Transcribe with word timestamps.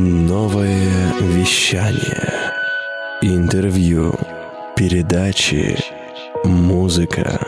Новое 0.00 1.12
вещание. 1.20 2.52
Интервью. 3.20 4.14
Передачи. 4.76 5.76
Музыка. 6.44 7.44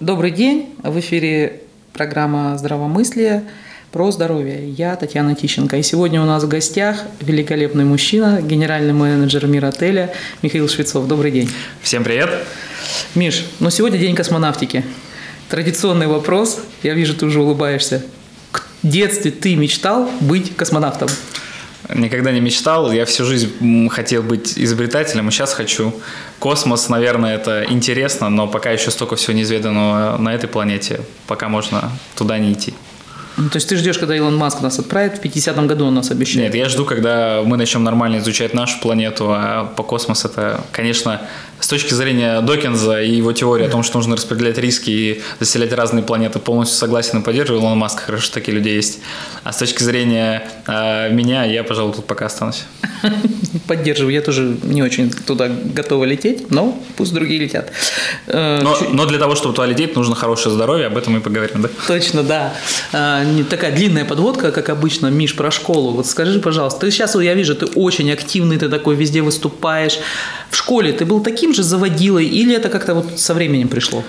Добрый 0.00 0.30
день. 0.30 0.74
В 0.82 1.00
эфире 1.00 1.62
программа 1.94 2.58
«Здравомыслие» 2.58 3.44
про 3.90 4.10
здоровье. 4.10 4.68
Я 4.68 4.96
Татьяна 4.96 5.34
Тищенко. 5.34 5.78
И 5.78 5.82
сегодня 5.82 6.20
у 6.20 6.26
нас 6.26 6.44
в 6.44 6.48
гостях 6.48 7.04
великолепный 7.20 7.86
мужчина, 7.86 8.42
генеральный 8.42 8.92
менеджер 8.92 9.46
Миротеля 9.46 10.12
Михаил 10.42 10.68
Швецов. 10.68 11.08
Добрый 11.08 11.30
день. 11.30 11.50
Всем 11.80 12.04
привет. 12.04 12.28
Миш, 13.14 13.46
ну 13.60 13.70
сегодня 13.70 13.96
день 13.96 14.14
космонавтики. 14.14 14.84
Традиционный 15.48 16.06
вопрос. 16.06 16.60
Я 16.82 16.92
вижу, 16.92 17.14
ты 17.14 17.24
уже 17.24 17.40
улыбаешься 17.40 18.04
детстве 18.82 19.30
ты 19.30 19.56
мечтал 19.56 20.10
быть 20.20 20.54
космонавтом? 20.56 21.08
Никогда 21.94 22.32
не 22.32 22.40
мечтал. 22.40 22.92
Я 22.92 23.06
всю 23.06 23.24
жизнь 23.24 23.88
хотел 23.88 24.22
быть 24.22 24.58
изобретателем, 24.58 25.28
и 25.28 25.30
сейчас 25.30 25.54
хочу. 25.54 25.94
Космос, 26.38 26.88
наверное, 26.88 27.36
это 27.36 27.64
интересно, 27.68 28.28
но 28.28 28.46
пока 28.46 28.70
еще 28.70 28.90
столько 28.90 29.16
всего 29.16 29.32
неизведанного 29.32 30.18
на 30.18 30.34
этой 30.34 30.48
планете, 30.48 31.00
пока 31.26 31.48
можно 31.48 31.90
туда 32.14 32.38
не 32.38 32.52
идти. 32.52 32.74
Ну, 33.38 33.48
то 33.48 33.56
есть 33.56 33.68
ты 33.68 33.76
ждешь, 33.76 33.98
когда 33.98 34.16
Илон 34.16 34.36
Маск 34.36 34.60
нас 34.62 34.80
отправит, 34.80 35.18
в 35.18 35.22
50-м 35.22 35.68
году 35.68 35.86
он 35.86 35.94
нас 35.94 36.10
обещает? 36.10 36.48
Нет, 36.48 36.54
я 36.56 36.68
жду, 36.68 36.84
когда 36.84 37.42
мы 37.44 37.56
начнем 37.56 37.84
нормально 37.84 38.18
изучать 38.18 38.52
нашу 38.52 38.80
планету, 38.80 39.28
а 39.30 39.72
по 39.76 39.84
космосу 39.84 40.26
это, 40.26 40.60
конечно, 40.72 41.22
с 41.60 41.66
точки 41.66 41.94
зрения 41.94 42.40
Докинза 42.40 43.02
и 43.02 43.10
его 43.10 43.32
теории 43.32 43.66
о 43.66 43.70
том, 43.70 43.82
что 43.82 43.98
нужно 43.98 44.16
распределять 44.16 44.58
риски 44.58 44.90
и 44.90 45.22
заселять 45.40 45.72
разные 45.72 46.02
планеты, 46.02 46.38
полностью 46.38 46.78
согласен 46.78 47.18
и 47.18 47.22
поддерживаю 47.22 47.60
Илона 47.62 47.74
Маска, 47.74 48.02
хорошо, 48.02 48.24
что 48.24 48.34
такие 48.34 48.56
люди 48.56 48.68
есть. 48.68 49.00
А 49.44 49.52
с 49.52 49.56
точки 49.58 49.82
зрения 49.82 50.48
э, 50.66 51.10
меня, 51.12 51.44
я, 51.44 51.64
пожалуй, 51.64 51.94
тут 51.94 52.06
пока 52.06 52.26
останусь. 52.26 52.64
Поддерживаю, 53.66 54.14
я 54.14 54.22
тоже 54.22 54.56
не 54.62 54.82
очень 54.82 55.10
туда 55.10 55.48
готова 55.48 56.04
лететь, 56.04 56.50
но 56.50 56.78
пусть 56.96 57.12
другие 57.12 57.40
летят. 57.40 57.72
Э, 58.26 58.60
но, 58.62 58.76
но 58.92 59.06
для 59.06 59.18
того, 59.18 59.34
чтобы 59.34 59.54
туда 59.54 59.66
лететь, 59.66 59.96
нужно 59.96 60.14
хорошее 60.14 60.54
здоровье, 60.54 60.86
об 60.86 60.96
этом 60.96 61.14
мы 61.14 61.20
поговорим, 61.20 61.62
да? 61.62 61.68
Точно, 61.86 62.22
да. 62.22 62.54
Не 63.24 63.44
такая 63.44 63.72
длинная 63.72 64.04
подводка, 64.04 64.52
как 64.52 64.68
обычно, 64.68 65.08
Миш, 65.08 65.34
про 65.34 65.50
школу. 65.50 65.92
Вот 65.92 66.06
скажи, 66.06 66.38
пожалуйста, 66.40 66.80
ты 66.80 66.90
сейчас, 66.90 67.14
я 67.14 67.34
вижу, 67.34 67.54
ты 67.54 67.66
очень 67.66 68.10
активный, 68.10 68.58
ты 68.58 68.68
такой 68.68 68.96
везде 68.96 69.22
выступаешь. 69.22 69.98
В 70.50 70.56
школе 70.56 70.92
ты 70.92 71.04
был 71.04 71.20
таким 71.20 71.47
же 71.54 71.62
заводилой 71.62 72.26
или 72.26 72.54
это 72.54 72.68
как-то 72.68 72.94
вот 72.94 73.18
со 73.18 73.34
временем 73.34 73.68
пришло? 73.68 74.04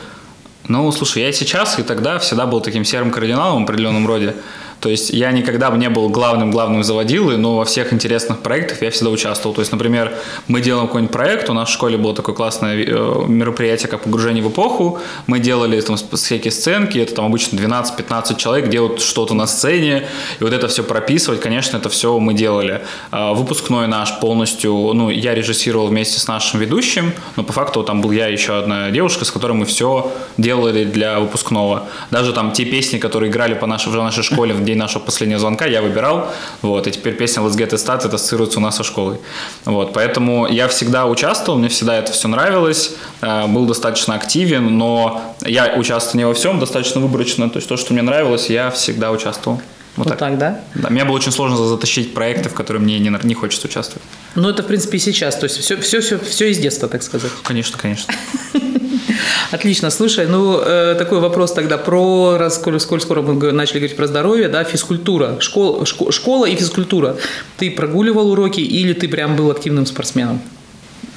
Ну, 0.67 0.91
слушай, 0.91 1.23
я 1.23 1.31
сейчас 1.31 1.79
и 1.79 1.83
тогда 1.83 2.19
всегда 2.19 2.45
был 2.45 2.61
таким 2.61 2.85
серым 2.85 3.11
кардиналом 3.11 3.61
в 3.61 3.63
определенном 3.63 4.05
роде. 4.05 4.35
То 4.79 4.89
есть 4.89 5.09
я 5.09 5.31
никогда 5.31 5.71
бы 5.71 5.77
не 5.77 5.89
был 5.89 6.09
главным-главным 6.09 6.83
заводилой, 6.83 7.37
но 7.37 7.57
во 7.57 7.65
всех 7.65 7.93
интересных 7.93 8.39
проектах 8.39 8.81
я 8.81 8.91
всегда 8.91 9.11
участвовал. 9.11 9.53
То 9.53 9.61
есть, 9.61 9.71
например, 9.71 10.13
мы 10.47 10.61
делаем 10.61 10.87
какой-нибудь 10.87 11.13
проект, 11.13 11.49
у 11.49 11.53
нас 11.53 11.69
в 11.69 11.73
школе 11.73 11.97
было 11.97 12.15
такое 12.15 12.35
классное 12.35 12.75
э, 12.75 13.25
мероприятие, 13.27 13.89
как 13.89 14.03
погружение 14.03 14.43
в 14.43 14.49
эпоху. 14.49 14.99
Мы 15.27 15.39
делали 15.39 15.79
там 15.81 15.97
всякие 15.97 16.51
сценки, 16.51 16.97
это 16.97 17.15
там 17.15 17.25
обычно 17.25 17.57
12-15 17.57 18.37
человек 18.37 18.69
делают 18.69 19.01
что-то 19.01 19.33
на 19.33 19.47
сцене, 19.47 20.07
и 20.39 20.43
вот 20.43 20.53
это 20.53 20.67
все 20.67 20.83
прописывать, 20.83 21.41
конечно, 21.41 21.77
это 21.77 21.89
все 21.89 22.17
мы 22.19 22.33
делали. 22.33 22.81
А, 23.11 23.33
выпускной 23.33 23.87
наш 23.87 24.19
полностью, 24.19 24.71
ну, 24.71 25.09
я 25.09 25.35
режиссировал 25.35 25.87
вместе 25.87 26.19
с 26.19 26.27
нашим 26.27 26.59
ведущим, 26.59 27.13
но 27.35 27.43
по 27.43 27.53
факту 27.53 27.83
там 27.83 28.01
был 28.01 28.11
я 28.11 28.29
и 28.29 28.33
еще 28.33 28.57
одна 28.57 28.91
девушка, 28.91 29.25
с 29.25 29.31
которой 29.31 29.53
мы 29.53 29.65
все 29.65 30.11
делали 30.37 30.85
для 30.85 31.19
выпускного. 31.19 31.87
Даже 32.11 32.33
там 32.33 32.51
те 32.51 32.65
песни, 32.65 32.97
которые 32.97 33.29
играли 33.29 33.53
по 33.53 33.67
нашей, 33.67 33.91
в 33.91 33.95
нашей 33.95 34.23
школе 34.23 34.53
в 34.53 34.68
день 34.69 34.77
нашего 34.77 35.03
последнего 35.03 35.39
звонка 35.39 35.65
я 35.65 35.81
выбирал, 35.81 36.31
вот, 36.61 36.87
и 36.87 36.91
теперь 36.91 37.15
песня 37.15 37.43
Let's 37.43 37.57
Get 37.57 37.69
It 37.69 37.75
Started 37.75 38.13
ассоциируется 38.13 38.59
у 38.59 38.61
нас 38.61 38.77
со 38.77 38.83
школой. 38.83 39.17
Вот, 39.65 39.93
поэтому 39.93 40.47
я 40.47 40.67
всегда 40.67 41.05
участвовал, 41.05 41.59
мне 41.59 41.69
всегда 41.69 41.95
это 41.95 42.11
все 42.11 42.27
нравилось, 42.27 42.95
э, 43.21 43.47
был 43.47 43.65
достаточно 43.65 44.15
активен, 44.15 44.77
но 44.77 45.35
я 45.41 45.73
участвовал 45.75 46.17
не 46.17 46.25
во 46.25 46.33
всем, 46.33 46.59
достаточно 46.59 47.01
выборочно, 47.01 47.49
то 47.49 47.57
есть 47.57 47.67
то, 47.67 47.77
что 47.77 47.93
мне 47.93 48.01
нравилось, 48.01 48.49
я 48.49 48.71
всегда 48.71 49.11
участвовал. 49.11 49.61
Вот, 49.95 50.05
вот 50.05 50.09
так. 50.09 50.19
так, 50.19 50.37
да? 50.37 50.61
Да, 50.75 50.89
мне 50.89 51.03
было 51.03 51.15
очень 51.15 51.31
сложно 51.31 51.57
затащить 51.57 52.13
проекты, 52.13 52.49
в 52.49 52.53
которые 52.53 52.81
мне 52.81 52.99
не, 52.99 53.11
не 53.23 53.33
хочется 53.33 53.67
участвовать. 53.67 54.03
Ну, 54.35 54.49
это, 54.49 54.63
в 54.63 54.67
принципе, 54.67 54.97
и 54.97 54.99
сейчас. 54.99 55.37
То 55.37 55.45
есть 55.45 55.57
все, 55.57 55.77
все, 55.77 56.01
все, 56.01 56.19
все 56.19 56.51
из 56.51 56.59
детства, 56.59 56.87
так 56.87 57.03
сказать. 57.03 57.31
Конечно, 57.43 57.77
конечно. 57.77 58.13
Отлично. 59.51 59.89
Слушай, 59.89 60.27
ну, 60.27 60.61
э, 60.61 60.95
такой 60.97 61.19
вопрос 61.19 61.53
тогда 61.53 61.77
про, 61.77 62.37
раз, 62.37 62.55
сколь, 62.55 62.79
сколь 62.79 63.01
скоро 63.01 63.21
мы 63.21 63.51
начали 63.51 63.79
говорить 63.79 63.97
про 63.97 64.07
здоровье, 64.07 64.47
да, 64.47 64.63
физкультура, 64.63 65.37
школа, 65.39 65.85
школа 65.85 66.45
и 66.45 66.55
физкультура. 66.55 67.17
Ты 67.57 67.71
прогуливал 67.71 68.31
уроки 68.31 68.61
или 68.61 68.93
ты 68.93 69.07
прям 69.07 69.35
был 69.35 69.49
активным 69.49 69.85
спортсменом? 69.85 70.41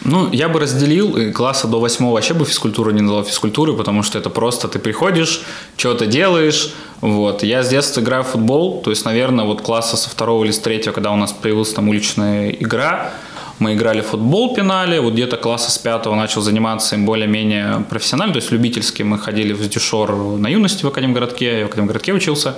Ну, 0.04 0.30
я 0.32 0.48
бы 0.48 0.58
разделил, 0.58 1.16
и 1.16 1.30
класса 1.30 1.68
до 1.68 1.78
восьмого 1.80 2.14
вообще 2.14 2.34
бы 2.34 2.44
физкультуру 2.44 2.90
не 2.90 3.00
назвал 3.02 3.24
физкультурой, 3.24 3.76
потому 3.76 4.02
что 4.02 4.18
это 4.18 4.30
просто 4.30 4.66
ты 4.66 4.78
приходишь, 4.78 5.42
что-то 5.76 6.06
делаешь, 6.06 6.74
вот. 7.00 7.42
Я 7.42 7.62
с 7.62 7.68
детства 7.68 8.00
играю 8.00 8.24
в 8.24 8.28
футбол, 8.28 8.80
то 8.82 8.90
есть, 8.90 9.04
наверное, 9.04 9.44
вот 9.44 9.60
класса 9.60 9.96
со 9.96 10.10
второго 10.10 10.44
или 10.44 10.50
с 10.50 10.58
третьего, 10.58 10.92
когда 10.92 11.12
у 11.12 11.16
нас 11.16 11.32
появилась 11.32 11.72
там 11.72 11.88
уличная 11.88 12.50
игра, 12.50 13.12
мы 13.62 13.74
играли 13.74 14.00
в 14.00 14.06
футбол, 14.06 14.54
пинали, 14.54 14.98
вот 14.98 15.12
где-то 15.12 15.36
класса 15.36 15.70
с 15.70 15.78
пятого 15.78 16.16
начал 16.16 16.42
заниматься 16.42 16.96
им 16.96 17.06
более-менее 17.06 17.84
профессионально, 17.88 18.34
то 18.34 18.40
есть 18.40 18.50
любительски 18.50 19.04
мы 19.04 19.18
ходили 19.18 19.52
в 19.52 19.68
дюшор 19.68 20.12
на 20.38 20.48
юности 20.48 20.84
в 20.84 20.88
Академгородке, 20.88 21.60
я 21.60 21.64
в 21.66 21.68
Академгородке 21.68 22.12
учился, 22.12 22.56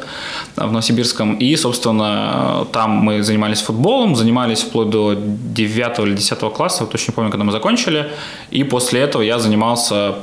в 0.56 0.72
Новосибирском, 0.72 1.37
и, 1.37 1.54
собственно, 1.56 2.66
там 2.72 2.91
мы 2.91 3.22
занимались 3.22 3.60
футболом, 3.60 4.16
занимались 4.16 4.62
вплоть 4.62 4.88
до 4.91 5.14
9 5.14 5.98
или 6.00 6.14
10 6.14 6.38
класса, 6.54 6.87
точно 6.87 7.12
не 7.12 7.14
помню, 7.14 7.31
когда 7.31 7.44
мы 7.44 7.53
закончили, 7.53 8.10
и 8.50 8.64
после 8.64 9.00
этого 9.00 9.22
я 9.22 9.38
занимался 9.38 10.14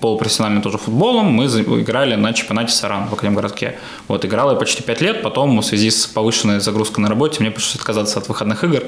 полупрофессионально 0.00 0.62
тоже 0.62 0.78
футболом, 0.78 1.26
мы 1.26 1.44
играли 1.44 2.16
на 2.16 2.32
чемпионате 2.32 2.72
Саран 2.72 3.08
в 3.08 3.12
Академгородке. 3.12 3.78
Вот, 4.08 4.24
играл 4.24 4.50
я 4.50 4.56
почти 4.56 4.82
5 4.82 5.00
лет, 5.02 5.22
потом 5.22 5.58
в 5.58 5.62
связи 5.62 5.90
с 5.90 6.06
повышенной 6.06 6.60
загрузкой 6.60 7.02
на 7.02 7.08
работе 7.08 7.36
мне 7.40 7.50
пришлось 7.50 7.76
отказаться 7.76 8.18
от 8.18 8.28
выходных 8.28 8.64
игр, 8.64 8.82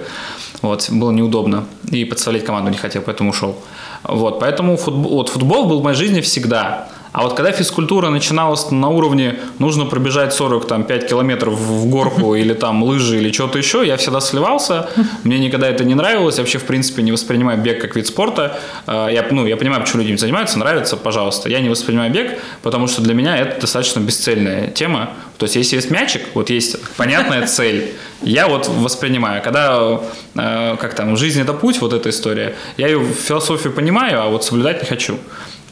вот, 0.62 0.88
было 0.90 1.10
неудобно 1.10 1.33
неудобно. 1.34 1.64
И 1.90 2.04
подставлять 2.04 2.44
команду 2.44 2.70
не 2.70 2.76
хотел, 2.76 3.02
поэтому 3.02 3.30
ушел. 3.30 3.56
Вот, 4.04 4.40
поэтому 4.40 4.76
футбол, 4.76 5.12
вот, 5.12 5.28
футбол 5.28 5.66
был 5.66 5.80
в 5.80 5.82
моей 5.82 5.96
жизни 5.96 6.20
всегда. 6.20 6.88
А 7.14 7.22
вот 7.22 7.34
когда 7.34 7.52
физкультура 7.52 8.10
начиналась 8.10 8.72
на 8.72 8.88
уровне 8.88 9.38
нужно 9.60 9.84
пробежать 9.84 10.34
40, 10.34 10.66
там, 10.66 10.82
5 10.82 11.08
километров 11.08 11.54
в 11.54 11.86
горку 11.86 12.34
или 12.34 12.54
там 12.54 12.82
лыжи 12.82 13.18
или 13.18 13.30
что-то 13.30 13.56
еще, 13.56 13.86
я 13.86 13.96
всегда 13.96 14.20
сливался. 14.20 14.88
Мне 15.22 15.38
никогда 15.38 15.68
это 15.68 15.84
не 15.84 15.94
нравилось. 15.94 16.38
Я 16.38 16.42
вообще, 16.42 16.58
в 16.58 16.64
принципе, 16.64 17.02
не 17.02 17.12
воспринимаю 17.12 17.60
бег 17.60 17.80
как 17.80 17.94
вид 17.94 18.08
спорта. 18.08 18.58
А, 18.88 19.06
я, 19.06 19.24
ну, 19.30 19.46
я 19.46 19.56
понимаю, 19.56 19.82
почему 19.82 20.02
люди 20.02 20.10
им 20.10 20.18
занимаются, 20.18 20.58
нравится, 20.58 20.96
пожалуйста. 20.96 21.48
Я 21.48 21.60
не 21.60 21.68
воспринимаю 21.68 22.10
бег, 22.10 22.36
потому 22.62 22.88
что 22.88 23.00
для 23.00 23.14
меня 23.14 23.36
это 23.36 23.60
достаточно 23.60 24.00
бесцельная 24.00 24.66
тема. 24.72 25.10
То 25.38 25.44
есть, 25.44 25.54
если 25.54 25.76
есть 25.76 25.92
мячик, 25.92 26.22
вот 26.34 26.50
есть 26.50 26.76
понятная 26.96 27.46
цель, 27.46 27.94
я 28.22 28.48
вот 28.48 28.66
воспринимаю. 28.66 29.40
Когда, 29.40 30.00
э, 30.34 30.76
как 30.80 30.94
там, 30.94 31.16
жизнь 31.16 31.40
это 31.40 31.52
путь, 31.52 31.80
вот 31.80 31.92
эта 31.92 32.10
история, 32.10 32.56
я 32.76 32.88
ее 32.88 33.04
философию 33.04 33.72
понимаю, 33.72 34.20
а 34.20 34.30
вот 34.30 34.42
соблюдать 34.42 34.82
не 34.82 34.88
хочу. 34.88 35.16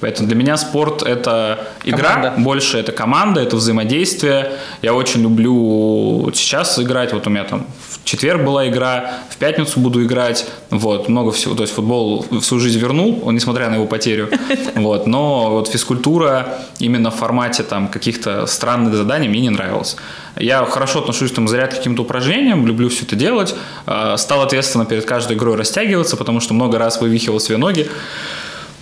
Поэтому 0.02 0.26
для 0.26 0.36
меня 0.36 0.56
спорт– 0.56 1.02
это 1.04 1.68
игра, 1.84 2.14
команда. 2.14 2.34
больше 2.38 2.76
это 2.76 2.90
команда, 2.90 3.40
это 3.40 3.54
взаимодействие. 3.54 4.52
Я 4.82 4.94
очень 4.94 5.22
люблю 5.22 6.28
сейчас 6.34 6.76
играть. 6.80 7.12
Вот 7.12 7.28
у 7.28 7.30
меня 7.30 7.44
там 7.44 7.68
в 7.88 8.04
четверг 8.04 8.42
была 8.42 8.68
игра, 8.68 9.20
в 9.30 9.36
пятницу 9.36 9.78
буду 9.78 10.04
играть. 10.04 10.46
Вот, 10.70 11.08
много 11.08 11.30
всего. 11.30 11.54
То 11.54 11.62
есть 11.62 11.72
футбол 11.72 12.26
всю 12.40 12.58
жизнь 12.58 12.80
вернул, 12.80 13.30
несмотря 13.30 13.70
на 13.70 13.76
его 13.76 13.86
потерю. 13.86 14.28
Вот, 14.74 15.06
но 15.06 15.50
вот 15.50 15.68
физкультура 15.68 16.58
именно 16.80 17.10
в 17.10 17.14
формате 17.14 17.62
там 17.62 17.86
каких-то 17.88 18.46
странных 18.46 18.94
заданий 18.94 19.28
мне 19.28 19.40
не 19.40 19.50
нравилась. 19.50 19.96
Я 20.36 20.64
хорошо 20.64 21.00
отношусь 21.00 21.30
там, 21.30 21.46
заряд 21.46 21.74
к 21.74 21.76
каким-то 21.76 22.02
упражнениям, 22.02 22.66
люблю 22.66 22.88
все 22.88 23.04
это 23.04 23.14
делать. 23.14 23.54
А, 23.86 24.16
стал 24.16 24.42
ответственно 24.42 24.84
перед 24.84 25.04
каждой 25.04 25.36
игрой 25.36 25.56
растягиваться, 25.56 26.16
потому 26.16 26.40
что 26.40 26.54
много 26.54 26.78
раз 26.78 27.00
вывихивал 27.00 27.38
свои 27.38 27.58
ноги. 27.58 27.88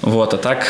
Вот, 0.02 0.32
а 0.34 0.38
так, 0.38 0.66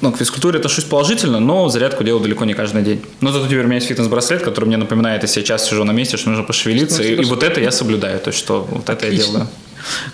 ну, 0.00 0.12
к 0.12 0.18
физкультуре 0.18 0.58
отношусь 0.58 0.84
положительно, 0.84 1.38
но 1.38 1.68
зарядку 1.68 2.02
делаю 2.02 2.22
далеко 2.22 2.44
не 2.44 2.54
каждый 2.54 2.82
день. 2.82 3.02
Но 3.20 3.30
зато 3.30 3.46
теперь 3.46 3.60
у 3.60 3.66
меня 3.66 3.76
есть 3.76 3.86
фитнес-браслет, 3.86 4.42
который 4.42 4.64
мне 4.64 4.76
напоминает, 4.76 5.22
если 5.22 5.40
я 5.40 5.46
час 5.46 5.68
сижу 5.68 5.84
на 5.84 5.92
месте, 5.92 6.16
что 6.16 6.30
нужно 6.30 6.44
пошевелиться, 6.44 7.02
и, 7.02 7.14
и 7.14 7.24
вот 7.24 7.42
это 7.42 7.60
я 7.60 7.70
соблюдаю, 7.70 8.18
то 8.18 8.28
есть 8.28 8.38
что 8.38 8.66
вот 8.68 8.88
это 8.88 9.06
Отлично. 9.06 9.16
я 9.16 9.32
делаю. 9.32 9.48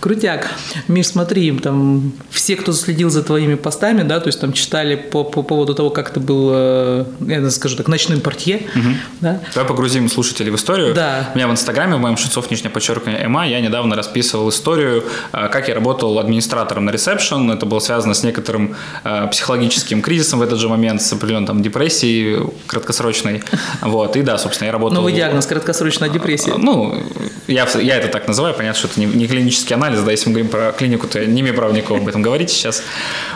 Крутяк. 0.00 0.48
Миш, 0.88 1.08
смотри, 1.08 1.52
там 1.58 2.12
все, 2.30 2.56
кто 2.56 2.72
следил 2.72 3.10
за 3.10 3.22
твоими 3.22 3.54
постами, 3.54 4.02
да, 4.02 4.20
то 4.20 4.28
есть 4.28 4.40
там 4.40 4.52
читали 4.52 4.96
по, 4.96 5.24
по 5.24 5.42
поводу 5.42 5.74
того, 5.74 5.90
как 5.90 6.10
ты 6.10 6.20
был, 6.20 6.50
э, 6.52 7.04
я 7.26 7.50
скажу 7.50 7.76
так, 7.76 7.88
ночным 7.88 8.20
портье. 8.20 8.62
Угу. 8.74 8.88
Да? 9.20 9.40
Давай 9.54 9.68
погрузим 9.68 10.08
слушателей 10.08 10.50
в 10.50 10.56
историю. 10.56 10.94
Да. 10.94 11.30
У 11.34 11.36
меня 11.36 11.48
в 11.48 11.52
Инстаграме, 11.52 11.96
в 11.96 11.98
моем 12.00 12.16
Шицов, 12.16 12.50
нижнее 12.50 12.70
подчеркивание, 12.70 13.24
ЭМА, 13.24 13.48
я 13.48 13.60
недавно 13.60 13.96
расписывал 13.96 14.48
историю, 14.48 15.04
э, 15.32 15.48
как 15.48 15.68
я 15.68 15.74
работал 15.74 16.18
администратором 16.18 16.84
на 16.84 16.90
ресепшн. 16.90 17.50
Это 17.50 17.66
было 17.66 17.80
связано 17.80 18.14
с 18.14 18.22
некоторым 18.22 18.76
э, 19.04 19.28
психологическим 19.30 20.02
кризисом 20.02 20.38
в 20.38 20.42
этот 20.42 20.58
же 20.58 20.68
момент, 20.68 21.02
с 21.02 21.12
определенной 21.12 21.46
там 21.46 21.62
депрессией 21.62 22.50
краткосрочной. 22.66 23.42
Вот. 23.82 24.16
И 24.16 24.22
да, 24.22 24.38
собственно, 24.38 24.66
я 24.66 24.72
работал... 24.72 24.96
Новый 24.96 25.12
диагноз, 25.12 25.46
краткосрочная 25.46 26.08
депрессия. 26.08 26.54
Ну, 26.56 27.02
я, 27.46 27.66
я 27.80 27.96
это 27.96 28.08
так 28.08 28.28
называю, 28.28 28.54
понятно, 28.54 28.78
что 28.78 28.88
это 28.88 29.00
не, 29.00 29.06
не 29.06 29.26
клинический 29.26 29.57
анализ, 29.72 30.00
да, 30.00 30.10
если 30.10 30.28
мы 30.28 30.34
говорим 30.34 30.50
про 30.50 30.72
клинику, 30.72 31.06
то 31.06 31.24
не 31.24 31.40
имею 31.40 31.54
права 31.54 31.72
никого 31.72 32.00
об 32.00 32.08
этом 32.08 32.22
говорить 32.22 32.50
сейчас. 32.50 32.82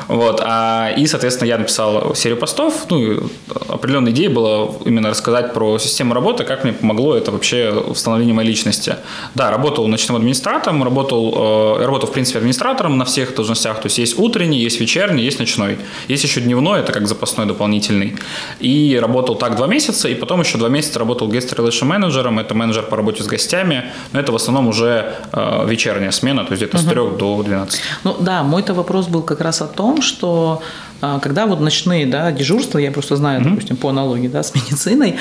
Вот, 0.09 0.41
а, 0.45 0.93
и, 0.97 1.07
соответственно, 1.07 1.49
я 1.49 1.59
написал 1.59 2.15
серию 2.15 2.39
постов, 2.39 2.87
ну, 2.91 3.31
определенная 3.69 4.13
идея 4.13 4.31
была 4.31 4.71
именно 4.85 5.11
рассказать 5.11 5.53
про 5.53 5.79
систему 5.79 6.15
работы, 6.15 6.45
как 6.45 6.65
мне 6.65 6.73
помогло 6.73 7.17
это 7.17 7.33
вообще 7.33 7.71
в 7.73 7.95
становлении 7.95 8.33
моей 8.33 8.49
личности. 8.49 8.97
Да, 9.35 9.51
работал 9.51 9.89
ночным 9.89 10.17
администратором, 10.17 10.83
работал, 10.83 11.79
э, 11.81 11.85
работал, 11.85 12.09
в 12.09 12.13
принципе, 12.13 12.39
администратором 12.39 12.99
на 12.99 13.05
всех 13.05 13.35
должностях, 13.35 13.81
то 13.81 13.87
есть 13.87 13.99
есть 13.99 14.19
утренний, 14.19 14.59
есть 14.59 14.81
вечерний, 14.81 15.23
есть 15.23 15.39
ночной. 15.39 15.79
Есть 16.09 16.25
еще 16.25 16.41
дневной, 16.41 16.81
это 16.81 16.93
как 16.93 17.09
запасной 17.09 17.47
дополнительный. 17.47 18.17
И 18.61 18.99
работал 19.01 19.35
так 19.35 19.57
два 19.57 19.67
месяца, 19.67 20.09
и 20.09 20.15
потом 20.15 20.41
еще 20.41 20.59
два 20.59 20.69
месяца 20.69 20.99
работал 20.99 21.29
relation 21.29 21.85
менеджером, 21.85 22.39
это 22.39 22.55
менеджер 22.55 22.85
по 22.85 22.97
работе 22.97 23.23
с 23.23 23.27
гостями, 23.27 23.93
но 24.13 24.21
это 24.21 24.33
в 24.33 24.37
основном 24.37 24.69
уже 24.69 25.15
э, 25.33 25.67
вечерняя 25.67 26.11
смена, 26.13 26.45
то 26.45 26.53
есть 26.53 26.63
где-то 26.63 26.79
угу. 26.79 26.87
с 26.87 26.89
3 26.89 27.19
до 27.19 27.43
12. 27.43 27.81
Ну 28.05 28.17
да, 28.21 28.43
мой-то 28.43 28.75
вопрос 28.75 29.07
был 29.07 29.23
как 29.23 29.41
раз 29.41 29.63
о 29.63 29.67
том, 29.67 30.03
что 30.03 30.63
э, 31.01 31.19
когда 31.23 31.47
вот 31.47 31.61
ночные 31.61 32.07
да, 32.07 32.33
дежурства, 32.33 32.79
я 32.79 32.91
просто 32.91 33.17
знаю, 33.17 33.41
угу. 33.41 33.51
допустим, 33.51 33.77
по 33.77 33.89
аналогии 33.89 34.29
да, 34.29 34.43
с 34.43 34.55
медициной, 34.55 35.17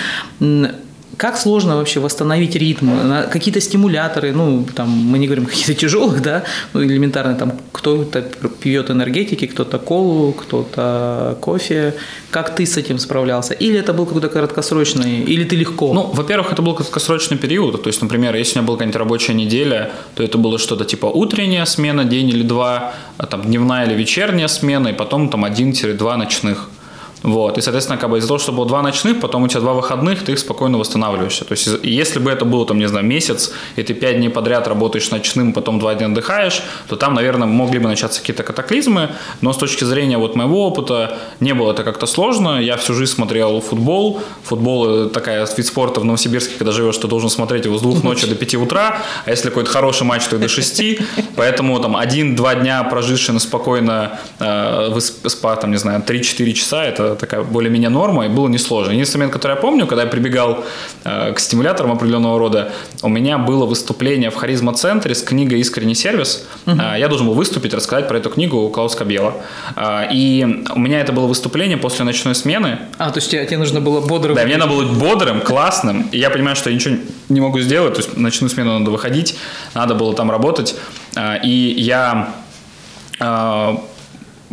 как 1.18 1.38
сложно 1.38 1.76
вообще 1.76 2.00
восстановить 2.00 2.56
ритм? 2.56 2.90
Какие-то 3.32 3.62
стимуляторы, 3.62 4.32
ну, 4.34 4.66
там, 4.76 4.90
мы 4.90 5.20
не 5.20 5.28
говорим 5.28 5.46
какие-то 5.46 5.74
тяжелых, 5.74 6.22
да, 6.22 6.44
ну, 6.74 6.84
элементарно, 6.84 7.36
там, 7.36 7.54
кто-то 7.72 8.22
пьет 8.62 8.90
энергетики, 8.90 9.48
кто-то 9.48 9.78
колу, 9.80 10.34
кто-то 10.34 11.38
кофе. 11.42 11.94
Как 12.32 12.56
ты 12.56 12.66
с 12.66 12.78
этим 12.78 13.00
справлялся? 13.00 13.54
Или 13.54 13.80
это 13.80 13.94
был 13.94 14.06
какой-то 14.06 14.30
краткосрочный, 14.30 15.22
или 15.22 15.44
ты 15.44 15.56
легко? 15.56 15.94
Ну, 15.94 16.12
во-первых, 16.14 16.54
это 16.54 16.62
был 16.62 16.76
краткосрочный 16.76 17.38
период. 17.38 17.82
То 17.84 17.90
есть, 17.90 18.02
например, 18.02 18.36
если 18.36 18.60
у 18.60 18.62
меня 18.62 18.68
была 18.68 18.78
какая-нибудь 18.78 19.00
рабочая 19.00 19.34
неделя, 19.34 19.92
то 20.16 20.24
это 20.24 20.38
было 20.38 20.58
что-то 20.58 20.86
типа 20.86 21.08
утренняя 21.08 21.66
смена, 21.66 22.06
день 22.06 22.30
или 22.30 22.44
два, 22.44 22.94
а 23.18 23.26
там 23.26 23.42
дневная 23.42 23.86
или 23.86 23.94
вечерняя 23.96 24.48
смена, 24.48 24.90
и 24.90 24.94
потом 24.94 25.30
там 25.30 25.44
один-два 25.44 26.18
ночных. 26.18 26.70
Вот. 27.24 27.58
И, 27.58 27.62
соответственно, 27.62 28.00
как 28.00 28.10
бы 28.10 28.18
из-за 28.18 28.28
того, 28.28 28.40
что 28.40 28.52
было 28.52 28.66
два 28.66 28.82
ночных, 28.82 29.20
потом 29.20 29.44
у 29.44 29.48
тебя 29.48 29.60
два 29.60 29.74
выходных, 29.74 30.24
ты 30.24 30.32
их 30.32 30.40
спокойно 30.40 30.78
восстанавливаешься. 30.78 31.46
То 31.46 31.52
есть, 31.52 31.70
если 31.84 32.20
бы 32.20 32.32
это 32.32 32.46
было, 32.46 32.66
там, 32.66 32.80
не 32.80 32.88
знаю, 32.88 33.06
месяц, 33.06 33.52
и 33.76 33.84
ты 33.84 33.94
пять 33.94 34.18
дней 34.18 34.30
подряд 34.30 34.68
работаешь 34.68 35.12
ночным, 35.12 35.54
потом 35.54 35.80
два 35.80 35.94
дня 35.96 36.08
отдыхаешь, 36.08 36.64
то 36.88 36.96
там, 36.96 37.14
наверное, 37.14 37.48
могли 37.48 37.80
бы 37.80 37.88
начаться 37.88 38.22
какие-то 38.22 38.44
катаклизмы. 38.44 39.10
Но 39.42 39.54
с 39.54 39.58
точки 39.58 39.84
зрения 39.84 40.18
вот 40.18 40.36
моего 40.36 40.68
опыта, 40.68 41.20
не 41.40 41.54
было 41.54 41.72
это 41.74 41.84
как-то 41.84 42.08
сложно. 42.08 42.60
Я 42.60 42.78
всю 42.78 42.94
жизнь 42.94 43.14
смотрел 43.14 43.62
футбол. 43.62 44.22
Футбол– 44.44 45.10
такая 45.14 45.48
вид 45.58 45.66
спорта 45.66 46.00
в 46.00 46.06
Новосибирске, 46.06 46.56
когда 46.58 46.72
живешь, 46.72 46.98
ты 46.98 47.08
должен 47.08 47.30
смотреть 47.30 47.66
его 47.66 47.78
с 47.78 47.82
двух 47.82 48.04
ночи 48.04 48.26
до 48.28 48.36
пяти 48.36 48.58
утра, 48.58 49.02
а 49.26 49.30
если 49.30 49.50
какой-то 49.50 49.70
хороший 49.70 50.04
матч, 50.04 50.26
то 50.26 50.38
и 50.38 50.40
до 50.40 50.48
шести. 50.48 51.00
Поэтому 51.36 51.80
там 51.80 51.96
один-два 51.96 52.56
дня 52.56 52.84
проживший 52.84 53.40
спокойно 53.40 54.20
э, 54.40 55.00
спа, 55.28 55.56
там, 55.56 55.72
не 55.72 55.78
знаю, 55.78 56.04
3-4 56.06 56.54
часа– 56.54 56.84
это 56.86 57.11
такая 57.16 57.44
более-менее 57.44 57.90
норма, 57.90 58.26
и 58.26 58.30
было 58.30 58.48
несложно. 58.48 58.92
Единственный 58.92 59.22
момент, 59.22 59.34
который 59.34 59.54
я 59.54 59.62
помню, 59.62 59.88
когда 59.88 60.04
я 60.04 60.08
прибегал 60.08 60.64
э, 61.04 61.34
к 61.34 61.40
стимуляторам 61.40 61.92
определенного 61.92 62.40
рода, 62.40 62.72
у 63.02 63.10
меня 63.10 63.38
было 63.38 63.66
выступление 63.66 64.30
в 64.30 64.36
Харизма-центре 64.36 65.16
с 65.16 65.24
книгой 65.24 65.60
«Искренний 65.60 65.96
сервис». 65.96 66.46
Угу. 66.66 66.76
Э, 66.80 67.00
я 67.00 67.08
должен 67.08 67.28
был 67.28 67.34
выступить, 67.34 67.74
рассказать 67.74 68.08
про 68.08 68.18
эту 68.18 68.30
книгу 68.30 68.58
у 68.58 68.70
Клауса 68.70 68.98
Кабела. 68.98 69.36
Э, 69.76 70.08
и 70.12 70.64
у 70.76 70.80
меня 70.80 71.00
это 71.00 71.14
было 71.14 71.28
выступление 71.28 71.78
после 71.78 72.06
ночной 72.06 72.36
смены. 72.36 72.80
А, 72.98 73.12
то 73.12 73.18
есть 73.18 73.32
тебе, 73.32 73.46
тебе 73.46 73.58
нужно 73.58 73.82
было 73.82 74.02
бодрым? 74.02 74.36
Да, 74.36 74.44
мне 74.44 74.58
надо 74.58 74.72
было 74.72 74.84
быть 74.84 74.98
бодрым, 74.98 75.42
классным. 75.42 76.08
И 76.12 76.18
я 76.18 76.30
понимаю, 76.30 76.56
что 76.56 76.70
я 76.70 76.76
ничего 76.76 76.96
не 77.30 77.42
могу 77.42 77.60
сделать, 77.60 77.94
то 77.94 78.02
есть 78.02 78.18
ночную 78.18 78.50
смену 78.50 78.80
надо 78.80 78.92
выходить, 78.92 79.38
надо 79.74 79.96
было 79.96 80.14
там 80.14 80.30
работать. 80.30 80.76
И 81.44 81.76
я 81.78 82.34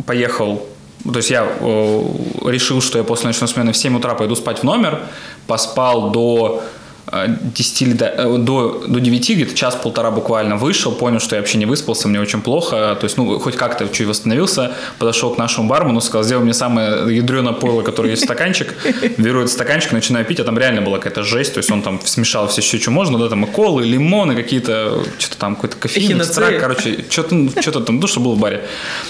поехал 0.05 0.68
то 1.03 1.17
есть 1.17 1.29
я 1.29 1.43
э, 1.43 2.03
решил, 2.45 2.81
что 2.81 2.97
я 2.97 3.03
после 3.03 3.27
ночной 3.27 3.47
смены 3.47 3.71
в 3.71 3.77
7 3.77 3.95
утра 3.97 4.15
пойду 4.15 4.35
спать 4.35 4.59
в 4.59 4.63
номер, 4.63 4.99
поспал 5.47 6.11
до 6.11 6.61
10 7.11 7.81
или 7.81 7.93
до, 7.93 8.05
э, 8.05 8.37
до, 8.37 8.83
до 8.87 8.99
9, 8.99 9.29
где-то 9.29 9.55
час-полтора 9.55 10.11
буквально 10.11 10.57
вышел, 10.57 10.91
понял, 10.91 11.19
что 11.19 11.35
я 11.35 11.41
вообще 11.41 11.57
не 11.57 11.65
выспался, 11.65 12.07
мне 12.07 12.19
очень 12.19 12.41
плохо, 12.41 12.95
то 12.99 13.05
есть, 13.05 13.17
ну, 13.17 13.39
хоть 13.39 13.55
как-то 13.55 13.87
чуть 13.87 14.07
восстановился, 14.07 14.73
подошел 14.99 15.33
к 15.33 15.37
нашему 15.37 15.67
бармену, 15.67 16.01
сказал, 16.01 16.23
сделай 16.23 16.43
мне 16.43 16.53
самое 16.53 17.15
ядреное 17.15 17.53
пойло, 17.53 17.81
которое 17.81 18.11
есть 18.11 18.23
стаканчик, 18.23 18.75
беру 19.17 19.39
этот 19.39 19.51
стаканчик, 19.51 19.91
начинаю 19.91 20.25
пить, 20.25 20.39
а 20.39 20.43
там 20.43 20.57
реально 20.57 20.81
была 20.81 20.97
какая-то 20.97 21.23
жесть, 21.23 21.53
то 21.53 21.57
есть 21.59 21.71
он 21.71 21.81
там 21.81 21.99
смешал 22.03 22.47
все, 22.47 22.61
что 22.61 22.91
можно, 22.91 23.17
да, 23.17 23.29
там 23.29 23.45
и 23.45 23.47
колы, 23.47 23.85
и 23.85 23.89
лимоны, 23.89 24.35
какие-то, 24.35 25.03
что-то 25.17 25.37
там, 25.37 25.55
какой-то 25.55 25.77
кофеин, 25.77 26.21
экстракт, 26.21 26.59
короче, 26.59 27.05
что-то, 27.09 27.61
что-то 27.61 27.79
там, 27.81 27.99
ну, 27.99 28.07
что 28.07 28.19
было 28.19 28.33
в 28.33 28.39
баре. 28.39 28.65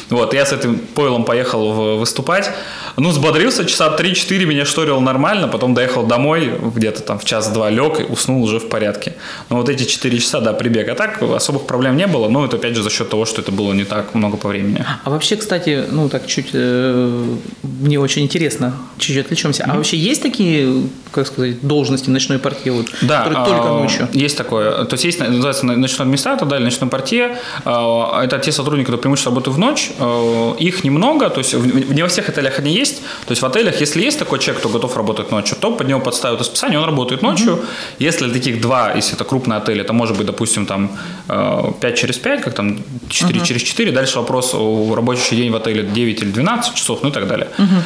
Вот, 0.10 0.34
я 0.34 0.45
с 0.45 0.54
этим 0.54 0.80
пойлом 0.80 1.25
поехал 1.25 1.98
выступать, 1.98 2.50
ну, 2.95 3.10
взбодрился, 3.10 3.66
часа 3.66 3.95
3-4 3.98 4.45
меня 4.45 4.66
шторил 4.66 5.02
нормально, 5.02 5.48
потом 5.48 5.74
доехал 5.74 6.06
домой, 6.06 6.54
где-то 6.75 7.02
там 7.02 7.19
в 7.19 7.25
час-два 7.25 7.69
лег, 7.69 7.89
лег 7.90 8.00
и 8.00 8.04
уснул 8.04 8.44
уже 8.44 8.60
в 8.60 8.70
порядке. 8.70 9.14
Но 9.50 9.58
вот 9.58 9.70
эти 9.70 9.84
4 9.84 10.20
часа, 10.20 10.40
да, 10.40 10.54
прибег. 10.54 10.90
А 10.90 10.96
так 10.96 11.22
особых 11.22 11.66
проблем 11.66 11.98
не 11.98 12.08
было, 12.08 12.30
но 12.30 12.46
это 12.46 12.58
опять 12.58 12.76
же 12.76 12.84
за 12.84 12.90
счет 12.90 13.10
того, 13.10 13.26
что 13.26 13.42
это 13.42 13.52
было 13.52 13.74
не 13.74 13.84
так 13.84 14.16
много 14.16 14.38
по 14.38 14.50
времени. 14.50 14.86
А 15.04 15.10
вообще, 15.10 15.36
кстати, 15.36 15.86
ну 15.92 16.10
так 16.10 16.28
чуть, 16.28 16.50
э, 16.54 17.24
мне 17.64 18.00
очень 18.00 18.24
интересно, 18.24 18.74
чуть-чуть 18.98 19.26
отвлечемся. 19.26 19.64
Mm-hmm. 19.64 19.72
А 19.72 19.76
вообще 19.76 19.98
есть 19.98 20.22
такие, 20.22 20.84
как 21.12 21.28
сказать, 21.28 21.62
должности 21.62 22.10
ночной 22.10 22.40
партии, 22.40 22.70
вот, 22.70 22.88
да, 23.02 23.24
которые 23.24 23.46
только 23.46 23.70
а, 23.70 23.80
ночью? 23.80 24.08
Есть 24.14 24.38
такое. 24.38 24.86
То 24.86 24.94
есть 24.94 25.06
есть, 25.06 25.20
называется 25.20 25.66
ночной 25.66 26.06
администратор, 26.06 26.48
да, 26.48 26.58
или 26.58 26.64
ночной 26.64 26.90
партия. 26.90 27.38
А, 27.66 28.24
это 28.24 28.38
те 28.40 28.52
сотрудники, 28.52 28.86
которые 28.86 29.02
преимущественно 29.02 29.36
работают 29.36 29.56
в 29.56 29.60
ночь. 29.60 29.92
А, 30.00 30.56
их 30.60 30.84
немного, 30.84 31.30
то 31.30 31.40
есть 31.40 31.54
не 31.54 32.02
во 32.02 32.08
всех 32.08 32.30
отелях 32.30 32.60
они 32.60 32.74
есть. 32.74 33.02
То 33.26 33.32
есть 33.32 33.42
в 33.42 33.46
отелях, 33.46 33.82
если 33.82 34.02
есть 34.02 34.20
такой 34.20 34.40
человек, 34.40 34.60
кто 34.60 34.70
готов 34.70 34.96
работать 34.98 35.32
ночью, 35.32 35.58
то 35.60 35.72
под 35.72 35.88
него 35.88 36.00
подставят 36.00 36.40
расписание, 36.40 36.80
он 36.80 36.86
работает 36.86 37.22
ночью. 37.22 37.60
Если 38.00 38.31
таких 38.31 38.62
два, 38.62 38.94
если 38.96 39.16
это 39.16 39.24
крупный 39.24 39.58
отель, 39.58 39.80
это 39.80 39.94
может 39.94 40.18
быть, 40.18 40.26
допустим, 40.26 40.66
там 40.66 40.90
5 41.28 41.84
э, 41.84 41.96
через 41.96 42.18
5, 42.18 42.42
как 42.42 42.54
там 42.54 42.78
4 43.10 43.40
uh-huh. 43.40 43.46
через 43.46 43.62
4. 43.62 43.92
Дальше 43.92 44.20
вопрос, 44.20 44.54
рабочий 44.54 45.38
день 45.38 45.52
в 45.52 45.56
отеле 45.56 45.84
9 45.84 46.22
или 46.22 46.31
12 46.31 46.76
часов, 46.76 47.04
ну 47.04 47.10
и 47.10 47.12
так 47.12 47.28
далее. 47.28 47.48
Uh-huh. 47.58 47.84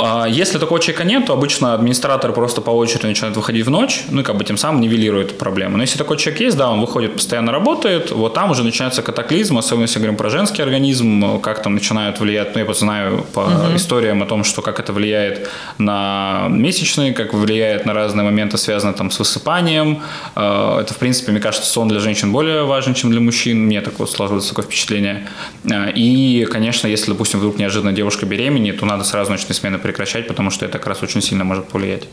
А 0.00 0.26
если 0.26 0.58
такого 0.58 0.80
человека 0.80 1.04
нет, 1.04 1.26
то 1.26 1.32
обычно 1.32 1.74
администратор 1.74 2.32
просто 2.32 2.60
по 2.60 2.70
очереди 2.70 3.06
начинает 3.06 3.36
выходить 3.36 3.66
в 3.66 3.70
ночь, 3.70 4.04
ну 4.10 4.20
и 4.20 4.24
как 4.24 4.36
бы 4.36 4.44
тем 4.44 4.56
самым 4.56 4.80
нивелирует 4.80 5.38
проблему. 5.38 5.76
Но 5.76 5.82
если 5.82 5.98
такой 5.98 6.16
человек 6.16 6.40
есть, 6.40 6.56
да, 6.56 6.70
он 6.70 6.80
выходит, 6.80 7.14
постоянно 7.14 7.52
работает, 7.52 8.10
вот 8.10 8.34
там 8.34 8.50
уже 8.50 8.64
начинается 8.64 9.02
катаклизм, 9.02 9.58
особенно 9.58 9.82
если 9.82 9.98
говорим 9.98 10.16
про 10.16 10.30
женский 10.30 10.62
организм, 10.62 11.40
как 11.40 11.62
там 11.62 11.74
начинают 11.74 12.20
влиять, 12.20 12.54
ну 12.54 12.64
я 12.64 12.74
знаю 12.74 13.24
по 13.32 13.40
угу. 13.40 13.76
историям 13.76 14.22
о 14.22 14.26
том, 14.26 14.44
что 14.44 14.62
как 14.62 14.80
это 14.80 14.92
влияет 14.92 15.48
на 15.78 16.46
месячные, 16.48 17.12
как 17.12 17.34
влияет 17.34 17.86
на 17.86 17.94
разные 17.94 18.24
моменты, 18.24 18.58
связанные 18.58 18.94
там 18.94 19.10
с 19.10 19.18
высыпанием. 19.18 20.02
А, 20.34 20.80
это, 20.80 20.94
в 20.94 20.98
принципе, 20.98 21.32
мне 21.32 21.40
кажется, 21.40 21.68
сон 21.68 21.88
для 21.88 22.00
женщин 22.00 22.32
более 22.32 22.64
важен, 22.64 22.94
чем 22.94 23.10
для 23.10 23.20
мужчин, 23.20 23.66
мне 23.66 23.80
такое 23.80 24.06
складывается 24.06 24.50
такое 24.50 24.64
впечатление. 24.64 25.28
А, 25.70 25.88
и, 25.88 26.44
конечно, 26.44 26.86
если, 26.86 27.10
допустим, 27.10 27.40
вдруг 27.40 27.58
неожиданно 27.58 27.92
девушка 27.92 28.26
беременеет, 28.26 28.80
то 28.80 28.86
надо 28.86 29.04
сразу 29.04 29.30
ночные 29.30 29.54
смены 29.54 29.78
прекращать, 29.88 30.28
потому 30.28 30.50
что 30.50 30.66
это 30.66 30.76
как 30.78 30.86
раз 30.86 31.02
очень 31.02 31.22
сильно 31.22 31.44
может 31.44 31.68
повлиять. 31.68 32.08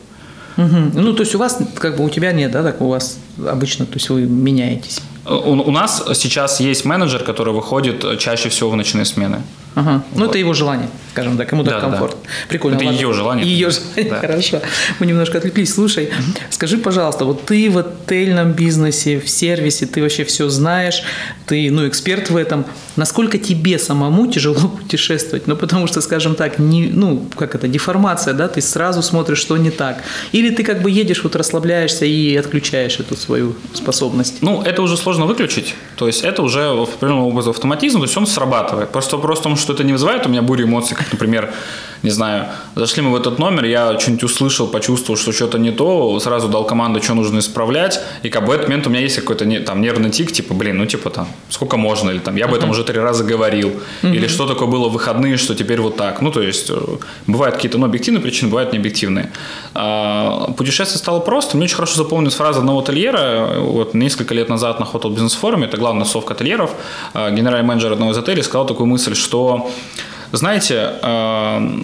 Угу. 0.56 1.00
Ну, 1.00 1.12
то 1.12 1.22
есть 1.22 1.34
у 1.34 1.38
вас, 1.38 1.58
как 1.74 1.96
бы 1.96 2.04
у 2.04 2.10
тебя 2.10 2.32
нет, 2.32 2.50
да, 2.50 2.62
так 2.62 2.80
у 2.80 2.88
вас 2.88 3.18
обычно, 3.46 3.84
то 3.86 3.94
есть 3.94 4.08
вы 4.08 4.22
меняетесь? 4.22 5.00
У, 5.26 5.30
у 5.52 5.70
нас 5.70 6.04
сейчас 6.14 6.60
есть 6.60 6.84
менеджер, 6.84 7.24
который 7.24 7.52
выходит 7.52 8.18
чаще 8.18 8.48
всего 8.48 8.70
в 8.70 8.76
ночные 8.76 9.04
смены. 9.04 9.42
Ага. 9.74 10.02
Ну, 10.14 10.24
это 10.24 10.38
его 10.38 10.54
желание, 10.54 10.88
скажем 11.10 11.36
так, 11.36 11.52
ему 11.52 11.62
так 11.62 11.74
Да, 11.74 11.80
да, 11.80 11.86
комфортно. 11.90 12.18
да. 12.22 12.28
Прикольно. 12.48 12.76
Это 12.76 12.86
ладно. 12.86 12.96
ее 12.98 13.12
желание. 13.12 13.46
Ее 13.46 13.68
желание, 13.70 14.10
Да. 14.10 14.20
хорошо. 14.20 14.62
Мы 15.00 15.06
немножко 15.06 15.36
отвлеклись. 15.36 15.74
Слушай, 15.74 16.08
скажи, 16.48 16.78
пожалуйста, 16.78 17.26
вот 17.26 17.44
ты 17.44 17.68
в 17.68 17.76
отельном 17.76 18.52
бизнесе, 18.52 19.20
в 19.20 19.28
сервисе, 19.28 19.84
ты 19.84 20.00
вообще 20.00 20.24
все 20.24 20.48
знаешь, 20.48 21.02
ты, 21.44 21.70
ну, 21.70 21.86
эксперт 21.86 22.30
в 22.30 22.36
этом. 22.36 22.64
Насколько 22.96 23.36
тебе 23.36 23.78
самому 23.78 24.28
тяжело 24.32 24.68
путешествовать? 24.82 25.46
Ну, 25.46 25.56
потому 25.56 25.86
что, 25.88 26.00
скажем 26.00 26.36
так, 26.36 26.58
не, 26.58 26.86
ну, 26.88 27.26
как 27.36 27.54
это, 27.54 27.68
деформация, 27.68 28.32
да, 28.32 28.48
ты 28.48 28.62
сразу 28.62 29.02
смотришь, 29.02 29.38
что 29.40 29.58
не 29.58 29.70
так. 29.70 29.98
Или 30.32 30.45
ты 30.50 30.64
как 30.64 30.82
бы 30.82 30.90
едешь, 30.90 31.22
вот 31.24 31.36
расслабляешься 31.36 32.04
и 32.04 32.36
отключаешь 32.36 32.98
эту 33.00 33.16
свою 33.16 33.54
способность. 33.72 34.42
Ну, 34.42 34.62
это 34.62 34.82
уже 34.82 34.96
сложно 34.96 35.26
выключить. 35.26 35.74
То 35.96 36.06
есть 36.06 36.24
это 36.24 36.42
уже 36.42 36.72
в 36.72 36.82
определенном 36.82 37.24
образом 37.24 37.50
автоматизм, 37.50 37.98
то 37.98 38.04
есть 38.04 38.16
он 38.16 38.26
срабатывает. 38.26 38.90
Просто 38.90 39.16
вопрос 39.16 39.40
в 39.40 39.42
том, 39.42 39.56
что 39.56 39.72
это 39.72 39.84
не 39.84 39.92
вызывает 39.92 40.26
у 40.26 40.28
меня 40.28 40.42
бурю 40.42 40.66
эмоций, 40.66 40.96
как, 40.96 41.12
например, 41.12 41.52
не 42.02 42.10
знаю, 42.10 42.46
зашли 42.74 43.02
мы 43.02 43.10
в 43.12 43.16
этот 43.16 43.38
номер, 43.38 43.64
я 43.64 43.98
что-нибудь 43.98 44.24
услышал, 44.24 44.66
почувствовал, 44.68 45.18
что 45.18 45.32
что-то 45.32 45.58
не 45.58 45.70
то, 45.70 46.18
сразу 46.20 46.48
дал 46.48 46.64
команду, 46.64 47.02
что 47.02 47.14
нужно 47.14 47.38
исправлять, 47.38 48.00
и 48.22 48.28
как 48.28 48.42
бы 48.44 48.48
в 48.48 48.50
этот 48.52 48.68
момент 48.68 48.86
у 48.86 48.90
меня 48.90 49.00
есть 49.00 49.16
какой-то 49.16 49.44
не- 49.44 49.60
там 49.60 49.80
нервный 49.80 50.10
тик, 50.10 50.32
типа, 50.32 50.54
блин, 50.54 50.78
ну 50.78 50.86
типа 50.86 51.10
там, 51.10 51.28
сколько 51.48 51.76
можно, 51.76 52.10
или 52.10 52.18
там, 52.18 52.36
я 52.36 52.46
об 52.46 52.54
этом 52.54 52.70
уже 52.70 52.84
три 52.84 52.98
раза 52.98 53.24
говорил, 53.24 53.72
или 54.02 54.26
что 54.28 54.46
такое 54.46 54.68
было 54.68 54.88
в 54.88 54.92
выходные, 54.92 55.36
что 55.36 55.54
теперь 55.54 55.80
вот 55.80 55.96
так. 55.96 56.22
Ну, 56.22 56.30
то 56.30 56.42
есть, 56.42 56.70
э, 56.70 56.76
бывают 57.26 57.56
какие-то, 57.56 57.78
ну, 57.78 57.86
объективные 57.86 58.22
причины, 58.22 58.50
бывают 58.50 58.72
необъективные. 58.72 59.30
А, 59.74 60.50
Путешествие 60.56 60.98
стало 60.98 61.20
просто. 61.20 61.56
Мне 61.56 61.64
очень 61.64 61.76
хорошо 61.76 61.96
запомнилась 61.96 62.34
фраза 62.34 62.60
одного 62.60 62.80
ательера, 62.80 63.60
вот 63.60 63.94
несколько 63.94 64.34
лет 64.34 64.48
назад 64.48 64.80
на 64.80 64.84
Hotel 64.84 65.14
Business 65.14 65.36
Forum, 65.40 65.64
это 65.64 65.76
главный 65.76 66.06
совка 66.06 66.34
ательеров, 66.34 66.70
а, 67.14 67.30
генеральный 67.30 67.66
менеджер 67.66 67.92
одного 67.92 68.12
из 68.12 68.18
отелей 68.18 68.42
сказал 68.42 68.66
такую 68.66 68.86
мысль, 68.86 69.14
что 69.14 69.70
знаете, 70.32 70.92
э, 71.02 71.80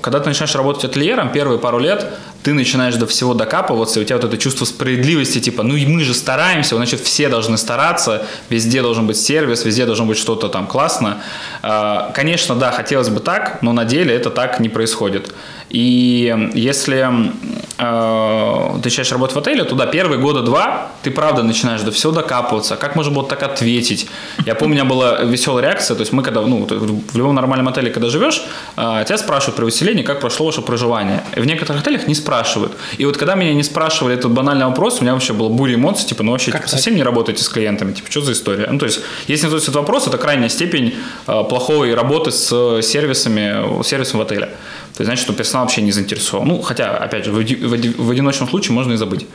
когда 0.00 0.20
ты 0.20 0.28
начинаешь 0.28 0.54
работать 0.54 0.84
ательером, 0.84 1.30
первые 1.30 1.58
пару 1.58 1.78
лет 1.78 2.06
ты 2.42 2.54
начинаешь 2.54 2.94
до 2.94 3.06
всего 3.06 3.34
докапываться, 3.34 3.98
и 3.98 4.02
у 4.02 4.06
тебя 4.06 4.16
вот 4.16 4.24
это 4.24 4.38
чувство 4.38 4.64
справедливости, 4.64 5.40
типа, 5.40 5.62
ну 5.62 5.74
и 5.74 5.84
мы 5.86 6.04
же 6.04 6.14
стараемся, 6.14 6.76
значит, 6.76 7.00
все 7.00 7.28
должны 7.28 7.58
стараться, 7.58 8.24
везде 8.50 8.82
должен 8.82 9.06
быть 9.06 9.16
сервис, 9.16 9.64
везде 9.64 9.84
должно 9.84 10.04
быть 10.06 10.18
что-то 10.18 10.48
там 10.48 10.66
классно. 10.66 11.18
Э, 11.62 12.12
Конечно, 12.14 12.54
да, 12.54 12.70
хотелось 12.70 13.08
бы 13.08 13.20
так, 13.20 13.62
но 13.62 13.72
на 13.72 13.84
деле 13.84 14.14
это 14.14 14.30
так 14.30 14.60
не 14.60 14.68
происходит. 14.68 15.34
И 15.68 16.50
если 16.54 17.32
э, 17.78 18.78
ты 18.78 18.84
начинаешь 18.84 19.12
работать 19.12 19.34
в 19.34 19.38
отеле, 19.38 19.64
то 19.64 19.74
да, 19.74 19.86
первые 19.86 20.20
года 20.20 20.42
два 20.42 20.92
ты 21.02 21.10
правда 21.10 21.42
начинаешь 21.42 21.82
до 21.82 21.90
всего 21.90 22.12
докапываться. 22.12 22.76
Как 22.76 22.94
можно 22.94 23.12
было 23.12 23.26
так 23.26 23.42
ответить? 23.42 24.08
Я 24.44 24.54
помню, 24.54 24.74
у 24.74 24.78
меня 24.78 24.84
была 24.84 25.22
веселая 25.24 25.64
реакция. 25.64 25.96
То 25.96 26.02
есть 26.02 26.12
мы 26.12 26.22
когда, 26.22 26.42
ну, 26.42 26.66
в 26.66 27.16
любом 27.16 27.34
нормальном 27.34 27.68
отеле, 27.68 27.90
когда 27.90 28.08
живешь, 28.08 28.44
э, 28.76 29.04
тебя 29.06 29.18
спрашивают 29.18 29.56
при 29.76 29.84
выселении, 29.84 30.02
как 30.02 30.20
прошло 30.20 30.46
ваше 30.46 30.62
проживание. 30.62 31.22
И 31.36 31.40
в 31.40 31.46
некоторых 31.46 31.82
отелях 31.82 32.06
не 32.06 32.14
спрашивают. 32.14 32.72
И 32.98 33.04
вот 33.04 33.16
когда 33.16 33.34
меня 33.34 33.52
не 33.54 33.62
спрашивали 33.62 34.14
этот 34.14 34.30
банальный 34.30 34.64
вопрос, 34.64 34.98
у 35.00 35.02
меня 35.02 35.12
вообще 35.12 35.32
была 35.32 35.50
буря 35.50 35.74
эмоций, 35.74 36.08
типа, 36.08 36.22
ну 36.22 36.32
вообще 36.32 36.50
Как 36.50 36.62
типа, 36.62 36.70
так? 36.70 36.78
совсем 36.78 36.96
не 36.96 37.02
работаете 37.02 37.42
с 37.42 37.48
клиентами, 37.48 37.92
типа, 37.92 38.10
что 38.10 38.22
за 38.22 38.32
история? 38.32 38.68
Ну, 38.70 38.78
то 38.78 38.86
есть, 38.86 39.00
если 39.28 39.46
не 39.46 39.50
задают 39.50 39.62
этот 39.64 39.74
вопрос, 39.74 40.06
это 40.06 40.16
крайняя 40.16 40.48
степень 40.48 40.94
э, 41.26 41.44
плохой 41.48 41.94
работы 41.94 42.30
с 42.30 42.48
сервисами, 42.82 43.82
сервисом 43.82 44.20
в 44.20 44.22
отеле. 44.22 44.46
То 44.94 45.02
есть, 45.02 45.06
значит, 45.06 45.22
что 45.22 45.32
персонал 45.34 45.66
вообще 45.66 45.82
не 45.82 45.92
заинтересован. 45.92 46.48
Ну, 46.48 46.62
хотя, 46.62 46.96
опять 46.96 47.26
же, 47.26 47.32
в, 47.32 47.36
в 47.36 48.06
в 48.06 48.10
одиночном 48.10 48.48
случае 48.48 48.72
можно 48.72 48.94
и 48.94 48.96
забыть. 48.96 49.26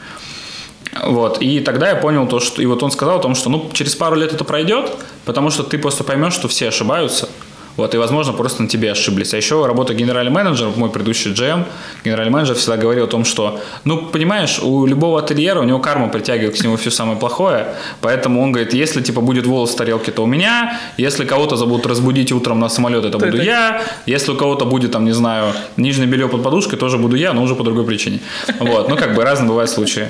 Вот, 1.03 1.41
и 1.41 1.59
тогда 1.59 1.89
я 1.89 1.95
понял 1.95 2.27
то, 2.27 2.39
что, 2.39 2.61
и 2.61 2.65
вот 2.65 2.83
он 2.83 2.91
сказал 2.91 3.19
о 3.19 3.21
том, 3.21 3.35
что, 3.35 3.49
ну, 3.49 3.69
через 3.73 3.95
пару 3.95 4.15
лет 4.15 4.33
это 4.33 4.43
пройдет, 4.43 4.91
потому 5.25 5.49
что 5.51 5.63
ты 5.63 5.77
просто 5.77 6.03
поймешь, 6.03 6.33
что 6.33 6.47
все 6.47 6.67
ошибаются, 6.67 7.29
вот, 7.77 7.93
и, 7.93 7.97
возможно, 7.97 8.33
просто 8.33 8.63
на 8.63 8.69
тебе 8.69 8.91
ошиблись. 8.91 9.33
А 9.33 9.37
еще 9.37 9.65
работа 9.65 9.93
генеральным 9.93 10.33
менеджером, 10.33 10.73
мой 10.75 10.89
предыдущий 10.89 11.31
GM, 11.31 11.65
генеральный 12.03 12.31
менеджер 12.31 12.55
всегда 12.55 12.77
говорил 12.77 13.05
о 13.05 13.07
том, 13.07 13.25
что, 13.25 13.59
ну, 13.85 14.07
понимаешь, 14.07 14.59
у 14.61 14.85
любого 14.85 15.19
ательера, 15.19 15.59
у 15.59 15.63
него 15.63 15.79
карма 15.79 16.09
притягивает 16.09 16.59
к 16.59 16.63
нему 16.63 16.75
все 16.77 16.91
самое 16.91 17.17
плохое, 17.17 17.75
поэтому 18.01 18.41
он 18.41 18.51
говорит, 18.51 18.73
если, 18.73 19.01
типа, 19.01 19.21
будет 19.21 19.45
волос 19.45 19.71
в 19.71 19.75
тарелке, 19.75 20.11
то 20.11 20.23
у 20.23 20.27
меня, 20.27 20.79
если 20.97 21.25
кого-то 21.25 21.55
забудут 21.55 21.85
разбудить 21.85 22.31
утром 22.31 22.59
на 22.59 22.69
самолет, 22.69 23.05
это 23.05 23.17
То 23.17 23.25
буду 23.25 23.41
я, 23.41 23.81
если 24.05 24.31
у 24.31 24.35
кого-то 24.35 24.65
будет, 24.65 24.91
там, 24.91 25.05
не 25.05 25.13
знаю, 25.13 25.53
нижнее 25.77 26.07
белье 26.07 26.27
под 26.27 26.43
подушкой, 26.43 26.77
тоже 26.77 26.97
буду 26.97 27.15
я, 27.15 27.33
но 27.33 27.41
уже 27.41 27.55
по 27.55 27.63
другой 27.63 27.85
причине. 27.85 28.19
Вот, 28.59 28.89
ну, 28.89 28.95
как 28.95 29.15
бы 29.15 29.23
разные 29.23 29.47
бывают 29.49 29.71
случаи. 29.71 30.09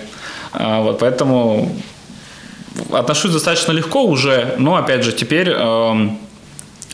А, 0.53 0.81
Вот, 0.81 0.99
поэтому 0.99 1.75
отношусь 2.91 3.31
достаточно 3.31 3.71
легко 3.71 4.03
уже, 4.03 4.55
но, 4.57 4.75
опять 4.75 5.03
же, 5.03 5.11
теперь 5.11 5.49
эм, 5.49 6.17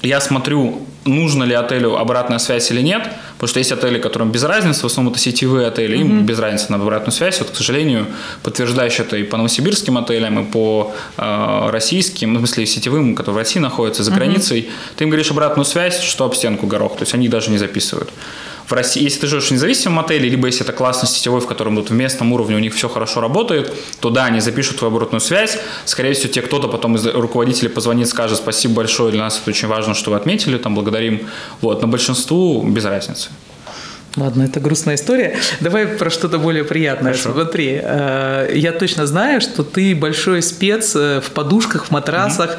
я 0.03 0.21
смотрю, 0.21 0.85
нужно 1.05 1.43
ли 1.43 1.55
отелю 1.55 1.97
обратная 1.97 2.37
связь 2.37 2.69
или 2.71 2.81
нет, 2.81 3.09
потому 3.35 3.47
что 3.47 3.59
есть 3.59 3.71
отели, 3.71 3.99
которым 3.99 4.31
без 4.31 4.43
разницы, 4.43 4.81
в 4.81 4.85
основном 4.85 5.13
это 5.13 5.21
сетевые 5.21 5.67
отели, 5.67 5.97
им 5.97 6.25
без 6.25 6.37
разницы 6.39 6.71
на 6.71 6.77
обратную 6.77 7.11
связь. 7.11 7.39
Вот, 7.39 7.49
к 7.49 7.55
сожалению, 7.55 8.05
подтверждаешь 8.43 8.99
это 8.99 9.17
и 9.17 9.23
по 9.23 9.37
новосибирским 9.37 9.97
отелям, 9.97 10.39
и 10.39 10.51
по 10.51 10.93
э, 11.17 11.69
российским, 11.71 12.33
ну, 12.33 12.39
в 12.39 12.41
смысле 12.41 12.65
сетевым, 12.65 13.15
которые 13.15 13.35
в 13.35 13.37
России 13.39 13.59
находятся, 13.59 14.03
за 14.03 14.11
границей. 14.11 14.69
Ты 14.95 15.05
им 15.05 15.09
говоришь 15.09 15.31
обратную 15.31 15.65
связь, 15.65 15.99
что 16.01 16.25
об 16.25 16.35
стенку 16.35 16.67
горох, 16.67 16.97
то 16.97 17.03
есть 17.03 17.13
они 17.13 17.27
даже 17.27 17.49
не 17.49 17.57
записывают. 17.57 18.11
В 18.67 18.73
России, 18.73 19.01
если 19.01 19.21
ты 19.21 19.27
живешь 19.27 19.47
в 19.47 19.51
независимом 19.51 19.99
отеле, 19.99 20.27
либо 20.27 20.47
если 20.47 20.63
это 20.63 20.73
классный 20.73 21.07
сетевой, 21.07 21.39
в 21.39 21.47
котором 21.47 21.77
вот 21.77 21.89
в 21.89 21.93
местном 21.93 22.33
уровне 22.33 22.57
у 22.57 22.59
них 22.59 22.75
все 22.75 22.89
хорошо 22.89 23.21
работает, 23.21 23.73
то 24.01 24.09
да, 24.09 24.25
они 24.25 24.41
запишут 24.41 24.79
твою 24.79 24.93
обратную 24.93 25.21
связь. 25.21 25.57
Скорее 25.85 26.13
всего, 26.13 26.33
тебе 26.33 26.45
кто-то 26.45 26.67
потом 26.67 26.97
из 26.97 27.05
руководителей 27.07 27.69
позвонит, 27.69 28.09
скажет 28.09 28.37
спасибо 28.37 28.75
большое, 28.75 29.11
для 29.11 29.21
нас 29.21 29.39
это 29.41 29.51
очень 29.51 29.69
важно, 29.69 29.93
что 29.93 30.11
вы 30.11 30.17
отметили, 30.17 30.57
там 30.57 30.75
благодарим. 30.75 31.29
Вот, 31.61 31.81
но 31.81 31.87
большинству 31.87 32.61
без 32.67 32.83
разницы. 32.83 33.29
Ладно, 34.17 34.43
это 34.43 34.59
грустная 34.59 34.95
история. 34.95 35.37
Давай 35.61 35.85
про 35.85 36.09
что-то 36.09 36.37
более 36.37 36.65
приятное. 36.65 37.13
Хорошо. 37.13 37.31
Смотри, 37.33 37.79
э, 37.81 38.51
я 38.53 38.71
точно 38.73 39.05
знаю, 39.05 39.39
что 39.41 39.63
ты 39.63 39.95
большой 39.95 40.41
спец 40.41 40.93
э, 40.95 41.21
в 41.21 41.31
подушках, 41.31 41.85
в 41.85 41.91
матрасах. 41.91 42.57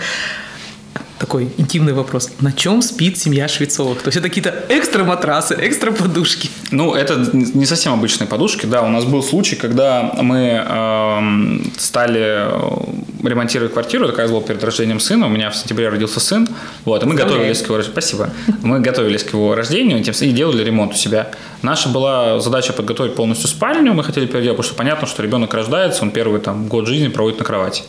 Такой 1.19 1.49
интимный 1.57 1.93
вопрос. 1.93 2.31
На 2.41 2.53
чем 2.53 2.81
спит 2.81 3.19
семья 3.19 3.49
Швецовых? 3.49 4.03
То 4.03 4.09
есть 4.09 4.19
это 4.19 4.29
какие-то 4.29 4.55
экстра 4.69 5.03
матрасы, 5.03 5.57
экстра 5.61 5.91
подушки. 5.91 6.49
Ну, 6.71 6.95
это 6.95 7.17
не 7.33 7.67
совсем 7.67 7.93
обычные 7.93 8.29
подушки. 8.29 8.67
Да, 8.67 8.83
у 8.83 8.89
нас 8.89 9.05
был 9.05 9.23
случай, 9.23 9.57
когда 9.57 10.13
мы 10.23 10.65
эм, 10.65 11.73
стали 11.77 12.21
э, 12.23 13.29
ремонтировать 13.29 13.73
квартиру. 13.73 14.09
Раз 14.17 14.31
было 14.31 14.43
перед 14.43 14.63
рождением 14.63 15.01
сына. 15.01 15.27
У 15.27 15.29
меня 15.29 15.51
в 15.51 15.57
сентябре 15.57 15.89
родился 15.89 16.21
сын. 16.21 16.49
Вот, 16.85 17.03
и 17.03 17.07
мы 17.07 17.13
Поздравляю. 17.13 17.53
готовились 17.53 17.63
к 17.63 17.67
его 17.67 17.77
рождению. 17.77 18.01
Спасибо. 18.01 18.31
Мы 18.63 18.81
готовились 18.81 19.25
к 19.25 19.33
его 19.33 19.55
рождению 19.57 19.99
и 19.99 20.31
делали 20.31 20.63
ремонт 20.63 20.93
у 20.93 20.97
себя. 20.97 21.33
Наша 21.63 21.89
была 21.89 22.39
задача 22.39 22.73
подготовить 22.73 23.17
полностью 23.17 23.49
спальню. 23.49 23.93
Мы 23.93 24.05
хотели 24.05 24.27
переделать, 24.27 24.57
потому 24.57 24.69
что 24.69 24.75
понятно, 24.75 25.09
что 25.09 25.23
ребенок 25.23 25.53
рождается, 25.53 26.03
он 26.03 26.13
первый 26.13 26.41
там, 26.41 26.69
год 26.69 26.87
жизни 26.87 27.09
проводит 27.09 27.41
на 27.41 27.45
кровати. 27.45 27.83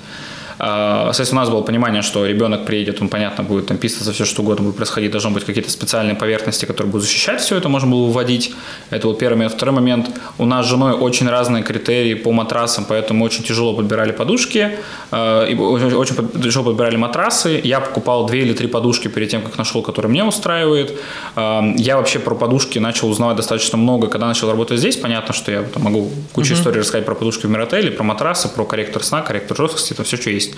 А, 0.60 1.06
Соответственно, 1.14 1.42
у 1.42 1.44
нас 1.46 1.54
было 1.54 1.62
понимание, 1.62 2.02
что 2.02 2.26
ребенок 2.26 2.66
приедет, 2.66 3.02
он, 3.02 3.08
понятно, 3.10 3.44
будет 3.44 3.68
там 3.68 3.78
писаться, 3.78 4.12
все 4.12 4.26
что 4.26 4.42
угодно 4.42 4.66
будет 4.66 4.76
происходить, 4.76 5.12
должны 5.12 5.32
быть 5.32 5.46
какие-то 5.46 5.70
специальные 5.72 6.16
поверхности, 6.16 6.66
которые 6.66 6.92
будут 6.92 7.08
защищать 7.08 7.42
все 7.42 7.56
это, 7.58 7.70
можно 7.70 7.90
было 7.90 8.06
выводить. 8.06 8.54
Это 8.90 9.08
вот 9.08 9.18
первый 9.20 9.36
момент. 9.36 9.54
Второй 9.54 9.76
момент, 9.76 10.10
у 10.38 10.46
нас 10.46 10.66
с 10.66 10.70
женой 10.70 10.94
очень 10.94 11.30
разные 11.30 11.64
критерии 11.64 12.14
по 12.14 12.32
матрасам, 12.32 12.86
поэтому 12.86 13.24
очень 13.24 13.44
тяжело 13.44 13.74
подбирали 13.74 14.12
подушки, 14.12 14.78
э, 15.12 15.52
и 15.52 15.56
очень 15.56 16.16
тяжело 16.44 16.66
подбирали 16.66 16.98
матрасы. 16.98 17.62
Я 17.64 17.80
покупал 17.80 18.26
две 18.26 18.42
или 18.42 18.54
три 18.54 18.68
подушки 18.68 19.08
перед 19.08 19.30
тем, 19.30 19.42
как 19.42 19.58
нашел, 19.58 19.82
которые 19.82 20.10
мне 20.12 20.24
устраивает. 20.24 20.98
Э, 21.36 21.62
Я 21.78 21.96
вообще 21.98 22.20
про 22.20 22.36
подушки 22.36 22.80
начал 22.80 23.10
узнавать 23.10 23.38
достаточно 23.38 23.78
много, 23.78 24.08
когда 24.08 24.28
начал 24.28 24.50
работать 24.50 24.80
здесь. 24.80 24.98
Понятно, 24.98 25.34
что 25.34 25.52
я 25.52 25.64
там, 25.64 25.84
могу 25.84 26.10
кучу 26.34 26.54
историй 26.54 26.82
рассказать 26.82 27.06
про 27.06 27.16
подушки 27.16 27.46
в 27.46 27.50
Миротеле, 27.50 27.92
про 27.92 28.04
матрасы, 28.04 28.50
про 28.50 28.66
корректор 28.66 29.04
сна, 29.04 29.22
корректор 29.22 29.56
жесткости, 29.56 29.94
это 29.94 30.04
все, 30.04 30.18
что 30.18 30.30
есть. 30.30 30.49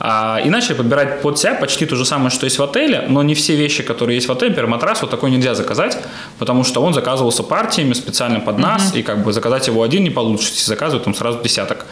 А, 0.00 0.40
И 0.44 0.50
начали 0.50 0.74
подбирать 0.74 1.22
под 1.22 1.38
себя 1.38 1.54
почти 1.54 1.84
то 1.86 1.96
же 1.96 2.04
самое, 2.04 2.30
что 2.30 2.44
есть 2.44 2.58
в 2.58 2.62
отеле, 2.62 3.04
но 3.08 3.22
не 3.22 3.34
все 3.34 3.56
вещи, 3.56 3.82
которые 3.82 4.16
есть 4.16 4.28
в 4.28 4.32
отеле, 4.32 4.50
например, 4.50 4.70
матрас 4.70 5.02
вот 5.02 5.10
такой 5.10 5.30
нельзя 5.30 5.54
заказать, 5.54 5.98
потому 6.38 6.62
что 6.64 6.82
он 6.82 6.94
заказывался 6.94 7.42
партиями 7.42 7.94
специально 7.94 8.38
под 8.40 8.58
нас, 8.58 8.94
и 8.94 9.02
как 9.02 9.24
бы 9.24 9.32
заказать 9.32 9.66
его 9.66 9.82
один 9.82 10.04
не 10.04 10.10
получится, 10.10 10.68
заказывают 10.68 11.04
там 11.04 11.14
сразу 11.14 11.40
десяток. 11.42 11.86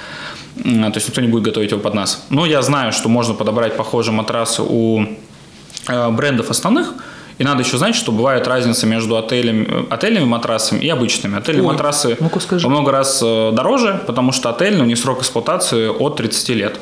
То 0.63 0.93
есть 0.95 1.09
никто 1.09 1.21
не 1.21 1.29
будет 1.29 1.43
готовить 1.43 1.71
его 1.73 1.81
под 1.81 1.95
нас. 1.95 2.25
Но 2.31 2.47
я 2.47 2.63
знаю, 2.63 2.93
что 2.93 3.09
можно 3.09 3.35
подобрать 3.35 3.77
похожие 3.77 4.15
матрасы 4.15 4.63
у 4.63 5.05
э, 5.89 6.11
брендов 6.11 6.51
основных, 6.51 6.95
и 7.39 7.45
надо 7.45 7.63
еще 7.63 7.77
знать, 7.77 7.95
что 7.95 8.13
бывает 8.13 8.49
разница 8.49 8.87
между 8.87 9.19
отелями, 9.19 9.67
э, 9.69 9.85
отельными 9.91 10.25
матрасами 10.25 10.79
и 10.79 10.89
обычными. 10.89 11.37
Отельные 11.37 11.65
Ой, 11.67 11.73
матрасы 11.73 12.17
ну-ка 12.21 12.41
скажи. 12.41 12.67
во 12.67 12.71
много 12.71 12.91
раз 12.91 13.21
э, 13.23 13.53
дороже, 13.53 14.01
потому 14.07 14.33
что 14.33 14.49
отельные 14.49 14.83
у 14.83 14.87
них 14.87 14.99
срок 14.99 15.21
эксплуатации 15.21 15.89
от 15.89 16.17
30 16.17 16.49
лет. 16.51 16.81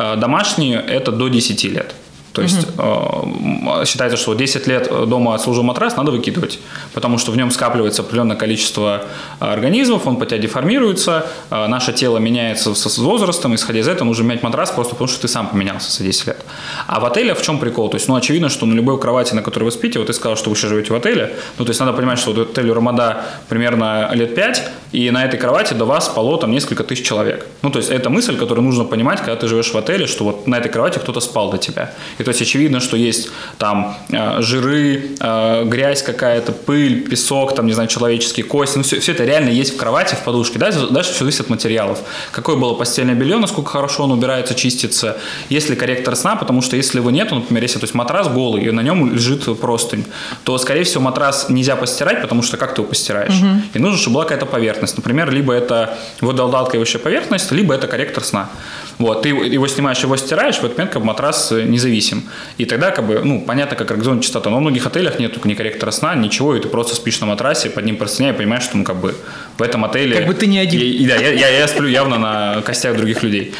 Э, 0.00 0.16
Домашние– 0.16 0.80
это 0.88 1.12
до 1.12 1.28
10 1.28 1.64
лет. 1.64 1.94
То 2.40 2.44
есть 2.44 2.66
э, 2.78 3.84
считается, 3.84 4.16
что 4.16 4.34
10 4.34 4.66
лет 4.66 4.88
дома 5.08 5.34
отслужил 5.34 5.62
матрас, 5.62 5.96
надо 5.96 6.10
выкидывать, 6.10 6.58
потому 6.94 7.18
что 7.18 7.32
в 7.32 7.36
нем 7.36 7.50
скапливается 7.50 8.02
определенное 8.02 8.36
количество 8.36 9.04
организмов, 9.38 10.06
он 10.06 10.16
по 10.16 10.24
тебя 10.24 10.38
деформируется, 10.38 11.26
э, 11.50 11.66
наше 11.66 11.92
тело 11.92 12.18
меняется 12.18 12.74
с 12.74 12.98
возрастом, 12.98 13.54
исходя 13.54 13.80
из 13.80 13.88
этого 13.88 14.06
нужно 14.06 14.24
менять 14.24 14.42
матрас 14.42 14.70
просто 14.70 14.94
потому, 14.94 15.08
что 15.08 15.20
ты 15.20 15.28
сам 15.28 15.48
поменялся 15.48 15.90
за 15.90 16.02
10 16.02 16.26
лет. 16.28 16.44
А 16.86 17.00
в 17.00 17.04
отеле 17.04 17.34
в 17.34 17.42
чем 17.42 17.58
прикол? 17.58 17.90
То 17.90 17.96
есть, 17.96 18.08
ну, 18.08 18.14
очевидно, 18.14 18.48
что 18.48 18.66
на 18.66 18.74
любой 18.74 18.98
кровати, 18.98 19.34
на 19.34 19.42
которой 19.42 19.64
вы 19.64 19.70
спите, 19.70 19.98
вот 19.98 20.06
ты 20.06 20.14
сказал, 20.14 20.36
что 20.36 20.48
вы 20.50 20.56
еще 20.56 20.68
живете 20.68 20.92
в 20.92 20.96
отеле, 20.96 21.34
ну, 21.58 21.64
то 21.64 21.70
есть 21.70 21.80
надо 21.80 21.92
понимать, 21.92 22.18
что 22.18 22.32
вот 22.32 22.50
отелю 22.50 22.74
Рамада 22.74 23.24
примерно 23.48 24.10
лет 24.14 24.34
5, 24.34 24.62
и 24.92 25.10
на 25.10 25.24
этой 25.24 25.38
кровати 25.38 25.74
до 25.74 25.84
вас 25.84 26.06
спало 26.06 26.38
там 26.38 26.50
несколько 26.50 26.84
тысяч 26.84 27.06
человек. 27.06 27.46
Ну, 27.62 27.70
то 27.70 27.78
есть 27.78 27.90
это 27.90 28.08
мысль, 28.10 28.36
которую 28.36 28.64
нужно 28.64 28.84
понимать, 28.84 29.18
когда 29.18 29.36
ты 29.36 29.46
живешь 29.46 29.72
в 29.72 29.76
отеле, 29.76 30.06
что 30.06 30.24
вот 30.24 30.46
на 30.46 30.56
этой 30.56 30.70
кровати 30.70 30.98
кто-то 30.98 31.20
спал 31.20 31.50
до 31.50 31.58
тебя. 31.58 31.92
И 32.18 32.22
то 32.30 32.32
есть 32.32 32.42
очевидно, 32.42 32.78
что 32.78 32.96
есть 32.96 33.28
там 33.58 33.96
э, 34.08 34.40
жиры, 34.40 35.16
э, 35.18 35.64
грязь 35.64 36.02
какая-то, 36.02 36.52
пыль, 36.52 37.08
песок, 37.08 37.56
там, 37.56 37.66
не 37.66 37.72
знаю, 37.72 37.88
человеческие 37.88 38.44
кости. 38.44 38.76
Ну, 38.76 38.84
все, 38.84 39.00
все 39.00 39.12
это 39.12 39.24
реально 39.24 39.48
есть 39.48 39.74
в 39.74 39.76
кровати, 39.76 40.14
в 40.14 40.22
подушке. 40.22 40.60
Дальше, 40.60 40.86
дальше 40.90 41.10
все 41.10 41.24
зависит 41.24 41.40
от 41.40 41.50
материалов. 41.50 41.98
Какое 42.30 42.54
было 42.54 42.74
постельное 42.74 43.16
белье, 43.16 43.38
насколько 43.38 43.70
хорошо 43.70 44.04
он 44.04 44.12
убирается, 44.12 44.54
чистится. 44.54 45.16
Есть 45.48 45.70
ли 45.70 45.74
корректор 45.74 46.14
сна, 46.14 46.36
потому 46.36 46.62
что 46.62 46.76
если 46.76 46.98
его 46.98 47.10
нет, 47.10 47.32
например, 47.32 47.64
если 47.64 47.80
то 47.80 47.84
есть 47.84 47.94
матрас 47.94 48.28
голый, 48.28 48.62
и 48.62 48.70
на 48.70 48.82
нем 48.82 49.12
лежит 49.12 49.44
простынь, 49.60 50.04
то, 50.44 50.56
скорее 50.58 50.84
всего, 50.84 51.02
матрас 51.02 51.48
нельзя 51.48 51.74
постирать, 51.74 52.22
потому 52.22 52.42
что 52.42 52.56
как 52.56 52.76
ты 52.76 52.82
его 52.82 52.88
постираешь? 52.88 53.34
Угу. 53.34 53.62
И 53.74 53.78
нужно, 53.80 53.98
чтобы 53.98 54.14
была 54.14 54.24
какая-то 54.24 54.46
поверхность. 54.46 54.96
Например, 54.96 55.30
либо 55.32 55.52
это 55.52 55.98
водоотдалкивающая 56.20 57.00
поверхность, 57.00 57.50
либо 57.50 57.74
это 57.74 57.88
корректор 57.88 58.22
сна. 58.22 58.48
Вот, 58.98 59.22
ты 59.22 59.30
его 59.30 59.66
снимаешь, 59.66 59.98
его 60.00 60.16
стираешь, 60.16 60.56
в 60.56 60.64
этот 60.64 60.76
момент 60.76 60.92
как 60.92 61.02
матрас 61.02 61.50
независим. 61.50 62.09
И 62.58 62.64
тогда, 62.64 62.90
как 62.90 63.06
бы, 63.06 63.20
ну, 63.24 63.40
понятно, 63.40 63.76
как 63.76 63.90
организована 63.90 64.22
частота. 64.22 64.50
Но 64.50 64.58
в 64.58 64.60
многих 64.60 64.86
отелях 64.86 65.18
нет 65.18 65.44
ни 65.44 65.54
корректора 65.54 65.90
сна, 65.90 66.14
ничего, 66.14 66.56
и 66.56 66.60
ты 66.60 66.68
просто 66.68 66.94
спишь 66.94 67.20
на 67.20 67.26
матрасе, 67.26 67.70
под 67.70 67.84
ним 67.84 67.96
простыня 67.96 68.30
и 68.30 68.32
понимаешь, 68.32 68.64
что, 68.64 68.76
ну, 68.76 68.84
как 68.84 68.96
бы, 68.96 69.14
в 69.58 69.62
этом 69.62 69.84
отеле... 69.84 70.16
Как 70.16 70.26
бы 70.26 70.34
ты 70.34 70.46
не 70.46 70.58
один. 70.58 70.80
И, 70.80 71.06
да, 71.06 71.16
я, 71.16 71.32
я, 71.32 71.48
я 71.48 71.68
сплю 71.68 71.88
явно 71.88 72.18
на 72.18 72.62
костях 72.62 72.96
других 72.96 73.22
людей. 73.22 73.54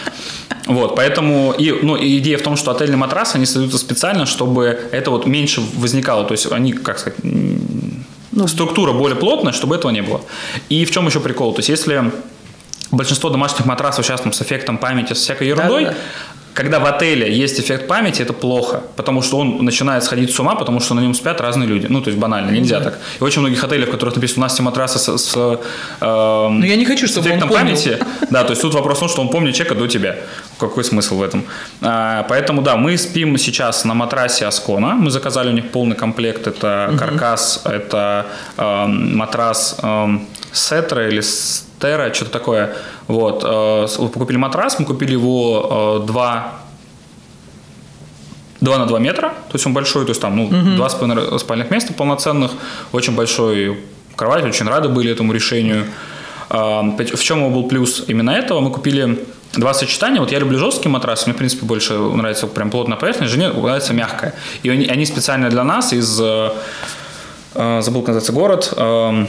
Вот, 0.66 0.94
поэтому 0.94 1.52
и, 1.52 1.72
ну, 1.82 1.96
идея 1.98 2.38
в 2.38 2.42
том, 2.42 2.56
что 2.56 2.70
отельные 2.70 2.96
матрасы, 2.96 3.36
они 3.36 3.46
создаются 3.46 3.78
специально, 3.78 4.26
чтобы 4.26 4.78
это 4.92 5.10
вот 5.10 5.26
меньше 5.26 5.60
возникало. 5.74 6.24
То 6.24 6.32
есть 6.32 6.50
они, 6.52 6.72
как 6.72 6.98
сказать, 6.98 7.18
ну, 7.22 8.46
структура 8.46 8.92
более 8.92 9.16
плотная, 9.16 9.52
чтобы 9.52 9.74
этого 9.74 9.90
не 9.90 10.02
было. 10.02 10.20
И 10.68 10.84
в 10.84 10.90
чем 10.90 11.06
еще 11.06 11.20
прикол? 11.20 11.52
То 11.54 11.58
есть 11.58 11.68
если 11.68 12.12
большинство 12.90 13.30
домашних 13.30 13.66
матрасов 13.66 14.06
сейчас 14.06 14.20
там 14.20 14.32
с 14.32 14.42
эффектом 14.42 14.78
памяти, 14.78 15.14
с 15.14 15.18
всякой 15.18 15.48
ерундой, 15.48 15.84
да, 15.86 15.90
да 15.90 15.96
когда 16.54 16.78
в 16.78 16.86
отеле 16.86 17.32
есть 17.32 17.60
эффект 17.60 17.86
памяти, 17.86 18.22
это 18.22 18.32
плохо, 18.32 18.82
потому 18.96 19.22
что 19.22 19.38
он 19.38 19.64
начинает 19.64 20.04
сходить 20.04 20.34
с 20.34 20.40
ума, 20.40 20.54
потому 20.54 20.80
что 20.80 20.94
на 20.94 21.00
нем 21.00 21.14
спят 21.14 21.40
разные 21.40 21.68
люди. 21.68 21.86
Ну, 21.88 22.00
то 22.00 22.10
есть 22.10 22.18
банально, 22.18 22.50
нельзя 22.50 22.78
mm-hmm. 22.78 22.84
так. 22.84 22.98
И 23.20 23.24
очень 23.24 23.40
многих 23.40 23.62
отелей, 23.64 23.86
в 23.86 23.90
которых 23.90 24.16
написано, 24.16 24.40
у 24.40 24.44
нас 24.44 24.54
все 24.54 24.62
матрасы 24.62 24.98
с, 24.98 25.18
с 25.18 25.36
э, 25.36 25.56
Но 26.00 26.66
я 26.66 26.76
не 26.76 26.84
хочу, 26.84 27.06
чтобы 27.06 27.28
эффектом 27.28 27.50
он 27.50 27.56
памяти. 27.56 27.98
Да, 28.30 28.44
то 28.44 28.50
есть 28.50 28.62
тут 28.62 28.74
вопрос 28.74 28.98
в 28.98 29.00
том, 29.00 29.08
что 29.08 29.22
он 29.22 29.28
помнит 29.28 29.54
человека 29.54 29.74
до 29.74 29.88
тебя. 29.88 30.16
Какой 30.58 30.84
смысл 30.84 31.16
в 31.16 31.22
этом? 31.22 31.44
А, 31.80 32.24
поэтому, 32.28 32.62
да, 32.62 32.76
мы 32.76 32.96
спим 32.98 33.38
сейчас 33.38 33.84
на 33.84 33.94
матрасе 33.94 34.46
Аскона. 34.46 34.94
Мы 34.94 35.10
заказали 35.10 35.48
у 35.48 35.52
них 35.52 35.70
полный 35.70 35.96
комплект. 35.96 36.46
Это 36.46 36.66
mm-hmm. 36.66 36.98
каркас, 36.98 37.62
это 37.64 38.26
э, 38.56 38.86
матрас 38.86 39.76
э, 39.82 40.18
Сетра 40.52 41.08
или 41.08 41.22
Стера, 41.80 42.12
что-то 42.12 42.30
такое. 42.30 42.76
Вот. 43.08 43.42
Э, 43.44 43.86
купили 44.12 44.36
матрас, 44.36 44.78
мы 44.78 44.84
купили 44.84 45.12
его 45.12 46.02
2 46.06 46.52
2 48.60 48.78
на 48.78 48.86
2 48.86 48.98
метра, 48.98 49.30
то 49.30 49.54
есть 49.54 49.66
он 49.66 49.72
большой, 49.72 50.04
то 50.04 50.10
есть 50.10 50.20
там 50.20 50.36
ну, 50.36 50.44
угу. 50.44 50.76
два 50.76 50.90
спальных 50.90 51.70
места 51.70 51.94
полноценных, 51.94 52.50
очень 52.92 53.16
большой 53.16 53.80
кровать, 54.16 54.44
очень 54.44 54.68
рады 54.68 54.90
были 54.90 55.10
этому 55.10 55.32
решению. 55.32 55.86
Э, 56.50 56.82
в 56.82 57.22
чем 57.22 57.38
его 57.38 57.48
был 57.48 57.68
плюс 57.68 58.04
именно 58.06 58.32
этого? 58.32 58.60
Мы 58.60 58.70
купили 58.70 59.24
два 59.54 59.72
сочетания. 59.72 60.20
Вот 60.20 60.30
я 60.30 60.38
люблю 60.38 60.58
жесткий 60.58 60.90
матрас, 60.90 61.26
мне, 61.26 61.34
в 61.34 61.38
принципе, 61.38 61.64
больше 61.64 61.94
нравится 61.94 62.46
прям 62.46 62.70
плотная 62.70 62.98
поверхность, 62.98 63.32
жене 63.32 63.48
нравится 63.48 63.94
мягкая. 63.94 64.34
И 64.62 64.68
они, 64.68 64.86
они 64.86 65.06
специально 65.06 65.48
для 65.48 65.64
нас 65.64 65.94
из... 65.94 66.20
Э, 66.20 66.50
забыл, 67.54 68.02
как 68.02 68.14
называется 68.14 68.32
город 68.32 68.74
эм, 68.76 69.28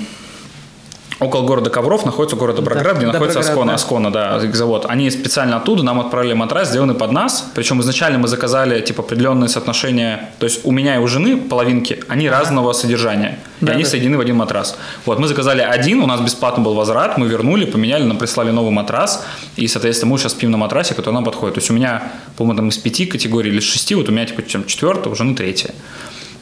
около 1.21 1.43
города 1.43 1.69
Ковров 1.69 2.05
находится 2.05 2.35
город 2.35 2.55
Доброград, 2.55 2.93
да, 2.93 2.93
где 2.93 3.05
находится 3.05 3.39
Аскона, 3.39 3.67
да. 3.67 3.73
Аскона, 3.75 4.11
да, 4.11 4.39
завод. 4.53 4.85
Они 4.89 5.09
специально 5.11 5.57
оттуда 5.57 5.83
нам 5.83 5.99
отправили 5.99 6.33
матрас, 6.33 6.69
сделанный 6.69 6.95
под 6.95 7.11
нас. 7.11 7.49
Причем 7.53 7.79
изначально 7.81 8.17
мы 8.19 8.27
заказали 8.27 8.81
типа 8.81 9.03
определенные 9.03 9.47
соотношения. 9.47 10.31
То 10.39 10.45
есть 10.45 10.65
у 10.65 10.71
меня 10.71 10.95
и 10.95 10.99
у 10.99 11.07
жены 11.07 11.37
половинки, 11.37 12.03
они 12.07 12.27
ага. 12.27 12.39
разного 12.39 12.73
содержания. 12.73 13.39
Да, 13.61 13.71
и 13.71 13.75
они 13.75 13.83
да. 13.83 13.89
соединены 13.89 14.17
в 14.17 14.21
один 14.21 14.37
матрас. 14.37 14.77
Вот, 15.05 15.19
мы 15.19 15.27
заказали 15.27 15.61
один, 15.61 16.01
у 16.01 16.07
нас 16.07 16.19
бесплатно 16.19 16.63
был 16.63 16.73
возврат, 16.73 17.17
мы 17.17 17.27
вернули, 17.27 17.65
поменяли, 17.65 18.03
нам 18.03 18.17
прислали 18.17 18.49
новый 18.49 18.71
матрас. 18.71 19.23
И, 19.55 19.67
соответственно, 19.67 20.11
мы 20.11 20.17
сейчас 20.17 20.31
спим 20.31 20.49
на 20.49 20.57
матрасе, 20.57 20.95
который 20.95 21.13
нам 21.13 21.23
подходит. 21.23 21.55
То 21.55 21.59
есть 21.59 21.69
у 21.69 21.73
меня, 21.73 22.11
по-моему, 22.37 22.57
там 22.57 22.69
из 22.69 22.77
пяти 22.79 23.05
категорий 23.05 23.51
или 23.51 23.59
из 23.59 23.63
шести, 23.63 23.93
вот 23.93 24.09
у 24.09 24.11
меня 24.11 24.25
типа 24.25 24.41
четвертая, 24.43 25.13
у 25.13 25.15
жены 25.15 25.35
третья. 25.35 25.71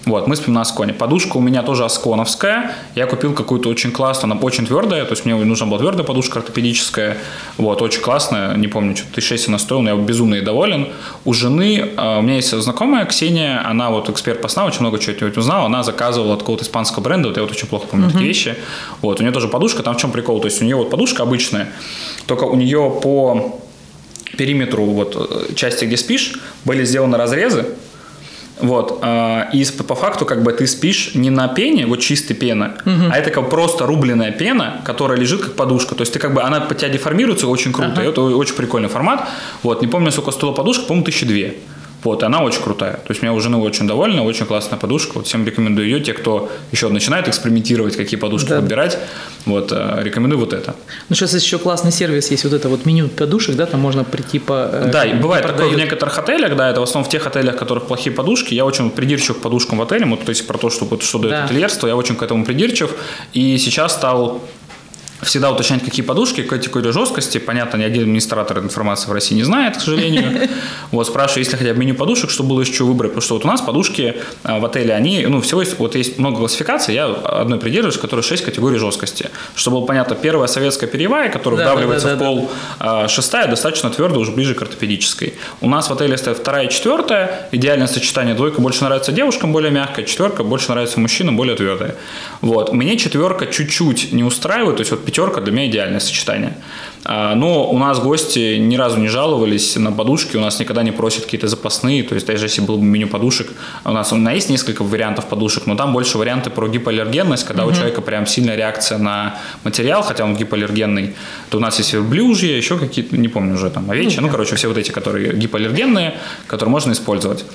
Вот, 0.05 0.27
мы 0.27 0.35
спим 0.35 0.53
на 0.53 0.61
Асконе. 0.61 0.93
Подушка 0.93 1.37
у 1.37 1.41
меня 1.41 1.61
тоже 1.61 1.83
асконовская. 1.83 2.73
Я 2.95 3.05
купил 3.05 3.33
какую-то 3.33 3.69
очень 3.69 3.91
классную, 3.91 4.31
она 4.31 4.41
очень 4.41 4.65
твердая, 4.65 5.03
то 5.03 5.11
есть 5.11 5.25
мне 5.25 5.35
нужна 5.35 5.67
была 5.67 5.77
твердая 5.77 6.05
подушка 6.05 6.39
ортопедическая. 6.39 7.17
Вот, 7.57 7.81
очень 7.81 8.01
классная, 8.01 8.55
не 8.55 8.67
помню, 8.67 8.95
что-то 8.95 9.15
тысяч 9.15 9.27
шесть 9.27 9.47
она 9.49 9.59
стоила, 9.59 9.81
но 9.81 9.89
я 9.89 9.95
безумно 9.97 10.35
и 10.35 10.41
доволен. 10.41 10.87
У 11.25 11.33
жены, 11.33 11.89
а, 11.97 12.19
у 12.19 12.21
меня 12.21 12.35
есть 12.35 12.49
знакомая 12.49 13.05
Ксения, 13.05 13.61
она 13.67 13.89
вот 13.89 14.09
эксперт 14.09 14.41
по 14.41 14.47
сна, 14.47 14.65
очень 14.65 14.81
много 14.81 14.99
чего 14.99 15.27
узнала, 15.35 15.65
она 15.65 15.83
заказывала 15.83 16.33
от 16.33 16.39
какого-то 16.39 16.63
испанского 16.63 17.03
бренда, 17.03 17.27
вот 17.27 17.37
я 17.37 17.43
вот 17.43 17.51
очень 17.51 17.67
плохо 17.67 17.87
помню 17.87 18.07
uh-huh. 18.07 18.13
такие 18.13 18.27
вещи. 18.27 18.55
Вот, 19.01 19.19
у 19.19 19.23
нее 19.23 19.33
тоже 19.33 19.49
подушка, 19.49 19.83
там 19.83 19.95
в 19.95 19.99
чем 19.99 20.11
прикол, 20.11 20.39
то 20.39 20.45
есть 20.45 20.61
у 20.61 20.65
нее 20.65 20.77
вот 20.77 20.89
подушка 20.89 21.23
обычная, 21.23 21.71
только 22.25 22.45
у 22.45 22.55
нее 22.55 22.99
по 23.03 23.59
периметру 24.37 24.85
вот 24.85 25.15
э, 25.17 25.53
части, 25.55 25.85
где 25.85 25.97
спишь, 25.97 26.39
были 26.63 26.85
сделаны 26.85 27.17
разрезы, 27.17 27.65
вот. 28.59 28.99
А, 29.01 29.49
и 29.53 29.65
по 29.87 29.95
факту 29.95 30.25
как 30.25 30.43
бы 30.43 30.51
ты 30.51 30.67
спишь 30.67 31.11
не 31.15 31.29
на 31.29 31.47
пене, 31.47 31.85
вот 31.85 31.99
чистой 31.99 32.33
пена, 32.33 32.75
угу. 32.85 33.09
а 33.11 33.17
это 33.17 33.31
как 33.31 33.49
просто 33.49 33.85
рубленная 33.85 34.31
пена, 34.31 34.81
которая 34.83 35.17
лежит 35.17 35.41
как 35.41 35.55
подушка. 35.55 35.95
То 35.95 36.01
есть 36.01 36.13
ты 36.13 36.19
как 36.19 36.33
бы, 36.33 36.41
она 36.41 36.59
по 36.59 36.75
тебя 36.75 36.89
деформируется 36.89 37.47
очень 37.47 37.71
круто. 37.71 37.93
Ага. 37.93 38.03
И 38.03 38.07
это 38.07 38.21
очень 38.21 38.55
прикольный 38.55 38.89
формат. 38.89 39.27
Вот. 39.63 39.81
Не 39.81 39.87
помню, 39.87 40.11
сколько 40.11 40.31
стоила 40.31 40.53
подушка, 40.53 40.85
по-моему, 40.85 41.05
тысячи 41.05 41.25
две. 41.25 41.57
Вот, 42.03 42.23
она 42.23 42.41
очень 42.41 42.61
крутая. 42.61 42.93
То 42.93 43.09
есть 43.09 43.21
у 43.21 43.25
меня 43.25 43.33
у 43.33 43.39
жены 43.39 43.57
очень 43.57 43.87
довольна, 43.87 44.23
очень 44.23 44.45
классная 44.45 44.79
подушка. 44.79 45.13
Вот 45.15 45.27
всем 45.27 45.45
рекомендую 45.45 45.87
ее. 45.87 45.99
Те, 45.99 46.13
кто 46.13 46.49
еще 46.71 46.87
начинает 46.89 47.27
экспериментировать, 47.27 47.97
какие 47.97 48.19
подушки 48.19 48.49
да. 48.49 48.57
подбирать, 48.57 48.97
вот, 49.45 49.71
э, 49.71 49.99
рекомендую 50.01 50.39
вот 50.39 50.53
это. 50.53 50.75
Ну, 51.09 51.15
сейчас 51.15 51.33
еще 51.33 51.57
классный 51.57 51.91
сервис 51.91 52.31
есть, 52.31 52.43
вот 52.45 52.53
это 52.53 52.69
вот 52.69 52.85
меню 52.85 53.09
подушек, 53.09 53.55
да, 53.55 53.65
там 53.65 53.81
можно 53.81 54.03
прийти 54.03 54.39
по... 54.39 54.69
Э, 54.71 54.89
да, 54.91 55.05
и 55.05 55.13
бывает 55.13 55.45
такое 55.45 55.67
в 55.67 55.75
некоторых 55.75 56.17
отелях, 56.17 56.55
да, 56.55 56.69
это 56.69 56.79
в 56.79 56.83
основном 56.83 57.09
в 57.09 57.11
тех 57.11 57.27
отелях, 57.27 57.55
в 57.55 57.59
которых 57.59 57.87
плохие 57.87 58.15
подушки. 58.15 58.53
Я 58.53 58.65
очень 58.65 58.91
придирчив 58.91 59.37
к 59.37 59.41
подушкам 59.41 59.79
в 59.79 59.81
отеле, 59.81 60.05
вот, 60.05 60.23
то 60.23 60.29
есть 60.29 60.47
про 60.47 60.57
то, 60.57 60.69
что, 60.69 60.87
что 61.01 61.19
дает 61.19 61.33
да. 61.33 61.45
ательерство, 61.45 61.87
я 61.87 61.95
очень 61.95 62.15
к 62.15 62.23
этому 62.23 62.45
придирчив. 62.45 62.93
И 63.33 63.57
сейчас 63.57 63.93
стал 63.93 64.41
всегда 65.21 65.51
уточнять, 65.51 65.83
какие 65.83 66.05
подушки, 66.05 66.41
какой 66.41 66.59
какой 66.59 66.91
жесткости. 66.91 67.37
Понятно, 67.37 67.77
ни 67.77 67.83
один 67.83 68.03
администратор 68.03 68.59
информации 68.59 69.09
в 69.09 69.11
России 69.11 69.35
не 69.35 69.43
знает, 69.43 69.77
к 69.77 69.81
сожалению. 69.81 70.49
Вот 70.91 71.07
спрашиваю, 71.07 71.43
если 71.43 71.55
хотя 71.55 71.73
бы 71.73 71.79
меню 71.79 71.93
подушек, 71.93 72.29
что 72.29 72.43
было 72.43 72.61
еще 72.61 72.83
выбрать. 72.83 73.11
Потому 73.11 73.21
что 73.21 73.33
вот 73.35 73.45
у 73.45 73.47
нас 73.47 73.61
подушки 73.61 74.15
а, 74.43 74.59
в 74.59 74.65
отеле, 74.65 74.93
они, 74.93 75.25
ну, 75.27 75.39
всего 75.41 75.61
есть, 75.61 75.77
вот 75.77 75.95
есть 75.95 76.17
много 76.17 76.37
классификаций, 76.37 76.95
я 76.95 77.05
одной 77.05 77.59
придерживаюсь, 77.59 77.97
в 77.97 78.01
которой 78.01 78.21
6 78.21 78.43
категорий 78.43 78.77
жесткости. 78.77 79.29
Чтобы 79.55 79.77
было 79.77 79.85
понятно, 79.85 80.15
первая 80.15 80.47
советская 80.47 80.89
перьевая, 80.89 81.29
которая 81.29 81.59
да, 81.59 81.71
вдавливается 81.71 82.07
да, 82.07 82.15
да, 82.15 82.17
в 82.17 82.27
пол, 82.27 82.51
да. 82.79 83.07
шестая 83.07 83.47
достаточно 83.47 83.89
твердая, 83.89 84.19
уже 84.19 84.31
ближе 84.31 84.55
к 84.55 84.61
ортопедической. 84.61 85.35
У 85.61 85.69
нас 85.69 85.89
в 85.89 85.93
отеле 85.93 86.17
стоит 86.17 86.37
вторая 86.37 86.65
и 86.65 86.69
четвертая, 86.69 87.49
идеальное 87.51 87.87
сочетание. 87.87 88.35
Двойка 88.35 88.61
больше 88.61 88.83
нравится 88.83 89.11
девушкам, 89.11 89.51
более 89.53 89.71
мягкая, 89.71 90.05
четверка 90.05 90.43
больше 90.43 90.71
нравится 90.71 90.99
мужчинам, 90.99 91.37
более 91.37 91.55
твердая. 91.55 91.95
Вот. 92.41 92.73
Мне 92.73 92.97
четверка 92.97 93.45
чуть-чуть 93.45 94.11
не 94.11 94.23
устраивает, 94.23 94.77
то 94.77 94.81
есть 94.81 94.91
вот 94.91 95.08
пятерка 95.09 95.41
для 95.41 95.51
меня 95.51 95.67
идеальное 95.67 95.99
сочетание. 95.99 96.53
А, 97.05 97.35
но 97.35 97.69
у 97.69 97.77
нас 97.77 97.99
гости 97.99 98.57
ни 98.57 98.75
разу 98.75 98.97
не 98.97 99.07
жаловались 99.07 99.75
на 99.77 99.91
подушки, 99.91 100.35
у 100.35 100.41
нас 100.41 100.59
никогда 100.59 100.83
не 100.83 100.91
просят 100.91 101.25
какие-то 101.25 101.47
запасные, 101.47 102.03
то 102.03 102.15
есть 102.15 102.27
даже 102.27 102.45
если 102.45 102.61
было 102.61 102.77
бы 102.77 102.83
меню 102.83 103.07
подушек, 103.07 103.51
у 103.85 103.91
нас, 103.91 104.11
у 104.11 104.17
нас 104.17 104.33
есть 104.33 104.49
несколько 104.49 104.83
вариантов 104.83 105.25
подушек, 105.25 105.65
но 105.65 105.75
там 105.75 105.93
больше 105.93 106.17
варианты 106.17 106.49
про 106.49 106.67
гипоаллергенность, 106.67 107.45
когда 107.45 107.63
угу. 107.63 107.71
у 107.71 107.75
человека 107.75 108.01
прям 108.01 108.25
сильная 108.25 108.55
реакция 108.55 108.97
на 108.97 109.39
материал, 109.63 110.01
хотя 110.01 110.25
он 110.25 110.35
гипоаллергенный, 110.35 111.15
то 111.49 111.57
у 111.57 111.61
нас 111.61 111.77
есть 111.77 111.93
верблюжье, 111.93 112.57
еще 112.57 112.77
какие-то, 112.77 113.17
не 113.17 113.29
помню 113.29 113.55
уже, 113.55 113.69
там 113.69 113.89
овечьи, 113.89 114.19
ну, 114.19 114.27
ну 114.27 114.29
короче, 114.29 114.55
все 114.55 114.67
вот 114.67 114.77
эти, 114.77 114.91
которые 114.91 115.33
гипоаллергенные, 115.33 116.15
которые 116.47 116.71
можно 116.71 116.91
использовать. 116.91 117.45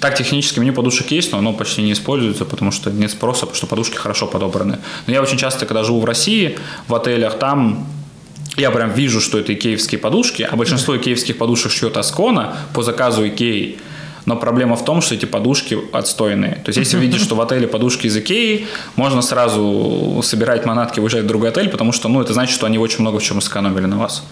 Так 0.00 0.16
технически 0.16 0.58
меню 0.60 0.72
подушек 0.72 1.10
есть, 1.10 1.32
но 1.32 1.38
оно 1.38 1.52
почти 1.52 1.82
не 1.82 1.92
используется, 1.92 2.44
потому 2.44 2.72
что 2.72 2.90
нет 2.90 3.10
спроса, 3.10 3.40
потому 3.40 3.56
что 3.56 3.66
подушки 3.66 3.96
хорошо 3.96 4.26
подобраны. 4.26 4.78
Но 5.06 5.12
я 5.12 5.22
очень 5.22 5.36
часто, 5.36 5.66
когда 5.66 5.84
живу 5.84 6.00
в 6.00 6.04
России, 6.04 6.58
в 6.88 6.94
отелях, 6.94 7.38
там 7.38 7.86
я 8.56 8.70
прям 8.70 8.90
вижу, 8.92 9.20
что 9.20 9.38
это 9.38 9.52
икеевские 9.52 9.98
подушки, 9.98 10.42
а 10.42 10.56
большинство 10.56 10.96
икеевских 10.96 11.36
подушек 11.36 11.72
шьет 11.72 11.96
Аскона 11.96 12.56
по 12.72 12.82
заказу 12.82 13.26
Икеи. 13.26 13.78
Но 14.26 14.36
проблема 14.36 14.76
в 14.76 14.84
том, 14.84 15.02
что 15.02 15.14
эти 15.14 15.26
подушки 15.26 15.76
отстойные. 15.92 16.54
То 16.64 16.70
есть, 16.70 16.78
если 16.78 16.98
видишь, 16.98 17.20
что 17.20 17.34
в 17.34 17.40
отеле 17.40 17.66
подушки 17.66 18.06
из 18.06 18.16
Икеи, 18.16 18.66
можно 18.96 19.20
сразу 19.20 20.20
собирать 20.22 20.64
манатки, 20.64 20.98
уезжать 20.98 21.24
в 21.24 21.26
другой 21.26 21.50
отель, 21.50 21.68
потому 21.68 21.92
что, 21.92 22.08
ну, 22.08 22.22
это 22.22 22.32
значит, 22.32 22.54
что 22.54 22.64
они 22.64 22.78
очень 22.78 23.00
много 23.00 23.18
в 23.18 23.22
чем 23.22 23.40
сэкономили 23.42 23.84
на 23.84 23.98
вас. 23.98 24.24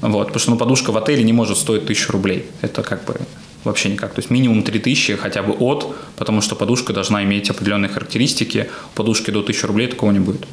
Вот, 0.00 0.28
потому 0.28 0.40
что 0.40 0.50
ну, 0.52 0.56
подушка 0.56 0.90
в 0.90 0.96
отеле 0.96 1.22
не 1.22 1.32
может 1.32 1.58
стоить 1.58 1.86
тысячу 1.86 2.12
рублей. 2.12 2.46
Это 2.62 2.82
как 2.82 3.04
бы 3.04 3.16
вообще 3.64 3.90
никак. 3.90 4.14
То 4.14 4.20
есть 4.20 4.30
минимум 4.30 4.62
3000 4.62 5.16
хотя 5.16 5.42
бы 5.42 5.52
от, 5.52 5.94
потому 6.16 6.40
что 6.40 6.54
подушка 6.54 6.92
должна 6.92 7.22
иметь 7.24 7.50
определенные 7.50 7.88
характеристики. 7.88 8.70
Подушки 8.94 9.30
до 9.30 9.40
1000 9.40 9.66
рублей 9.66 9.88
такого 9.88 10.12
не 10.12 10.20
будет. 10.20 10.46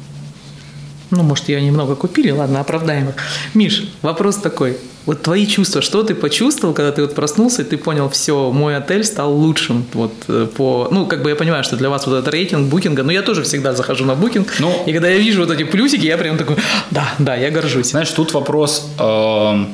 Ну, 1.14 1.22
может, 1.22 1.48
ее 1.48 1.60
немного 1.60 1.94
купили, 1.94 2.30
ладно, 2.30 2.60
оправдаем 2.60 3.10
их. 3.10 3.14
Миш, 3.54 3.88
вопрос 4.02 4.36
такой. 4.36 4.76
Вот 5.06 5.22
твои 5.22 5.46
чувства, 5.46 5.82
что 5.82 6.02
ты 6.02 6.14
почувствовал, 6.14 6.72
когда 6.72 6.90
ты 6.90 7.02
вот 7.02 7.14
проснулся, 7.14 7.62
и 7.62 7.64
ты 7.64 7.76
понял, 7.76 8.08
все, 8.08 8.50
мой 8.50 8.76
отель 8.76 9.04
стал 9.04 9.34
лучшим 9.34 9.84
вот 9.92 10.12
э, 10.28 10.46
по... 10.56 10.88
Ну, 10.90 11.06
как 11.06 11.22
бы 11.22 11.28
я 11.28 11.36
понимаю, 11.36 11.62
что 11.62 11.76
для 11.76 11.90
вас 11.90 12.06
вот 12.06 12.14
этот 12.14 12.32
рейтинг 12.32 12.68
букинга, 12.70 13.02
но 13.02 13.12
я 13.12 13.22
тоже 13.22 13.42
всегда 13.42 13.74
захожу 13.74 14.06
на 14.06 14.14
букинг, 14.14 14.48
ну, 14.60 14.72
и 14.86 14.92
когда 14.92 15.08
я 15.08 15.18
вижу 15.18 15.42
вот 15.42 15.50
эти 15.50 15.64
плюсики, 15.64 16.06
я 16.06 16.16
прям 16.16 16.38
такой, 16.38 16.56
да, 16.90 17.12
да, 17.18 17.36
я 17.36 17.50
горжусь. 17.50 17.90
Знаешь, 17.90 18.10
тут 18.10 18.32
вопрос... 18.32 18.90
Э 18.98 19.64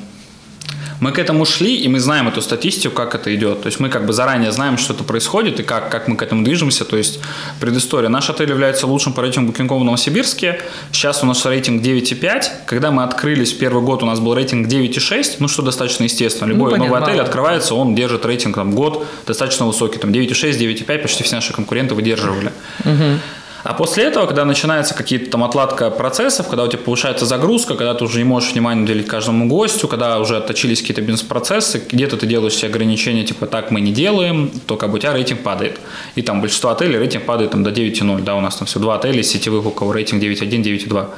мы 1.01 1.13
к 1.13 1.19
этому 1.19 1.45
шли, 1.45 1.77
и 1.77 1.89
мы 1.89 1.99
знаем 1.99 2.29
эту 2.29 2.43
статистику, 2.43 2.95
как 2.95 3.15
это 3.15 3.35
идет. 3.35 3.63
То 3.63 3.67
есть 3.67 3.81
мы 3.81 3.89
как 3.89 4.07
бы 4.07 4.13
заранее 4.13 4.53
знаем, 4.53 4.79
что 4.79 4.93
это 4.93 5.03
происходит 5.03 5.59
и 5.61 5.63
как, 5.63 5.91
как 5.91 6.09
мы 6.09 6.17
к 6.17 6.23
этому 6.23 6.45
движемся. 6.45 6.85
То 6.85 6.97
есть 6.97 7.21
предыстория. 7.59 8.09
Наш 8.09 8.31
отель 8.31 8.51
является 8.51 8.87
лучшим 8.87 9.13
по 9.13 9.23
рейтингу 9.23 9.53
Booking.com 9.53 9.81
в 9.81 9.85
Новосибирске. 9.85 10.61
Сейчас 10.93 11.23
у 11.23 11.27
нас 11.27 11.45
рейтинг 11.47 11.83
9,5. 11.83 12.43
Когда 12.67 12.91
мы 12.91 13.03
открылись 13.03 13.53
первый 13.53 13.83
год, 13.83 14.03
у 14.03 14.07
нас 14.07 14.21
был 14.21 14.35
рейтинг 14.35 14.69
9,6, 14.69 15.37
ну 15.39 15.49
что 15.49 15.63
достаточно 15.63 16.05
естественно. 16.05 16.49
Любой 16.49 16.71
ну, 16.71 16.71
понятно, 16.73 16.89
новый 16.89 17.03
отель 17.03 17.17
мало. 17.17 17.27
открывается, 17.27 17.75
он 17.75 17.95
держит 17.95 18.25
рейтинг 18.27 18.57
там, 18.57 18.73
год 18.73 19.07
достаточно 19.27 19.67
высокий. 19.67 19.99
Там 19.99 20.11
9,6, 20.11 20.59
9,5, 20.59 20.99
почти 20.99 21.25
все 21.25 21.37
наши 21.37 21.53
конкуренты 21.53 21.95
выдерживали. 21.95 22.53
Угу. 22.85 23.21
А 23.63 23.75
после 23.75 24.05
этого, 24.05 24.27
когда 24.27 24.45
начинается 24.45 24.95
какие-то 24.95 25.31
там 25.31 25.45
отладка 25.45 25.91
процессов, 25.91 26.49
когда 26.49 26.65
у 26.65 26.69
тебя 26.69 26.79
повышается 26.79 27.27
загрузка, 27.27 27.75
когда 27.75 27.95
ты 27.95 28.05
уже 28.05 28.19
не 28.19 28.25
можешь 28.25 28.53
внимание 28.53 28.85
уделить 28.85 29.07
каждому 29.07 29.49
гостю, 29.49 29.87
когда 29.89 30.19
уже 30.19 30.39
отточились 30.39 30.81
какие-то 30.81 31.03
бизнес-процессы, 31.03 31.83
где-то 31.91 32.17
ты 32.17 32.27
делаешь 32.27 32.55
все 32.55 32.69
ограничения, 32.69 33.25
типа 33.25 33.47
так 33.47 33.71
мы 33.71 33.81
не 33.81 33.93
делаем, 33.93 34.51
то 34.67 34.77
как 34.77 34.91
бы 34.91 34.97
у 34.97 34.99
тебя 34.99 35.13
рейтинг 35.13 35.43
падает. 35.43 35.79
И 36.15 36.23
там 36.23 36.41
большинство 36.41 36.71
отелей 36.71 36.99
рейтинг 36.99 37.25
падает 37.25 37.51
там 37.51 37.63
до 37.63 37.71
9,0, 37.71 38.23
да, 38.23 38.37
у 38.37 38.41
нас 38.41 38.57
там 38.57 38.67
все 38.67 38.81
два 38.81 38.97
отеля 38.97 39.23
сетевых, 39.23 39.67
у 39.67 39.71
кого 39.71 39.93
рейтинг 39.93 40.23
9,1, 40.23 40.63
9,2. 40.63 41.09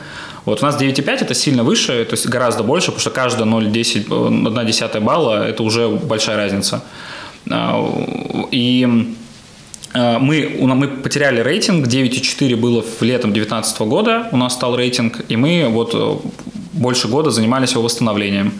Вот 0.44 0.62
у 0.62 0.66
нас 0.66 0.80
9,5 0.80 1.10
это 1.20 1.34
сильно 1.34 1.62
выше, 1.62 2.04
то 2.04 2.14
есть 2.14 2.26
гораздо 2.26 2.64
больше, 2.64 2.86
потому 2.86 3.00
что 3.00 3.10
каждая 3.10 3.46
0,10, 3.46 4.48
1 4.48 4.66
десятая 4.66 5.00
балла 5.00 5.46
это 5.46 5.62
уже 5.62 5.88
большая 5.88 6.36
разница. 6.36 6.82
А, 7.50 7.80
и 8.50 9.14
мы, 9.94 10.56
мы 10.60 10.88
потеряли 10.88 11.40
рейтинг, 11.40 11.86
9,4 11.86 12.56
было 12.56 12.82
в 12.82 13.02
летом 13.02 13.32
2019 13.32 13.80
года, 13.82 14.28
у 14.32 14.36
нас 14.36 14.54
стал 14.54 14.76
рейтинг, 14.76 15.20
и 15.28 15.36
мы 15.36 15.68
вот 15.68 15.90
э, 15.94 16.16
больше 16.72 17.08
года 17.08 17.30
занимались 17.30 17.72
его 17.72 17.82
восстановлением. 17.82 18.54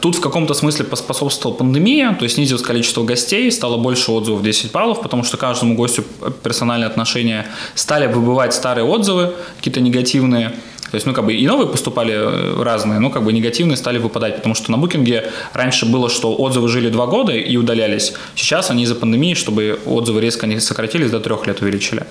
Тут 0.00 0.16
в 0.16 0.20
каком-то 0.20 0.54
смысле 0.54 0.84
поспособствовала 0.84 1.56
пандемия, 1.56 2.14
то 2.14 2.24
есть 2.24 2.36
снизилось 2.36 2.62
количество 2.62 3.02
гостей, 3.02 3.50
стало 3.50 3.76
больше 3.76 4.12
отзывов 4.12 4.42
10 4.42 4.70
баллов, 4.70 5.02
потому 5.02 5.24
что 5.24 5.36
каждому 5.36 5.74
гостю 5.74 6.04
персональные 6.42 6.86
отношения 6.86 7.46
стали 7.74 8.06
выбывать 8.06 8.54
старые 8.54 8.84
отзывы, 8.84 9.34
какие-то 9.56 9.80
негативные, 9.80 10.54
то 10.90 10.94
есть, 10.94 11.06
ну, 11.06 11.12
как 11.12 11.26
бы 11.26 11.34
и 11.34 11.46
новые 11.46 11.68
поступали 11.68 12.14
э, 12.14 12.62
разные, 12.62 12.98
но 12.98 13.10
как 13.10 13.24
бы 13.24 13.32
негативные 13.32 13.76
стали 13.76 13.98
выпадать, 13.98 14.36
потому 14.36 14.54
что 14.54 14.70
на 14.70 14.78
букинге 14.78 15.30
раньше 15.52 15.86
было, 15.86 16.08
что 16.08 16.34
отзывы 16.34 16.68
жили 16.68 16.88
два 16.88 17.06
года 17.06 17.32
и 17.32 17.56
удалялись. 17.56 18.14
Сейчас 18.34 18.70
они 18.70 18.84
из-за 18.84 18.94
пандемии, 18.94 19.34
чтобы 19.34 19.78
отзывы 19.86 20.20
резко 20.20 20.46
не 20.46 20.60
сократились, 20.60 21.10
до 21.10 21.20
трех 21.20 21.46
лет 21.46 21.60
увеличили. 21.60 22.04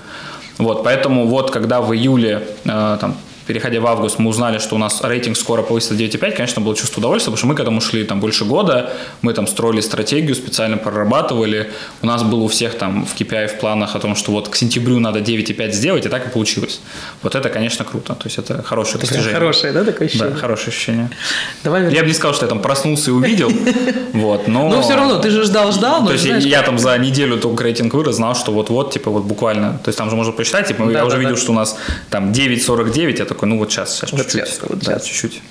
Вот, 0.58 0.84
поэтому 0.84 1.28
вот 1.28 1.52
когда 1.52 1.82
в 1.82 1.94
июле, 1.94 2.48
э, 2.66 2.98
там, 3.00 3.18
переходя 3.48 3.80
в 3.80 3.88
август, 3.88 4.20
мы 4.20 4.30
узнали, 4.30 4.60
что 4.60 4.76
у 4.76 4.78
нас 4.78 5.02
рейтинг 5.02 5.38
скоро 5.38 5.62
повысится 5.62 5.96
9,5, 5.96 6.32
конечно, 6.32 6.62
было 6.62 6.76
чувство 6.76 7.00
удовольствия, 7.00 7.32
потому 7.32 7.38
что 7.38 7.48
мы 7.48 7.56
к 7.56 7.60
этому 7.60 7.82
шли 7.82 8.04
там 8.04 8.20
больше 8.20 8.46
года, 8.46 8.94
мы 9.22 9.34
там 9.34 9.48
строили 9.48 9.82
стратегию, 9.82 10.36
специально 10.36 10.78
прорабатывали, 10.78 11.72
у 12.02 12.06
нас 12.06 12.24
было 12.24 12.42
у 12.42 12.48
всех 12.48 12.76
там 12.76 13.06
в 13.06 13.16
KPI 13.16 13.48
в 13.48 13.60
планах 13.60 13.96
о 13.96 14.00
том, 14.00 14.16
что 14.16 14.32
вот 14.32 14.50
к 14.50 14.56
сентябрю 14.56 15.00
надо 15.00 15.20
9,5 15.20 15.72
сделать, 15.72 16.06
и 16.06 16.10
так 16.10 16.28
и 16.28 16.30
получилось. 16.30 16.82
Вот 17.24 17.36
это, 17.36 17.50
конечно, 17.50 17.86
круто, 17.86 18.14
то 18.14 18.26
есть 18.26 18.38
это 18.38 18.62
хорошее 18.62 18.98
это 18.98 19.08
достижение. 19.08 19.34
Хорошее, 19.34 19.74
да, 19.74 19.84
такое 19.86 20.08
ощущение? 20.08 20.34
Да, 20.34 20.40
хорошее 20.40 20.68
ощущение. 20.68 21.10
Давай 21.64 21.94
я 21.94 22.02
бы 22.02 22.08
не 22.08 22.14
сказал, 22.14 22.34
что 22.34 22.46
я 22.46 22.50
там 22.50 22.60
проснулся 22.60 23.12
и 23.12 23.14
увидел, 23.14 23.50
вот, 24.14 24.48
но... 24.48 24.70
Но 24.70 24.82
все 24.82 24.96
равно, 24.96 25.20
ты 25.20 25.30
же 25.30 25.44
ждал-ждал, 25.44 26.06
То 26.06 26.14
есть 26.14 26.26
я 26.26 26.62
там 26.62 26.78
за 26.78 26.98
неделю 26.98 27.38
только 27.38 27.64
рейтинг 27.64 27.94
вырос, 27.94 28.16
знал, 28.18 28.36
что 28.36 28.52
вот-вот, 28.52 28.92
типа 28.92 29.10
вот 29.10 29.24
буквально, 29.24 29.80
то 29.84 29.90
есть 29.90 29.98
там 29.98 30.10
же 30.10 30.16
можно 30.16 30.34
посчитать, 30.34 30.68
типа 30.68 30.90
я 30.92 31.06
уже 31.06 31.18
видел, 31.18 31.38
что 31.38 31.52
у 31.52 31.56
нас 31.56 31.78
там 32.10 32.32
9,49, 32.32 33.22
это 33.22 33.37
такой, 33.38 33.50
ну 33.50 33.60
вот 33.60 33.72
сейчас, 33.72 33.96
сейчас 33.96 34.12
вот 34.12 34.22
чуть-чуть. 34.22 34.48
Сейчас, 34.48 34.60
вот 34.64 34.80
да, 34.80 35.00
сейчас. 35.00 35.04
чуть-чуть. 35.04 35.42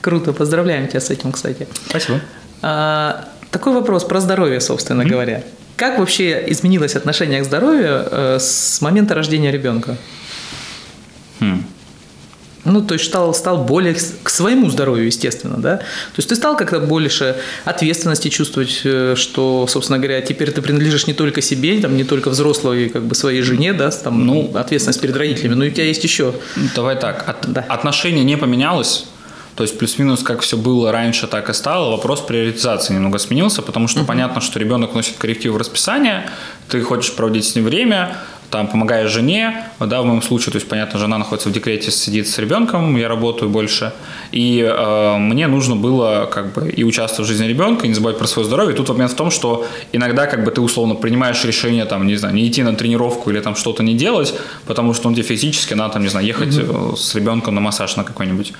Круто, 0.00 0.32
поздравляем 0.32 0.88
тебя 0.88 1.00
с 1.00 1.10
этим, 1.10 1.32
кстати. 1.32 1.68
Спасибо. 1.88 2.20
А, 2.62 3.28
такой 3.50 3.74
вопрос 3.74 4.04
про 4.04 4.20
здоровье, 4.20 4.60
собственно 4.60 5.02
mm-hmm. 5.02 5.08
говоря. 5.08 5.44
Как 5.76 5.98
вообще 5.98 6.42
изменилось 6.50 6.96
отношение 6.96 7.42
к 7.42 7.44
здоровью 7.44 8.08
э, 8.10 8.38
с 8.40 8.80
момента 8.80 9.14
рождения 9.14 9.52
ребенка? 9.52 9.98
Хм. 11.40 11.66
Ну, 12.66 12.82
то 12.82 12.94
есть 12.94 13.06
стал, 13.06 13.32
стал 13.34 13.64
более 13.64 13.94
к 13.94 14.28
своему 14.28 14.68
здоровью, 14.70 15.06
естественно, 15.06 15.56
да? 15.56 15.76
То 15.76 16.18
есть 16.18 16.28
ты 16.28 16.36
стал 16.36 16.56
как-то 16.56 16.80
больше 16.80 17.36
ответственности 17.64 18.28
чувствовать, 18.28 18.80
э, 18.84 19.14
что, 19.16 19.66
собственно 19.68 19.98
говоря, 19.98 20.20
теперь 20.20 20.50
ты 20.50 20.60
принадлежишь 20.62 21.06
не 21.06 21.14
только 21.14 21.40
себе, 21.40 21.80
там, 21.80 21.96
не 21.96 22.04
только 22.04 22.28
взрослой, 22.30 22.88
как 22.88 23.04
бы 23.04 23.14
своей 23.14 23.42
жене, 23.42 23.72
да, 23.72 23.90
там, 23.90 24.26
ну, 24.26 24.50
ответственность 24.54 25.00
перед 25.00 25.16
родителями, 25.16 25.54
но 25.54 25.64
и 25.64 25.68
у 25.68 25.72
тебя 25.72 25.84
есть 25.84 26.04
еще. 26.04 26.34
Давай 26.74 26.98
так, 26.98 27.28
от, 27.28 27.52
да. 27.52 27.64
отношение 27.68 28.24
не 28.24 28.36
поменялось, 28.36 29.06
то 29.56 29.62
есть 29.62 29.78
плюс-минус 29.78 30.22
как 30.22 30.40
все 30.40 30.58
было 30.58 30.92
раньше, 30.92 31.26
так 31.26 31.48
и 31.48 31.54
стало. 31.54 31.90
Вопрос 31.90 32.20
приоритизации 32.20 32.92
немного 32.92 33.16
сменился, 33.18 33.62
потому 33.62 33.88
что 33.88 34.00
uh-huh. 34.00 34.06
понятно, 34.06 34.42
что 34.42 34.58
ребенок 34.58 34.94
носит 34.94 35.16
коррективы 35.16 35.54
в 35.54 35.56
расписание, 35.56 36.28
ты 36.68 36.82
хочешь 36.82 37.14
проводить 37.14 37.46
с 37.46 37.54
ним 37.54 37.64
время, 37.64 38.18
там 38.50 38.68
помогаешь 38.68 39.10
жене, 39.10 39.64
да, 39.80 40.02
в 40.02 40.06
моем 40.06 40.22
случае, 40.22 40.52
то 40.52 40.56
есть, 40.56 40.68
понятно, 40.68 40.98
жена 40.98 41.18
находится 41.18 41.48
в 41.48 41.52
декрете, 41.52 41.90
сидит 41.90 42.28
с 42.28 42.38
ребенком, 42.38 42.96
я 42.96 43.08
работаю 43.08 43.50
больше, 43.50 43.92
и 44.32 44.60
э, 44.60 45.16
мне 45.18 45.46
нужно 45.46 45.76
было 45.76 46.28
как 46.32 46.52
бы 46.52 46.70
и 46.70 46.84
участвовать 46.84 47.28
в 47.28 47.32
жизни 47.32 47.46
ребенка, 47.46 47.86
и 47.86 47.88
не 47.88 47.94
забывать 47.94 48.18
про 48.18 48.26
свое 48.26 48.46
здоровье. 48.46 48.74
И 48.74 48.76
тут 48.76 48.88
момент 48.88 49.12
в 49.12 49.16
том, 49.16 49.30
что 49.30 49.66
иногда 49.92 50.26
как 50.26 50.44
бы 50.44 50.50
ты 50.50 50.60
условно 50.60 50.94
принимаешь 50.94 51.44
решение, 51.44 51.84
там, 51.84 52.06
не 52.06 52.16
знаю, 52.16 52.34
не 52.34 52.46
идти 52.46 52.62
на 52.62 52.74
тренировку 52.74 53.30
или 53.30 53.40
там 53.40 53.56
что-то 53.56 53.82
не 53.82 53.94
делать, 53.94 54.34
потому 54.66 54.94
что 54.94 55.08
он 55.08 55.14
тебе 55.14 55.24
физически 55.24 55.74
надо, 55.74 55.94
там, 55.94 56.02
не 56.02 56.08
знаю, 56.08 56.26
ехать 56.26 56.54
mm-hmm. 56.54 56.96
с 56.96 57.14
ребенком 57.14 57.54
на 57.54 57.60
массаж 57.60 57.96
на 57.96 58.04
какой-нибудь. 58.04 58.52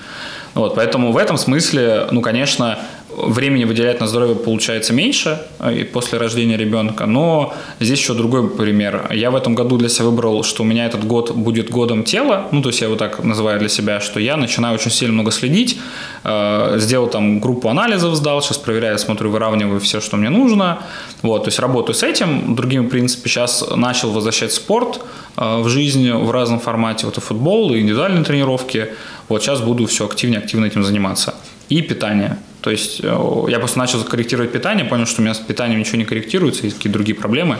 Вот, 0.53 0.75
поэтому 0.75 1.11
в 1.11 1.17
этом 1.17 1.37
смысле, 1.37 2.07
ну, 2.11 2.21
конечно, 2.21 2.79
времени 3.17 3.65
выделять 3.65 3.99
на 3.99 4.07
здоровье 4.07 4.35
получается 4.35 4.93
меньше 4.93 5.41
э, 5.59 5.83
после 5.85 6.19
рождения 6.19 6.55
ребенка, 6.55 7.05
но 7.05 7.53
здесь 7.79 7.99
еще 7.99 8.13
другой 8.13 8.49
пример. 8.49 9.09
Я 9.11 9.31
в 9.31 9.35
этом 9.35 9.55
году 9.55 9.77
для 9.77 9.89
себя 9.89 10.05
выбрал, 10.05 10.43
что 10.43 10.63
у 10.63 10.65
меня 10.65 10.85
этот 10.85 11.03
год 11.03 11.31
будет 11.31 11.71
годом 11.71 12.03
тела, 12.03 12.47
ну, 12.51 12.61
то 12.61 12.69
есть 12.69 12.81
я 12.81 12.89
вот 12.89 12.99
так 12.99 13.23
называю 13.23 13.59
для 13.59 13.69
себя, 13.69 13.99
что 13.99 14.19
я 14.19 14.37
начинаю 14.37 14.75
очень 14.75 14.91
сильно 14.91 15.13
много 15.13 15.31
следить, 15.31 15.79
э, 16.23 16.75
сделал 16.77 17.07
там 17.07 17.39
группу 17.39 17.69
анализов, 17.69 18.15
сдал, 18.15 18.41
сейчас 18.41 18.57
проверяю, 18.59 18.99
смотрю, 18.99 19.31
выравниваю 19.31 19.79
все, 19.79 19.99
что 19.99 20.15
мне 20.17 20.29
нужно, 20.29 20.79
вот, 21.23 21.45
то 21.45 21.47
есть 21.47 21.59
работаю 21.59 21.95
с 21.95 22.03
этим, 22.03 22.55
другими, 22.55 22.85
в 22.85 22.89
принципе, 22.89 23.29
сейчас 23.29 23.65
начал 23.75 24.11
возвращать 24.11 24.53
спорт 24.53 25.01
э, 25.37 25.61
в 25.61 25.67
жизнь 25.69 26.11
в 26.11 26.29
разном 26.29 26.59
формате, 26.59 27.07
вот 27.07 27.17
и 27.17 27.21
футбол, 27.21 27.73
и 27.73 27.79
индивидуальные 27.79 28.23
тренировки, 28.23 28.89
вот 29.27 29.41
сейчас 29.41 29.61
буду 29.61 29.87
все 29.87 30.05
активнее, 30.05 30.39
активно 30.39 30.65
этим 30.65 30.83
заниматься. 30.83 31.33
И 31.69 31.81
питание. 31.81 32.37
То 32.61 32.71
есть 32.71 33.01
э, 33.03 33.45
я 33.49 33.59
просто 33.59 33.77
начал 33.77 34.03
корректировать 34.03 34.51
питание, 34.51 34.85
понял, 34.85 35.05
что 35.05 35.21
у 35.21 35.23
меня 35.23 35.33
с 35.33 35.39
питанием 35.39 35.79
ничего 35.79 35.97
не 35.97 36.05
корректируется, 36.05 36.63
есть 36.63 36.77
какие-то 36.77 36.97
другие 36.97 37.15
проблемы, 37.15 37.57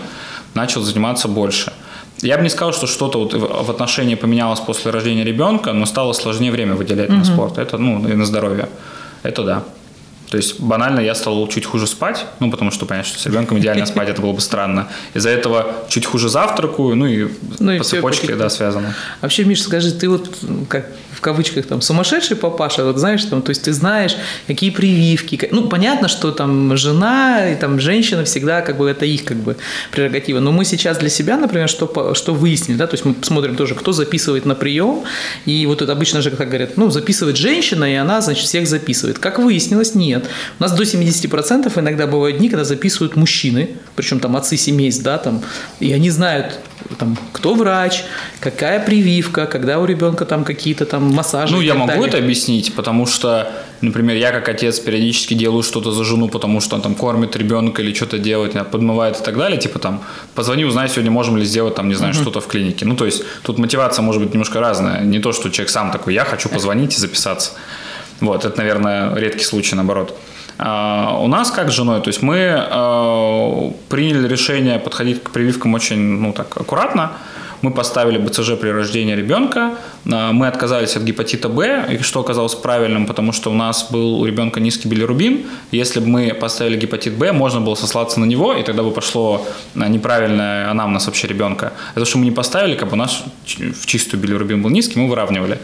начал 0.53 0.81
заниматься 0.81 1.27
больше. 1.27 1.71
Я 2.21 2.38
бы 2.38 2.43
не 2.43 2.49
сказал, 2.49 2.73
что 2.73 2.88
что-то 2.88 3.19
вот 3.19 3.33
в 3.33 3.69
отношении 3.69 4.15
поменялось 4.15 4.60
после 4.60 4.91
рождения 4.91 5.23
ребенка, 5.23 5.73
но 5.73 5.86
стало 5.86 6.13
сложнее 6.13 6.51
время 6.51 6.73
выделять 6.73 7.10
mm-hmm. 7.10 7.17
на 7.17 7.25
спорт. 7.25 7.57
Это, 7.60 7.77
ну, 7.77 8.07
и 8.07 8.13
на 8.13 8.25
здоровье. 8.25 8.69
Это 9.21 9.43
да. 9.43 9.63
То 10.29 10.35
есть 10.35 10.59
банально 10.59 10.99
я 10.99 11.15
стал 11.15 11.47
чуть 11.47 11.65
хуже 11.65 11.87
спать, 11.87 12.25
ну 12.39 12.51
потому 12.51 12.69
что 12.71 12.85
понятно, 12.85 13.09
что 13.09 13.19
с 13.19 13.25
ребенком 13.25 13.59
идеально 13.59 13.85
спать 13.85 14.09
это 14.09 14.21
было 14.21 14.33
бы 14.33 14.41
странно. 14.41 14.89
Из-за 15.13 15.29
этого 15.29 15.73
чуть 15.87 16.05
хуже 16.05 16.27
завтракаю, 16.27 16.95
ну 16.95 17.05
и 17.05 17.27
ну, 17.59 17.77
по 17.77 17.83
цепочке, 17.83 18.35
да, 18.35 18.49
связано. 18.49 18.93
Вообще, 19.21 19.45
Миша, 19.45 19.63
скажи, 19.63 19.91
ты 19.91 20.09
вот 20.09 20.29
как 20.67 20.87
в 21.13 21.21
кавычках 21.21 21.65
там 21.65 21.81
сумасшедший 21.81 22.35
папаша, 22.37 22.83
вот 22.83 22.97
знаешь, 22.97 23.23
там, 23.23 23.41
то 23.41 23.49
есть 23.49 23.63
ты 23.63 23.73
знаешь, 23.73 24.15
какие 24.47 24.69
прививки. 24.69 25.47
Ну, 25.51 25.67
понятно, 25.67 26.09
что 26.09 26.31
там 26.31 26.75
жена 26.77 27.49
и 27.49 27.55
там 27.55 27.79
женщина 27.79 28.23
всегда 28.25 28.61
как 28.61 28.77
бы 28.77 28.89
это 28.89 29.05
их 29.05 29.23
как 29.23 29.37
бы 29.37 29.55
прерогатива. 29.91 30.39
Но 30.39 30.51
мы 30.51 30.65
сейчас 30.65 30.97
для 30.97 31.09
себя, 31.09 31.37
например, 31.37 31.69
что, 31.69 32.13
что 32.13 32.33
выяснили, 32.33 32.77
да, 32.77 32.85
то 32.85 32.95
есть 32.95 33.05
мы 33.05 33.15
смотрим 33.21 33.55
тоже, 33.55 33.75
кто 33.75 33.93
записывает 33.93 34.45
на 34.45 34.55
прием, 34.55 35.03
и 35.45 35.65
вот 35.65 35.81
это 35.81 35.93
обычно 35.93 36.21
же, 36.21 36.31
как 36.31 36.49
говорят, 36.49 36.77
ну, 36.77 36.91
записывает 36.91 37.37
женщина, 37.37 37.85
и 37.85 37.95
она, 37.95 38.21
значит, 38.21 38.45
всех 38.45 38.67
записывает. 38.67 39.19
Как 39.19 39.39
выяснилось, 39.39 39.95
нет 39.95 40.16
нет. 40.17 40.30
У 40.60 40.63
нас 40.63 40.71
до 40.73 40.84
70% 40.84 41.80
иногда 41.80 42.08
бывают 42.08 42.38
дни, 42.38 42.49
когда 42.49 42.63
записывают 42.63 43.15
мужчины, 43.15 43.69
причем 43.95 44.19
там 44.19 44.36
отцы 44.36 44.58
семейств, 44.58 45.03
да, 45.03 45.17
там, 45.17 45.41
и 45.80 45.93
они 45.93 46.10
знают, 46.10 46.60
там, 46.97 47.17
кто 47.34 47.53
врач, 47.53 48.03
какая 48.39 48.80
прививка, 48.80 49.45
когда 49.45 49.80
у 49.80 49.86
ребенка 49.86 50.25
там 50.25 50.43
какие-то 50.43 50.86
там 50.86 51.13
массажи. 51.13 51.53
Ну, 51.53 51.62
я 51.62 51.73
могу 51.73 51.88
далее. 51.88 52.08
это 52.08 52.17
объяснить, 52.17 52.73
потому 52.75 53.06
что, 53.06 53.51
например, 53.82 54.15
я 54.15 54.32
как 54.32 54.49
отец 54.49 54.80
периодически 54.80 55.34
делаю 55.34 55.63
что-то 55.63 55.91
за 55.91 56.03
жену, 56.03 56.30
потому 56.30 56.62
что 56.62 56.75
он 56.75 56.82
там 56.82 56.95
кормит 56.95 57.36
ребенка 57.36 57.82
или 57.82 57.93
что-то 57.93 58.17
делает, 58.17 58.53
подмывает 58.71 59.19
и 59.19 59.23
так 59.23 59.38
далее. 59.38 59.60
Типа 59.60 59.80
там, 59.80 60.01
позвони, 60.36 60.65
узнай, 60.65 60.89
сегодня 60.89 61.12
можем 61.12 61.38
ли 61.38 61.45
сделать 61.45 61.75
там, 61.75 61.89
не 61.89 61.95
знаю, 61.95 62.13
что-то 62.13 62.39
в 62.39 62.47
клинике. 62.47 62.86
Ну, 62.86 62.95
то 62.95 63.06
есть 63.06 63.23
тут 63.43 63.58
мотивация 63.58 64.03
может 64.03 64.21
быть 64.21 64.34
немножко 64.34 64.60
разная. 64.60 65.01
Не 65.01 65.19
то, 65.19 65.34
что 65.34 65.49
человек 65.49 65.69
сам 65.69 65.91
такой, 65.91 66.13
я 66.13 66.23
хочу 66.23 66.49
позвонить 66.49 66.93
и 66.93 66.97
записаться. 66.97 67.51
Вот, 68.21 68.45
это, 68.45 68.58
наверное, 68.58 69.13
редкий 69.15 69.43
случай, 69.43 69.75
наоборот. 69.75 70.17
А, 70.58 71.19
у 71.21 71.27
нас 71.27 71.51
как 71.51 71.69
с 71.69 71.73
женой, 71.73 72.01
то 72.01 72.08
есть 72.08 72.21
мы 72.21 72.56
а, 72.58 73.71
приняли 73.89 74.27
решение 74.27 74.80
подходить 74.80 75.23
к 75.23 75.32
прививкам 75.32 75.73
очень, 75.73 75.97
ну 75.97 76.34
так, 76.34 76.58
аккуратно. 76.58 77.12
Мы 77.63 77.71
поставили 77.71 78.19
БЦЖ 78.19 78.51
при 78.62 78.69
рождении 78.69 79.15
ребенка, 79.15 79.75
а, 80.12 80.32
мы 80.32 80.47
отказались 80.47 80.95
от 80.95 81.03
гепатита 81.03 81.49
Б, 81.49 81.99
что 82.01 82.21
оказалось 82.21 82.56
правильным, 82.56 83.06
потому 83.06 83.32
что 83.32 83.51
у 83.51 83.53
нас 83.53 83.88
был 83.91 84.19
у 84.19 84.25
ребенка 84.25 84.60
низкий 84.60 84.88
билирубин. 84.88 85.45
Если 85.71 85.99
бы 85.99 86.08
мы 86.08 86.34
поставили 86.34 86.77
гепатит 86.77 87.13
Б, 87.13 87.32
можно 87.32 87.62
было 87.62 87.75
сослаться 87.75 88.19
на 88.19 88.25
него, 88.25 88.53
и 88.53 88.63
тогда 88.63 88.82
бы 88.82 88.91
пошло 88.91 89.47
а, 89.75 89.88
неправильное 89.88 90.71
анамнез 90.71 91.06
вообще 91.06 91.27
ребенка. 91.27 91.73
Это 91.95 92.06
что 92.06 92.17
мы 92.17 92.25
не 92.25 92.32
поставили, 92.32 92.75
как 92.75 92.89
бы 92.89 92.93
у 92.93 92.97
нас 92.97 93.23
в 93.45 93.86
чистую 93.86 94.21
билирубин 94.21 94.63
был 94.63 94.71
низкий, 94.71 94.99
мы 94.99 95.08
выравнивали. 95.08 95.60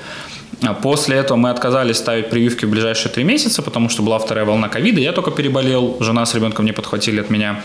А 0.62 0.74
После 0.74 1.18
этого 1.18 1.38
мы 1.38 1.50
отказались 1.50 1.98
ставить 1.98 2.30
прививки 2.30 2.66
в 2.66 2.70
ближайшие 2.70 3.12
три 3.12 3.24
месяца, 3.24 3.62
потому 3.62 3.90
что 3.90 4.04
была 4.04 4.20
вторая 4.20 4.46
волна 4.46 4.70
ковида, 4.70 5.00
я 5.00 5.12
только 5.12 5.32
переболел, 5.32 5.98
жена 6.00 6.26
с 6.26 6.36
ребенком 6.36 6.66
не 6.66 6.72
подхватили 6.72 7.20
от 7.20 7.30
меня. 7.30 7.64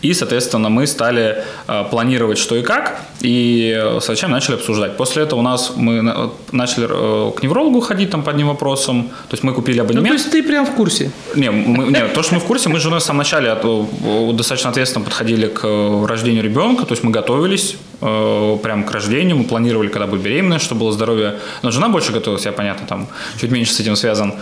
И, 0.00 0.14
соответственно, 0.14 0.68
мы 0.68 0.86
стали 0.86 1.42
э, 1.66 1.84
планировать, 1.90 2.38
что 2.38 2.54
и 2.56 2.62
как, 2.62 3.00
и 3.20 3.74
э, 3.76 3.98
с 4.00 4.06
врачами 4.06 4.30
начали 4.32 4.54
обсуждать. 4.54 4.96
После 4.96 5.24
этого 5.24 5.40
у 5.40 5.42
нас 5.42 5.72
мы 5.76 6.02
на- 6.02 6.30
начали 6.52 6.86
э, 6.88 7.32
к 7.32 7.42
неврологу 7.42 7.80
ходить 7.80 8.10
там 8.10 8.22
по 8.22 8.30
одним 8.30 8.46
вопросам, 8.48 9.08
то 9.28 9.34
есть 9.34 9.42
мы 9.42 9.52
купили 9.52 9.80
Ну, 9.80 9.86
то 9.86 9.92
абонемент. 9.92 10.18
есть 10.20 10.30
ты 10.30 10.42
прям 10.42 10.66
в 10.66 10.70
курсе. 10.70 11.10
Не, 11.34 11.50
мы, 11.50 11.86
не, 11.88 12.06
то, 12.14 12.22
что 12.22 12.34
мы 12.34 12.40
в 12.40 12.44
курсе, 12.44 12.68
мы 12.68 12.78
с 12.78 12.82
женой 12.82 13.00
в 13.00 13.02
самом 13.02 13.18
начале 13.18 13.48
э, 13.60 14.32
достаточно 14.34 14.70
ответственно 14.70 15.04
подходили 15.04 15.48
к 15.48 15.60
э, 15.64 16.06
рождению 16.06 16.44
ребенка, 16.44 16.84
то 16.86 16.92
есть 16.92 17.02
мы 17.02 17.10
готовились 17.10 17.76
э, 18.00 18.58
прям 18.62 18.84
к 18.84 18.92
рождению, 18.92 19.36
мы 19.36 19.44
планировали, 19.44 19.88
когда 19.88 20.06
будет 20.06 20.22
беременная, 20.22 20.60
чтобы 20.60 20.82
было 20.82 20.92
здоровье. 20.92 21.34
Но 21.62 21.70
жена 21.72 21.88
больше 21.88 22.12
готовилась, 22.12 22.44
я, 22.46 22.52
понятно, 22.52 22.86
там 22.86 23.08
чуть 23.40 23.50
меньше 23.50 23.72
с 23.72 23.80
этим 23.80 23.96
связан. 23.96 24.34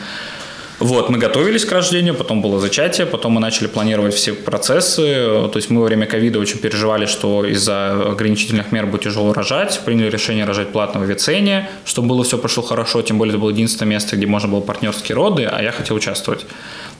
Вот, 0.78 1.08
мы 1.08 1.18
готовились 1.18 1.64
к 1.64 1.72
рождению, 1.72 2.14
потом 2.14 2.42
было 2.42 2.60
зачатие, 2.60 3.06
потом 3.06 3.32
мы 3.32 3.40
начали 3.40 3.66
планировать 3.66 4.14
все 4.14 4.34
процессы. 4.34 5.02
То 5.02 5.52
есть 5.54 5.70
мы 5.70 5.80
во 5.80 5.86
время 5.86 6.06
ковида 6.06 6.38
очень 6.38 6.58
переживали, 6.58 7.06
что 7.06 7.46
из-за 7.46 7.92
ограничительных 7.92 8.72
мер 8.72 8.86
будет 8.86 9.02
тяжело 9.02 9.32
рожать. 9.32 9.80
Приняли 9.86 10.10
решение 10.10 10.44
рожать 10.44 10.72
платно 10.72 11.00
в 11.00 11.06
чтобы 11.86 12.08
было 12.08 12.24
все 12.24 12.36
прошло 12.36 12.62
хорошо. 12.62 13.00
Тем 13.00 13.16
более 13.16 13.32
это 13.32 13.40
было 13.40 13.50
единственное 13.50 13.90
место, 13.90 14.16
где 14.16 14.26
можно 14.26 14.50
было 14.50 14.60
партнерские 14.60 15.16
роды, 15.16 15.44
а 15.44 15.62
я 15.62 15.72
хотел 15.72 15.96
участвовать. 15.96 16.44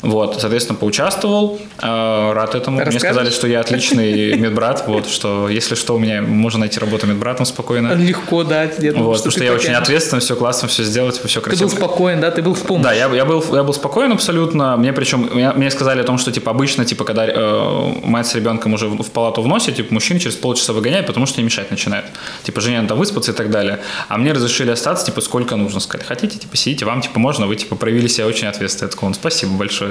Вот, 0.03 0.41
соответственно, 0.41 0.79
поучаствовал, 0.79 1.59
э, 1.83 2.33
рад 2.33 2.55
этому. 2.55 2.81
Мне 2.85 2.99
сказали, 3.01 3.31
что 3.31 3.47
я 3.49 3.61
отличный 3.61 4.37
медбрат, 4.37 4.85
вот, 4.87 5.09
что 5.09 5.49
если 5.49 5.75
что, 5.75 5.95
у 5.97 5.99
меня 5.99 6.23
можно 6.23 6.61
найти 6.61 6.79
работу 6.79 7.07
медбратом 7.07 7.47
спокойно. 7.47 7.95
Легко, 7.95 8.45
да. 8.45 8.65
Я 8.65 8.93
думаю, 8.93 9.07
Вот, 9.09 9.17
потому 9.17 9.31
что 9.31 9.41
ты 9.41 9.47
я 9.47 9.53
очень 9.53 9.63
потянешь. 9.69 9.83
ответственно, 9.83 10.21
все 10.21 10.37
классно, 10.37 10.69
все 10.69 10.85
сделать, 10.85 11.21
все 11.25 11.41
Ты 11.41 11.47
красиво. 11.47 11.69
был 11.69 11.77
спокоен, 11.77 12.21
да? 12.21 12.31
Ты 12.31 12.43
был 12.43 12.55
в 12.55 12.63
помощи. 12.63 12.85
Да, 12.85 12.93
я, 12.93 13.09
я, 13.09 13.25
был, 13.25 13.43
я 13.55 13.63
был 13.63 13.73
спокоен 13.73 14.13
абсолютно. 14.13 14.77
Мне 14.77 14.93
причем, 14.93 15.31
мне, 15.33 15.53
мне 15.53 15.71
сказали 15.71 16.01
о 16.03 16.05
том, 16.05 16.19
что 16.19 16.31
типа 16.31 16.51
обычно, 16.51 16.85
типа, 16.85 17.05
когда 17.05 17.27
э, 17.27 17.93
мать 18.05 18.27
с 18.27 18.35
ребенком 18.35 18.75
уже 18.75 18.89
в, 18.89 19.03
в 19.03 19.11
палату 19.11 19.41
вносит, 19.43 19.77
типа, 19.77 19.93
мужчин 19.95 20.19
через 20.19 20.37
полчаса 20.37 20.73
выгоняет, 20.73 21.07
потому 21.07 21.27
что 21.27 21.41
не 21.41 21.45
мешать 21.45 21.71
начинает. 21.71 22.05
Типа, 22.43 22.61
жене 22.61 22.83
надо 22.83 22.95
выспаться 22.95 23.33
и 23.33 23.35
так 23.35 23.51
далее. 23.51 23.81
А 24.09 24.19
мне 24.19 24.33
разрешили 24.33 24.71
остаться, 24.71 25.07
типа, 25.07 25.21
сколько 25.23 25.57
нужно 25.57 25.81
сказать. 25.81 26.07
Хотите, 26.07 26.39
типа, 26.39 26.57
сидите, 26.57 26.85
вам, 26.85 27.01
типа, 27.01 27.19
можно, 27.19 27.47
вы, 27.47 27.57
типа, 27.57 27.77
проявили 27.77 28.09
себя 28.09 28.27
очень 28.27 28.47
ответственно. 28.47 28.89
Я 28.89 28.93
такой, 28.93 29.09
«Ну, 29.09 29.15
спасибо 29.15 29.53
большое 29.53 29.86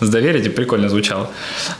за 0.00 0.12
доверие, 0.12 0.42
типа, 0.42 0.56
прикольно 0.56 0.88
звучало. 0.88 1.30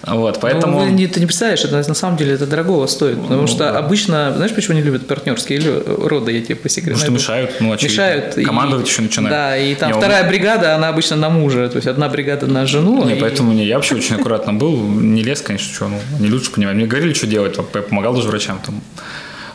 Вот, 0.06 0.40
поэтому... 0.40 0.80
Ну, 0.80 0.84
вы 0.86 0.90
не- 0.92 1.06
ты 1.06 1.20
не 1.20 1.26
представляешь, 1.26 1.64
это 1.64 1.76
на 1.88 1.94
самом 1.94 2.16
деле 2.16 2.34
это 2.34 2.46
дорогого 2.46 2.86
стоит. 2.86 3.20
Потому 3.22 3.46
что 3.46 3.76
обычно, 3.78 4.32
знаешь, 4.36 4.54
почему 4.54 4.76
не 4.76 4.82
любят 4.82 5.06
партнерские 5.06 5.60
роды, 6.06 6.32
я 6.32 6.42
тебе 6.42 6.56
по 6.56 6.68
секрету. 6.68 6.98
Ну, 6.98 7.02
что 7.04 7.12
мешают, 7.12 7.50
ну, 7.60 7.72
очевидно. 7.72 7.92
Мешают. 8.02 8.38
и- 8.38 8.44
Командовать 8.44 8.86
еще 8.88 9.02
начинают. 9.02 9.30
Да, 9.36 9.56
и 9.56 9.74
там 9.74 9.88
Не, 9.90 9.94
он- 9.94 10.00
вторая 10.00 10.28
бригада, 10.28 10.74
она 10.74 10.88
обычно 10.88 11.16
на 11.16 11.28
мужа. 11.28 11.68
То 11.68 11.76
есть 11.76 11.86
одна 11.88 12.08
бригада 12.08 12.46
на 12.46 12.66
жену. 12.66 13.04
Не, 13.04 13.16
и- 13.16 13.20
поэтому 13.20 13.52
не, 13.52 13.64
я 13.66 13.76
вообще 13.76 13.94
очень 13.96 14.16
аккуратно 14.16 14.52
был, 14.54 14.76
не 14.76 15.22
лез, 15.22 15.40
конечно, 15.40 15.72
что, 15.74 15.88
ну, 15.88 15.98
не 16.20 16.30
лучше 16.30 16.50
понимать. 16.50 16.74
Мне 16.76 16.86
говорили, 16.86 17.12
что 17.14 17.26
делать, 17.26 17.56
я 17.56 17.62
помогал 17.82 18.14
даже 18.14 18.28
врачам, 18.28 18.60
там, 18.64 18.80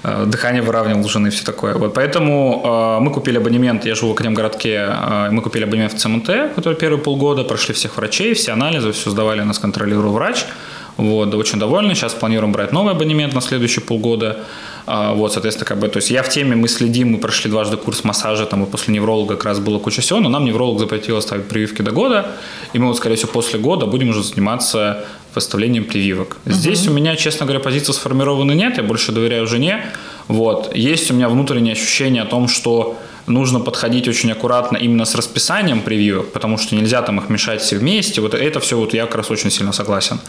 дыхание 0.04 0.62
выравнивал 0.62 1.06
у 1.06 1.10
жены, 1.10 1.30
все 1.30 1.46
такое. 1.46 1.76
Вот, 1.76 1.94
поэтому 1.94 2.62
э, 2.64 3.04
мы 3.04 3.12
купили 3.12 3.38
абонемент, 3.38 3.86
я 3.86 3.96
живу 3.96 4.10
в 4.10 4.14
Академгородке, 4.14 4.90
э, 4.90 5.30
мы 5.32 5.42
купили 5.42 5.64
абонемент 5.64 5.94
в 5.94 5.98
ЦМТ, 5.98 6.56
который 6.56 6.76
первые 6.76 7.02
полгода, 7.02 7.44
прошли 7.44 7.74
всех 7.74 7.98
врачей, 7.98 8.34
все 8.34 8.52
анализы, 8.52 8.92
все 8.92 9.10
сдавали, 9.10 9.42
нас 9.42 9.60
контролировал 9.60 10.14
врач. 10.14 10.46
Вот, 10.98 11.34
очень 11.34 11.60
довольны. 11.60 11.96
Сейчас 11.96 12.14
планируем 12.14 12.52
брать 12.52 12.72
новый 12.72 12.94
абонемент 12.94 13.34
на 13.34 13.42
следующие 13.42 13.82
полгода. 13.82 14.38
А, 14.86 15.14
Вот, 15.14 15.34
соответственно, 15.34 15.68
как 15.68 15.80
бы, 15.80 15.88
то 15.88 15.98
есть 15.98 16.12
я 16.12 16.24
в 16.24 16.30
теме, 16.30 16.56
мы 16.56 16.68
следим, 16.68 17.12
мы 17.12 17.18
прошли 17.18 17.50
дважды 17.50 17.78
курс 17.78 18.04
массажа, 18.04 18.46
там, 18.46 18.64
и 18.64 18.66
после 18.66 18.94
невролога 18.94 19.36
как 19.36 19.46
раз 19.46 19.60
было 19.60 19.80
куча 19.80 20.02
всего, 20.02 20.20
но 20.20 20.30
нам 20.30 20.46
невролог 20.46 20.80
запретил 20.80 21.22
ставить 21.22 21.48
прививки 21.48 21.82
до 21.82 21.92
года, 21.92 22.32
и 22.74 22.80
мы 22.80 22.88
вот, 22.88 22.98
скорее 22.98 23.16
всего, 23.16 23.32
после 23.32 23.60
года 23.60 23.86
будем 23.86 24.10
уже 24.10 24.24
заниматься 24.24 25.06
выставлением 25.36 25.86
прививок. 25.86 26.38
Здесь 26.46 26.88
у 26.88 26.92
меня, 26.92 27.16
честно 27.16 27.46
говоря, 27.46 27.64
позиции 27.64 27.94
сформированы 27.94 28.54
нет, 28.54 28.78
я 28.78 28.84
больше 28.84 29.12
доверяю 29.12 29.48
жене. 29.48 29.86
Вот. 30.28 30.76
Есть 30.76 31.12
у 31.12 31.16
меня 31.16 31.28
внутреннее 31.28 31.74
ощущение 31.74 32.22
о 32.22 32.26
том, 32.26 32.48
что 32.48 32.98
нужно 33.28 33.60
подходить 33.60 34.08
очень 34.08 34.32
аккуратно 34.32 34.78
именно 34.78 35.06
с 35.06 35.16
расписанием 35.16 35.82
прививок, 35.82 36.32
потому 36.32 36.58
что 36.58 36.76
нельзя 36.76 37.02
там 37.02 37.20
их 37.20 37.30
мешать 37.30 37.62
все 37.62 37.78
вместе. 37.78 38.22
Вот 38.22 38.34
это 38.34 38.60
все 38.60 38.78
вот 38.78 38.94
я 38.94 39.06
как 39.06 39.16
раз 39.16 39.32
очень 39.32 39.52
сильно 39.52 39.74
согласен. 39.74 40.20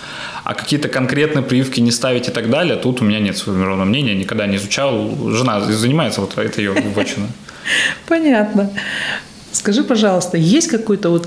А 0.44 0.54
какие-то 0.54 0.88
конкретные 0.88 1.42
прививки 1.42 1.80
не 1.80 1.90
ставить 1.90 2.28
и 2.28 2.30
так 2.30 2.50
далее, 2.50 2.76
тут 2.76 3.00
у 3.00 3.04
меня 3.04 3.20
нет 3.20 3.36
сформированного 3.36 3.86
мнения, 3.86 4.14
никогда 4.14 4.46
не 4.46 4.56
изучал. 4.56 5.30
Жена 5.30 5.60
занимается, 5.60 6.20
вот 6.20 6.36
это 6.38 6.60
ее 6.60 6.72
вотчина. 6.72 7.28
Понятно. 8.08 8.70
Скажи, 9.52 9.84
пожалуйста, 9.84 10.36
есть 10.36 10.68
какой-то 10.68 11.10
вот 11.10 11.26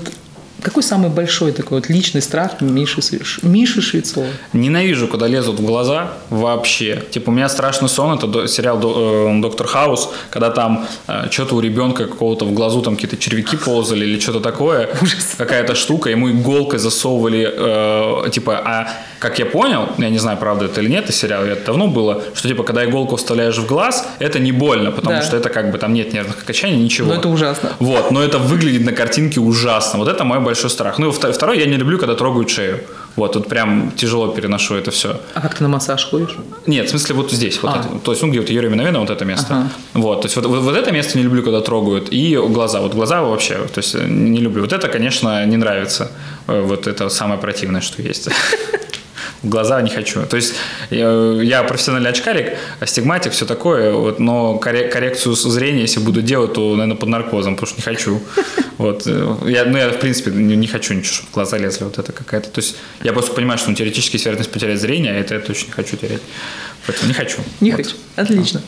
какой 0.62 0.82
самый 0.82 1.10
большой 1.10 1.52
такой 1.52 1.78
вот 1.78 1.88
личный 1.88 2.22
страх 2.22 2.60
Миши, 2.60 3.00
Миши 3.42 3.80
Швецова? 3.82 4.26
Ненавижу, 4.52 5.08
когда 5.08 5.26
лезут 5.26 5.60
в 5.60 5.64
глаза 5.64 6.12
вообще. 6.30 7.02
Типа, 7.10 7.30
у 7.30 7.32
меня 7.32 7.48
страшный 7.48 7.88
сон, 7.88 8.18
это 8.18 8.48
сериал 8.48 8.78
«До- 8.78 9.28
э, 9.30 9.40
«Доктор 9.40 9.66
Хаус», 9.66 10.10
когда 10.30 10.50
там 10.50 10.86
что-то 11.30 11.54
у 11.54 11.60
ребенка 11.60 12.04
какого-то 12.06 12.44
в 12.44 12.52
глазу 12.52 12.82
там 12.82 12.94
какие-то 12.96 13.16
червяки 13.16 13.56
ползали 13.56 14.04
или 14.04 14.18
что-то 14.20 14.40
такое. 14.40 14.88
Какая-то 15.38 15.74
штука, 15.74 16.10
ему 16.10 16.30
иголкой 16.30 16.78
засовывали, 16.78 17.48
э, 18.26 18.30
типа, 18.30 18.58
а 18.64 18.88
как 19.18 19.38
я 19.38 19.46
понял, 19.46 19.88
я 19.98 20.10
не 20.10 20.18
знаю, 20.18 20.38
правда 20.38 20.66
это 20.66 20.80
или 20.80 20.90
нет, 20.90 21.08
из 21.10 21.16
сериала 21.16 21.44
это 21.44 21.66
давно 21.66 21.88
было, 21.88 22.22
что 22.34 22.48
типа, 22.48 22.62
когда 22.62 22.84
иголку 22.84 23.16
вставляешь 23.16 23.58
в 23.58 23.66
глаз, 23.66 24.06
это 24.18 24.38
не 24.38 24.52
больно, 24.52 24.90
потому 24.92 25.16
Да. 25.16 25.22
что 25.22 25.36
это 25.36 25.48
как 25.48 25.70
бы 25.72 25.78
там 25.78 25.92
нет 25.92 26.12
нервных 26.12 26.38
окончаний, 26.42 26.76
ничего. 26.76 27.08
Ну, 27.12 27.18
это 27.18 27.28
ужасно. 27.28 27.72
Вот, 27.78 28.10
но 28.10 28.22
это 28.22 28.38
выглядит 28.38 28.84
на 28.84 28.92
картинке 28.92 29.40
ужасно. 29.40 29.98
Вот 29.98 30.08
это 30.08 30.24
мой 30.24 30.38
большой 30.48 30.70
страх. 30.70 30.98
Ну 30.98 31.08
и 31.08 31.12
вто- 31.12 31.32
второй, 31.32 31.58
я 31.58 31.66
не 31.66 31.76
люблю, 31.76 31.98
когда 31.98 32.14
трогают 32.14 32.50
шею. 32.50 32.78
Вот, 33.16 33.32
тут 33.32 33.48
прям 33.48 33.90
тяжело 33.96 34.28
переношу 34.28 34.74
это 34.74 34.90
все. 34.90 35.08
А 35.34 35.40
как 35.40 35.54
ты 35.56 35.62
на 35.64 35.68
массаж 35.68 36.04
ходишь? 36.10 36.36
Нет, 36.66 36.86
в 36.86 36.90
смысле 36.90 37.14
вот 37.14 37.32
здесь, 37.32 37.62
вот 37.62 37.72
А. 37.74 37.80
это, 37.80 37.98
то 38.04 38.12
есть, 38.12 38.22
ну, 38.22 38.30
где 38.30 38.40
вот 38.40 38.50
Юрия 38.50 38.68
Миновена, 38.70 39.00
вот 39.00 39.10
это 39.10 39.24
место. 39.24 39.46
Ага. 39.54 39.68
Вот, 39.94 40.20
то 40.22 40.26
есть 40.26 40.36
вот, 40.36 40.46
вот, 40.46 40.60
вот 40.62 40.76
это 40.76 40.92
место 40.92 41.18
не 41.18 41.24
люблю, 41.24 41.42
когда 41.42 41.60
трогают, 41.60 42.08
и 42.12 42.36
глаза, 42.36 42.80
вот 42.80 42.94
глаза 42.94 43.22
вообще, 43.22 43.54
то 43.54 43.78
есть 43.80 43.94
не 43.94 44.40
люблю. 44.40 44.62
Вот 44.62 44.72
это, 44.72 44.88
конечно, 44.88 45.44
не 45.46 45.56
нравится, 45.56 46.10
Э, 46.46 46.62
вот 46.62 46.86
это 46.86 47.08
самое 47.10 47.38
противное, 47.40 47.80
что 47.82 48.02
есть. 48.02 48.28
Глаза 49.42 49.80
не 49.82 49.90
хочу. 49.90 50.24
То 50.26 50.36
есть 50.36 50.54
я 50.90 51.62
профессиональный 51.66 52.10
очкарик, 52.10 52.56
астигматик, 52.80 53.32
все 53.32 53.46
такое, 53.46 53.92
вот, 53.92 54.18
но 54.18 54.60
корре- 54.62 54.88
коррекцию 54.88 55.34
зрения, 55.34 55.82
если 55.82 56.00
буду 56.00 56.22
делать, 56.22 56.54
то, 56.54 56.70
наверное, 56.74 56.96
под 56.96 57.08
наркозом, 57.08 57.54
потому 57.56 57.68
что 57.68 57.76
не 57.78 57.82
хочу. 57.84 58.20
Вот, 58.78 59.02
э, 59.06 59.36
я, 59.46 59.64
ну, 59.64 59.76
я, 59.76 59.88
в 59.90 59.98
принципе, 59.98 60.30
не, 60.30 60.54
не 60.54 60.68
хочу 60.68 60.94
ничего, 60.94 61.12
чтобы 61.12 61.30
в 61.30 61.34
глаза 61.34 61.58
лезли, 61.58 61.82
вот 61.82 61.98
это 61.98 62.12
какая-то. 62.12 62.48
То 62.48 62.60
есть 62.60 62.76
я 63.02 63.12
просто 63.12 63.32
понимаю, 63.32 63.58
что 63.58 63.70
ну, 63.70 63.74
теоретически 63.74 64.14
есть 64.14 64.24
вероятность 64.24 64.52
потерять 64.52 64.80
зрение, 64.80 65.14
а 65.14 65.16
это 65.16 65.34
я 65.34 65.40
точно 65.40 65.66
не 65.66 65.72
хочу 65.72 65.96
терять. 65.96 66.22
Поэтому 66.86 67.08
не 67.08 67.14
хочу. 67.14 67.38
Не 67.60 67.72
Вот. 67.72 67.78
хочу. 67.84 67.96
Отлично. 68.14 68.62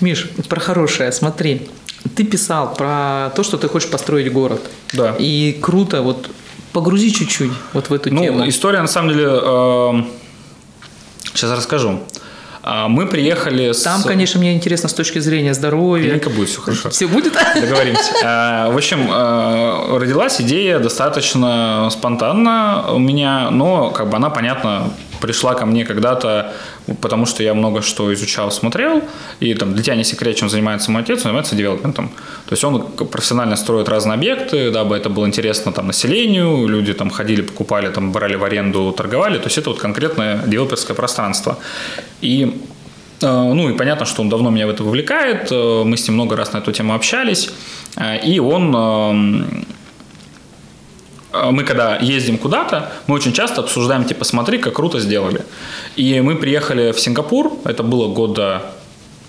Миш, 0.00 0.28
про 0.48 0.60
хорошее, 0.60 1.10
смотри. 1.10 1.68
Ты 2.14 2.22
писал 2.22 2.74
про 2.74 3.32
то, 3.34 3.42
что 3.42 3.58
ты 3.58 3.66
хочешь 3.68 3.90
построить 3.90 4.32
город. 4.32 4.60
Да. 4.92 5.16
И 5.18 5.58
круто, 5.60 6.02
вот 6.02 6.30
погрузи 6.76 7.10
чуть-чуть 7.10 7.52
вот 7.72 7.88
в 7.88 7.94
эту 7.94 8.12
Ну, 8.12 8.22
тему. 8.22 8.46
история, 8.48 8.82
на 8.82 8.86
самом 8.86 9.08
деле, 9.14 9.24
эм, 9.24 10.06
сейчас 11.32 11.50
расскажу. 11.52 12.00
А, 12.62 12.88
Мы 12.88 13.06
приехали 13.06 13.72
с... 13.72 13.80
Там, 13.82 14.02
конечно, 14.02 14.38
мне 14.40 14.52
интересно 14.54 14.88
с 14.90 14.92
точки 14.92 15.20
зрения 15.20 15.54
здоровья. 15.54 16.04
Клиника 16.10 16.28
будет, 16.28 16.50
все 16.50 16.60
хорошо. 16.60 16.90
Все 16.90 17.06
будет? 17.06 17.32
Договоримся. 17.60 18.12
А, 18.24 18.70
В 18.70 18.76
общем, 18.76 19.08
а, 19.10 19.96
родилась 19.98 20.38
идея 20.42 20.78
достаточно 20.78 21.88
спонтанно 21.90 22.84
у 22.92 22.98
меня, 22.98 23.48
но 23.50 23.90
как 23.90 24.10
бы 24.10 24.16
она, 24.16 24.28
понятно, 24.28 24.90
пришла 25.20 25.54
ко 25.54 25.66
мне 25.66 25.84
когда-то, 25.84 26.52
потому 27.00 27.26
что 27.26 27.42
я 27.42 27.54
много 27.54 27.82
что 27.82 28.12
изучал, 28.12 28.50
смотрел, 28.50 29.02
и 29.40 29.54
там 29.54 29.74
для 29.74 29.82
тебя 29.82 29.96
не 29.96 30.04
секрет, 30.04 30.36
чем 30.36 30.48
занимается 30.48 30.90
мой 30.90 31.02
отец, 31.02 31.18
он 31.18 31.22
занимается 31.22 31.56
девелопментом. 31.56 32.08
То 32.46 32.52
есть 32.52 32.64
он 32.64 32.82
профессионально 32.82 33.56
строит 33.56 33.88
разные 33.88 34.14
объекты, 34.14 34.70
дабы 34.70 34.96
это 34.96 35.10
было 35.10 35.26
интересно 35.26 35.72
там 35.72 35.86
населению, 35.86 36.66
люди 36.68 36.92
там 36.94 37.10
ходили, 37.10 37.42
покупали, 37.42 37.88
там 37.88 38.12
брали 38.12 38.36
в 38.36 38.44
аренду, 38.44 38.92
торговали, 38.92 39.38
то 39.38 39.44
есть 39.44 39.58
это 39.58 39.70
вот 39.70 39.78
конкретное 39.78 40.42
девелоперское 40.46 40.96
пространство. 40.96 41.58
И 42.20 42.62
э, 43.22 43.26
ну 43.26 43.70
и 43.70 43.76
понятно, 43.76 44.06
что 44.06 44.22
он 44.22 44.28
давно 44.28 44.50
меня 44.50 44.66
в 44.66 44.70
это 44.70 44.84
вовлекает, 44.84 45.48
э, 45.50 45.82
мы 45.84 45.96
с 45.96 46.06
ним 46.08 46.14
много 46.14 46.36
раз 46.36 46.52
на 46.52 46.58
эту 46.58 46.72
тему 46.72 46.94
общались, 46.94 47.50
э, 47.96 48.18
и 48.24 48.38
он 48.38 48.74
эм, 48.74 49.66
мы 51.50 51.64
когда 51.64 51.96
ездим 51.98 52.38
куда-то, 52.38 52.92
мы 53.06 53.14
очень 53.14 53.32
часто 53.32 53.60
обсуждаем, 53.60 54.04
типа, 54.04 54.24
смотри, 54.24 54.58
как 54.58 54.74
круто 54.74 55.00
сделали. 55.00 55.44
И 55.96 56.20
мы 56.20 56.36
приехали 56.36 56.92
в 56.92 57.00
Сингапур, 57.00 57.52
это 57.64 57.82
было 57.82 58.12
года 58.12 58.62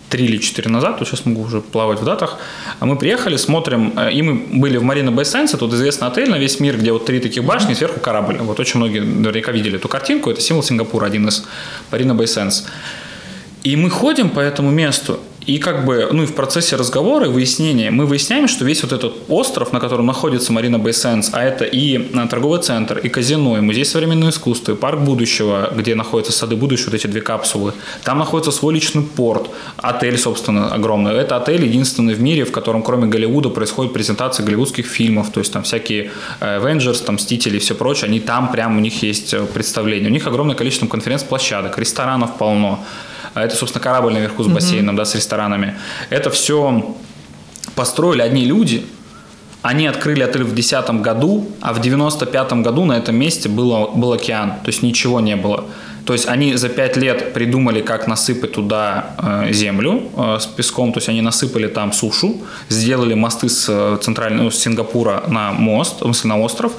три 0.10 0.26
или 0.26 0.38
четыре 0.38 0.70
назад, 0.70 1.00
то 1.00 1.06
сейчас 1.06 1.26
могу 1.26 1.42
уже 1.42 1.62
плавать 1.62 2.00
в 2.00 2.06
датах. 2.06 2.38
А 2.80 2.86
мы 2.86 2.98
приехали, 2.98 3.38
смотрим, 3.38 3.94
э, 3.98 4.12
и 4.12 4.22
мы 4.22 4.60
были 4.60 4.78
в 4.78 4.84
Марина 4.84 5.12
Бэй 5.12 5.26
Сенсе, 5.26 5.58
тут 5.58 5.74
известный 5.74 6.08
отель 6.08 6.30
на 6.30 6.38
весь 6.38 6.60
мир, 6.60 6.78
где 6.78 6.92
вот 6.92 7.06
три 7.06 7.20
таких 7.20 7.44
башни, 7.44 7.74
сверху 7.74 8.00
корабль. 8.00 8.38
Вот 8.38 8.60
очень 8.60 8.80
многие 8.80 9.00
наверняка 9.00 9.52
видели 9.52 9.78
эту 9.78 9.88
картинку, 9.88 10.30
это 10.30 10.42
символ 10.42 10.64
Сингапура, 10.64 11.06
один 11.06 11.28
из 11.28 11.46
Марина 11.92 12.16
Бэй 12.16 12.28
Сенс. 12.28 12.66
И 13.64 13.76
мы 13.76 13.90
ходим 13.90 14.30
по 14.30 14.40
этому 14.40 14.72
месту, 14.72 15.20
и 15.48 15.60
как 15.60 15.86
бы, 15.86 16.10
ну 16.12 16.24
и 16.24 16.26
в 16.26 16.36
процессе 16.36 16.76
разговора 16.76 17.28
и 17.28 17.30
выяснения 17.30 17.90
мы 17.90 18.06
выясняем, 18.06 18.50
что 18.50 18.66
весь 18.66 18.84
вот 18.84 18.92
этот 18.92 19.14
остров, 19.30 19.72
на 19.72 19.80
котором 19.80 20.06
находится 20.06 20.52
Марина 20.52 20.78
Бэй 20.78 20.94
Сенс, 20.94 21.30
а 21.32 21.42
это 21.42 21.64
и 21.64 22.10
а, 22.14 22.28
торговый 22.28 22.62
центр, 22.62 22.98
и 22.98 23.08
казино, 23.08 23.58
и 23.58 23.62
музей 23.62 23.86
современного 23.86 24.32
искусства, 24.32 24.74
и 24.74 24.76
парк 24.76 25.00
будущего, 25.00 25.72
где 25.74 25.96
находятся 25.96 26.34
сады 26.34 26.58
будущего, 26.58 26.92
вот 26.92 26.96
эти 26.96 27.08
две 27.08 27.22
капсулы. 27.22 27.74
Там 28.04 28.20
находится 28.20 28.52
свой 28.52 28.74
личный 28.74 29.04
порт, 29.04 29.50
отель, 29.78 30.18
собственно, 30.18 30.74
огромный. 30.74 31.14
Это 31.14 31.38
отель 31.38 31.64
единственный 31.64 32.14
в 32.14 32.22
мире, 32.22 32.44
в 32.44 32.52
котором 32.52 32.84
кроме 32.84 33.08
Голливуда 33.08 33.48
происходит 33.48 33.94
презентация 33.94 34.46
голливудских 34.46 34.86
фильмов, 34.86 35.30
то 35.32 35.40
есть 35.40 35.54
там 35.54 35.64
всякие 35.64 36.12
э, 36.42 36.60
Avengers, 36.60 37.06
там 37.06 37.16
Мстители 37.16 37.56
и 37.56 37.60
все 37.60 37.74
прочее, 37.74 38.10
они 38.10 38.20
там 38.20 38.52
прям 38.52 38.76
у 38.76 38.82
них 38.82 39.02
есть 39.02 39.34
э, 39.34 39.46
представление. 39.46 40.10
У 40.10 40.14
них 40.14 40.28
огромное 40.28 40.56
количество 40.56 40.88
конференц-площадок, 40.88 41.80
ресторанов 41.80 42.38
полно. 42.38 42.84
А 43.38 43.44
Это, 43.44 43.56
собственно, 43.56 43.84
корабль 43.84 44.14
наверху 44.14 44.44
с 44.44 44.48
бассейном, 44.48 44.96
да, 44.96 45.06
с 45.06 45.14
ресторанами. 45.14 45.76
Это 46.10 46.32
все 46.32 46.96
построили 47.76 48.24
одни 48.24 48.46
люди. 48.46 48.84
Они 49.62 49.86
открыли 49.86 50.24
отель 50.24 50.44
в 50.44 50.54
2010 50.54 51.02
году, 51.02 51.48
а 51.62 51.74
в 51.74 51.80
95 51.80 52.54
году 52.64 52.86
на 52.86 52.94
этом 52.94 53.16
месте 53.16 53.48
было, 53.48 53.90
был 53.90 54.14
океан, 54.14 54.54
то 54.64 54.70
есть 54.70 54.82
ничего 54.82 55.20
не 55.20 55.36
было. 55.36 55.66
То 56.08 56.14
есть 56.14 56.28
они 56.28 56.56
за 56.56 56.70
пять 56.70 56.98
лет 56.98 57.34
придумали, 57.34 57.82
как 57.82 58.08
насыпать 58.08 58.54
туда 58.54 59.12
э, 59.22 59.52
землю 59.52 60.04
э, 60.16 60.38
с 60.40 60.46
песком, 60.46 60.94
то 60.94 61.00
есть 61.00 61.10
они 61.10 61.22
насыпали 61.22 61.68
там 61.68 61.92
сушу, 61.92 62.38
сделали 62.70 63.14
мосты 63.14 63.50
с 63.50 63.68
э, 63.70 63.98
центрального 64.02 64.46
ну, 64.46 64.52
с 64.52 64.56
Сингапура 64.56 65.24
на 65.28 65.52
мост, 65.52 66.00
в 66.00 66.04
смысле 66.04 66.30
на 66.30 66.40
остров, 66.40 66.72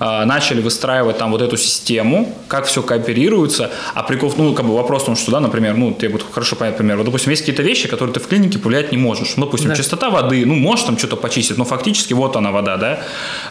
начали 0.00 0.60
выстраивать 0.60 1.18
там 1.18 1.30
вот 1.30 1.42
эту 1.42 1.56
систему, 1.56 2.34
как 2.48 2.66
все 2.66 2.82
кооперируется, 2.82 3.70
а 3.94 4.02
прикол, 4.02 4.32
ну 4.36 4.54
как 4.54 4.66
бы 4.66 4.74
вопрос 4.74 5.02
в 5.02 5.06
том, 5.06 5.16
что 5.16 5.30
да, 5.30 5.40
например, 5.40 5.76
ну 5.76 5.92
тебе 5.92 6.08
будет 6.10 6.26
хорошо 6.32 6.56
понять, 6.56 6.74
например, 6.74 6.96
вот, 6.96 7.06
допустим, 7.06 7.30
есть 7.30 7.42
какие-то 7.42 7.62
вещи, 7.62 7.88
которые 7.88 8.12
ты 8.14 8.20
в 8.20 8.26
клинике 8.26 8.58
повлиять 8.58 8.92
не 8.92 8.98
можешь, 8.98 9.34
ну, 9.36 9.44
допустим, 9.46 9.70
Да. 9.70 9.76
чистота 9.76 10.10
воды, 10.10 10.44
ну 10.46 10.54
можешь 10.54 10.84
там 10.84 10.98
что-то 10.98 11.16
почистить, 11.16 11.58
но 11.58 11.64
фактически 11.64 12.12
вот 12.14 12.36
она 12.36 12.50
вода, 12.50 12.76
да, 12.76 13.00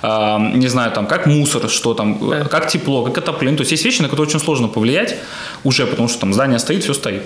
А, 0.01 0.39
не 0.39 0.67
знаю, 0.67 0.91
там 0.91 1.07
как 1.07 1.25
мусор, 1.25 1.69
что 1.69 1.93
там, 1.93 2.17
Да. 2.29 2.45
как 2.45 2.67
тепло, 2.67 3.03
как 3.03 3.17
отопление. 3.17 3.57
То 3.57 3.61
есть 3.61 3.71
есть 3.71 3.85
вещи, 3.85 4.01
на 4.01 4.09
которые 4.09 4.27
очень 4.27 4.39
сложно 4.39 4.67
повлиять 4.67 5.15
уже, 5.63 5.85
потому 5.85 6.07
что 6.07 6.19
там 6.19 6.33
здание 6.33 6.59
стоит, 6.59 6.83
все 6.83 6.93
стоит. 6.93 7.23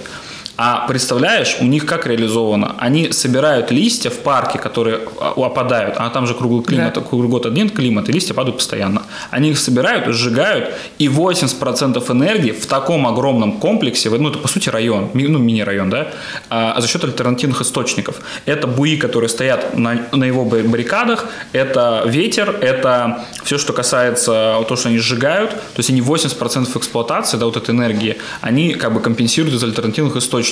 А 0.57 0.87
представляешь, 0.87 1.57
у 1.59 1.65
них 1.65 1.85
как 1.85 2.07
реализовано? 2.07 2.75
Они 2.79 3.11
собирают 3.11 3.69
листья 3.71 4.09
в 4.09 4.17
парке, 4.19 4.57
которые 4.57 5.01
а, 5.21 5.33
опадают, 5.37 5.95
а 5.97 6.09
там 6.09 6.25
же 6.25 6.33
круглый 6.33 6.63
климат, 6.63 6.95
Да. 6.95 7.01
круглый 7.01 7.29
год 7.29 7.45
один 7.45 7.69
климат, 7.69 8.09
и 8.09 8.11
листья 8.11 8.33
падают 8.33 8.57
постоянно. 8.57 9.03
Они 9.29 9.51
их 9.51 9.59
собирают, 9.59 10.07
сжигают, 10.15 10.73
и 10.97 11.07
80% 11.07 12.09
энергии 12.11 12.51
в 12.51 12.65
таком 12.65 13.05
огромном 13.05 13.59
комплексе, 13.59 14.09
ну 14.09 14.29
это 14.29 14.39
по 14.39 14.47
сути 14.47 14.69
район, 14.69 15.11
ну 15.13 15.37
мини-район, 15.37 15.91
да, 15.91 16.07
а, 16.49 16.81
за 16.81 16.87
счет 16.87 17.03
альтернативных 17.03 17.61
источников. 17.61 18.15
Это 18.45 18.65
буи, 18.65 18.97
которые 18.97 19.29
стоят 19.29 19.77
на, 19.77 20.07
на 20.11 20.23
его 20.23 20.43
ба- 20.43 20.63
баррикадах, 20.63 21.25
это 21.51 22.01
ветер, 22.05 22.49
это 22.61 23.25
все, 23.43 23.59
что 23.59 23.73
касается 23.73 24.55
того, 24.67 24.75
что 24.75 24.89
они 24.89 24.97
сжигают, 24.97 25.51
то 25.51 25.77
есть 25.77 25.91
они 25.91 26.01
80% 26.01 26.75
эксплуатации, 26.75 27.37
да, 27.37 27.45
вот 27.45 27.57
этой 27.57 27.75
энергии, 27.75 28.17
они 28.41 28.73
как 28.73 28.91
бы 28.93 29.01
компенсируют 29.01 29.55
из 29.55 29.63
альтернативных 29.63 30.15
источников. 30.15 30.46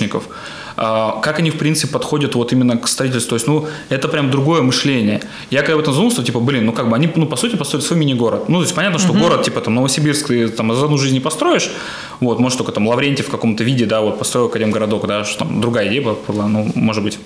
А, 0.77 1.19
Как 1.21 1.39
они, 1.39 1.51
в 1.51 1.57
принципе, 1.57 1.93
подходят 1.93 2.35
вот 2.35 2.51
именно 2.51 2.77
к 2.77 2.87
строительству, 2.87 3.29
то 3.29 3.35
есть, 3.35 3.47
ну, 3.47 3.67
это 3.89 4.07
прям 4.07 4.29
другое 4.29 4.61
мышление. 4.61 5.21
Я 5.49 5.61
когда 5.61 5.75
об 5.75 5.79
этом 5.79 5.93
задумался, 5.93 6.23
типа, 6.23 6.39
блин, 6.39 6.65
ну, 6.65 6.73
как 6.73 6.89
бы 6.89 6.95
они, 6.95 7.09
ну, 7.15 7.25
по 7.25 7.35
сути, 7.35 7.55
построят 7.55 7.85
свой 7.85 7.99
мини-город. 7.99 8.49
Ну, 8.49 8.57
то 8.57 8.63
есть, 8.63 8.75
понятно, 8.75 8.99
что 8.99 9.13
город, 9.13 9.43
типа, 9.43 9.61
там, 9.61 9.75
Новосибирск 9.75 10.27
ты 10.27 10.49
там 10.49 10.75
за 10.75 10.85
одну 10.85 10.97
жизнь 10.97 11.13
не 11.13 11.21
построишь, 11.21 11.69
вот, 12.19 12.39
может, 12.39 12.57
только 12.57 12.71
там 12.71 12.87
Лаврентьев 12.87 13.27
в 13.27 13.31
каком-то 13.31 13.63
виде, 13.63 13.85
да, 13.85 14.01
вот, 14.01 14.19
построил 14.19 14.47
Академгородок, 14.47 15.07
да, 15.07 15.23
что 15.23 15.39
там 15.39 15.61
другая 15.61 15.87
идея 15.87 16.01
была, 16.01 16.47
ну, 16.47 16.71
может 16.75 17.03
быть. 17.03 17.19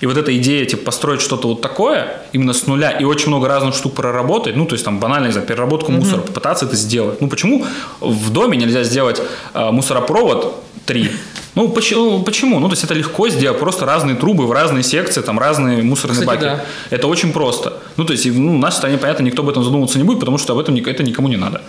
И 0.00 0.06
вот 0.06 0.16
эта 0.16 0.36
идея, 0.36 0.64
типа, 0.64 0.84
построить 0.84 1.20
что-то 1.20 1.48
вот 1.48 1.60
такое, 1.60 2.22
именно 2.32 2.52
с 2.52 2.66
нуля, 2.66 2.90
и 2.90 3.04
очень 3.04 3.28
много 3.28 3.48
разных 3.48 3.74
штук 3.74 3.94
проработать, 3.94 4.56
ну, 4.56 4.64
то 4.66 4.74
есть, 4.74 4.84
там, 4.84 5.00
банально, 5.00 5.26
не 5.26 5.32
знаю, 5.32 5.46
переработку 5.46 5.92
мусора, 5.92 6.20
попытаться 6.20 6.66
это 6.66 6.76
сделать. 6.76 7.20
Ну, 7.20 7.28
почему 7.28 7.64
в 8.00 8.30
доме 8.30 8.56
нельзя 8.56 8.84
сделать 8.84 9.20
э, 9.54 9.70
мусоропровод 9.70 10.62
3? 10.86 11.10
Ну, 11.54 11.68
почему, 11.68 12.22
почему? 12.22 12.60
Ну, 12.60 12.68
то 12.68 12.74
есть, 12.74 12.84
это 12.84 12.94
легко 12.94 13.28
сделать, 13.28 13.58
просто 13.58 13.86
разные 13.86 14.14
трубы 14.14 14.46
в 14.46 14.52
разные 14.52 14.84
секции, 14.84 15.20
там, 15.20 15.38
разные 15.38 15.82
мусорные 15.82 16.20
Кстати, 16.20 16.26
баки. 16.26 16.44
да. 16.44 16.64
Это 16.90 17.08
очень 17.08 17.32
просто. 17.32 17.78
Ну, 17.96 18.04
то 18.04 18.12
есть, 18.12 18.26
ну, 18.26 18.56
в 18.56 18.58
нашей 18.58 18.76
стране, 18.76 18.98
понятно, 18.98 19.24
никто 19.24 19.42
об 19.42 19.48
этом 19.48 19.64
задумываться 19.64 19.98
не 19.98 20.04
будет, 20.04 20.20
потому 20.20 20.38
что 20.38 20.52
об 20.52 20.60
этом 20.60 20.76
это 20.76 21.02
никому 21.02 21.28
не 21.28 21.36
надо. 21.36 21.62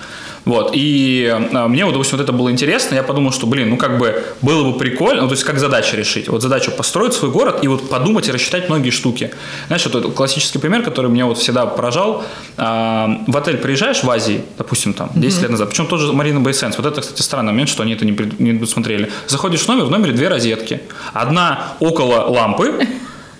Вот. 0.49 0.71
И 0.73 1.27
а, 1.53 1.67
мне, 1.67 1.85
вот, 1.85 1.91
допустим, 1.91 2.17
вот 2.17 2.23
это 2.23 2.33
было 2.33 2.51
интересно. 2.51 2.95
Я 2.95 3.03
подумал, 3.03 3.31
что, 3.31 3.45
блин, 3.45 3.69
ну, 3.69 3.77
как 3.77 3.99
бы 3.99 4.23
было 4.41 4.63
бы 4.71 4.77
прикольно, 4.79 5.21
ну, 5.21 5.27
то 5.27 5.33
есть, 5.33 5.43
как 5.43 5.59
задача 5.59 5.95
решить. 5.95 6.27
Вот 6.27 6.41
задача 6.41 6.71
построить 6.71 7.13
свой 7.13 7.29
город 7.29 7.59
и 7.61 7.67
вот 7.67 7.87
подумать 7.87 8.27
и 8.27 8.31
рассчитать 8.31 8.67
многие 8.67 8.89
штуки. 8.89 9.29
Знаешь, 9.67 9.85
вот 9.85 9.93
это 9.95 10.09
классический 10.09 10.57
пример, 10.57 10.81
который 10.81 11.11
меня 11.11 11.27
вот 11.27 11.37
всегда 11.37 11.67
поражал. 11.67 12.23
А, 12.57 13.21
в 13.27 13.37
отель 13.37 13.57
приезжаешь 13.57 14.03
в 14.03 14.09
Азии, 14.09 14.41
допустим, 14.57 14.93
там, 14.93 15.11
10 15.13 15.41
лет 15.43 15.51
назад, 15.51 15.69
причем 15.69 15.85
тоже 15.85 16.11
Марина 16.13 16.39
Бэй 16.39 16.53
Сенс. 16.55 16.77
Вот 16.77 16.85
это, 16.87 17.01
кстати, 17.01 17.21
странный 17.21 17.51
момент, 17.51 17.69
что 17.69 17.83
они 17.83 17.93
это 17.93 18.03
не, 18.05 18.13
пред- 18.13 18.39
не 18.39 18.65
смотрели. 18.65 19.11
Заходишь 19.27 19.61
в 19.61 19.67
номер, 19.67 19.85
в 19.85 19.91
номере 19.91 20.13
две 20.13 20.29
розетки. 20.29 20.81
Одна 21.13 21.73
около 21.79 22.27
лампы, 22.27 22.87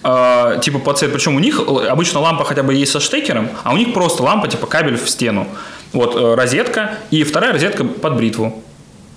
а, 0.04 0.60
типа 0.60 0.78
по 0.80 0.94
цвету. 0.94 1.14
Причем 1.14 1.36
у 1.36 1.40
них 1.40 1.60
обычно 1.90 2.20
лампа 2.20 2.46
хотя 2.46 2.62
бы 2.62 2.74
есть 2.76 2.92
со 2.92 3.00
штекером, 3.00 3.50
а 3.64 3.74
у 3.74 3.78
них 3.78 3.94
просто 3.94 4.22
лампа 4.22 4.48
типа 4.48 4.68
кабель 4.68 4.98
в 4.98 5.10
стену. 5.10 5.48
Вот 5.94 6.16
э, 6.16 6.36
розетка 6.36 6.98
и 7.12 7.24
вторая 7.24 7.54
розетка 7.54 7.84
под 7.84 8.16
бритву. 8.18 8.64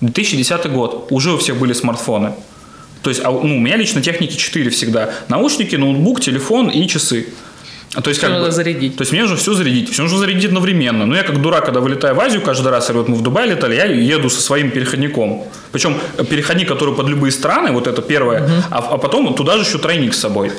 2010 0.01 0.69
год. 0.71 1.07
Уже 1.11 1.31
у 1.31 1.37
всех 1.37 1.57
были 1.57 1.73
смартфоны. 1.73 2.33
То 3.01 3.09
есть, 3.09 3.21
а, 3.23 3.31
ну, 3.31 3.57
у 3.57 3.59
меня 3.59 3.77
лично 3.77 4.01
техники 4.01 4.35
4 4.35 4.69
всегда. 4.69 5.09
Наушники, 5.27 5.75
ноутбук, 5.75 6.21
телефон 6.21 6.69
и 6.69 6.87
часы. 6.87 7.27
А, 7.95 8.01
То 8.01 8.09
есть, 8.09 8.19
Всё 8.19 8.27
как 8.27 8.37
надо 8.37 8.45
бы- 8.47 8.51
зарядить. 8.51 8.95
То 8.97 9.01
есть 9.03 9.11
мне 9.11 9.21
нужно 9.21 9.37
все 9.37 9.53
зарядить. 9.53 9.91
Все 9.91 10.01
нужно 10.01 10.17
зарядить 10.17 10.45
одновременно. 10.45 11.05
Ну, 11.05 11.13
я 11.15 11.23
как 11.23 11.39
дурак, 11.41 11.65
когда 11.65 11.79
вылетаю 11.79 12.15
в 12.15 12.19
Азию 12.19 12.41
каждый 12.41 12.69
раз, 12.71 12.89
или 12.89 12.97
вот 12.97 13.07
мы 13.09 13.15
в 13.15 13.21
Дубай 13.21 13.47
летали, 13.47 13.75
я 13.75 13.85
еду 13.85 14.29
со 14.29 14.41
своим 14.41 14.71
переходником. 14.71 15.43
Причем 15.71 15.97
переходник, 16.29 16.67
который 16.67 16.95
под 16.95 17.07
любые 17.07 17.31
страны, 17.31 17.71
вот 17.71 17.87
это 17.87 18.01
первое, 18.01 18.49
а, 18.71 18.79
а 18.79 18.97
потом 18.97 19.35
туда 19.35 19.57
же 19.57 19.63
еще 19.63 19.77
тройник 19.77 20.13
с 20.13 20.19
собой. 20.19 20.51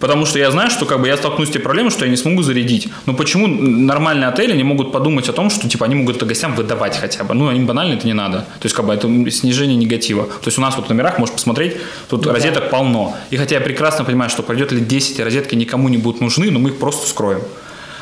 Потому 0.00 0.26
что 0.26 0.38
я 0.38 0.50
знаю, 0.50 0.70
что 0.70 0.84
как 0.86 1.00
бы 1.00 1.08
я 1.08 1.16
столкнусь 1.16 1.48
с 1.48 1.52
той 1.52 1.60
проблемой, 1.60 1.90
что 1.90 2.04
я 2.04 2.10
не 2.10 2.16
смогу 2.16 2.42
зарядить. 2.42 2.88
Но 3.06 3.14
почему 3.14 3.46
нормальные 3.46 4.28
отели 4.28 4.56
не 4.56 4.64
могут 4.64 4.92
подумать 4.92 5.28
о 5.28 5.32
том, 5.32 5.50
что 5.50 5.68
типа 5.68 5.86
они 5.86 5.94
могут 5.94 6.16
это 6.16 6.26
гостям 6.26 6.54
выдавать 6.54 6.96
хотя 6.96 7.24
бы? 7.24 7.34
Ну, 7.34 7.48
они 7.48 7.60
банально 7.60 7.94
это 7.94 8.06
не 8.06 8.12
надо. 8.12 8.38
То 8.38 8.64
есть, 8.64 8.74
как 8.74 8.86
бы 8.86 8.94
это 8.94 9.08
снижение 9.30 9.76
негатива. 9.76 10.24
То 10.24 10.46
есть 10.46 10.58
у 10.58 10.60
нас 10.60 10.76
вот 10.76 10.86
в 10.86 10.88
номерах 10.88 11.18
можешь 11.18 11.34
посмотреть, 11.34 11.76
тут 12.08 12.26
розеток 12.26 12.70
полно. 12.70 13.16
И 13.30 13.36
хотя 13.36 13.56
я 13.56 13.60
прекрасно 13.60 14.04
понимаю, 14.04 14.30
что 14.30 14.42
пройдет 14.42 14.72
лет 14.72 14.86
10, 14.86 15.18
и 15.18 15.22
розетки 15.22 15.54
никому 15.54 15.88
не 15.88 15.96
будут 15.96 16.20
нужны, 16.20 16.50
но 16.50 16.58
мы 16.58 16.70
их 16.70 16.78
просто 16.78 17.08
скроем. 17.08 17.40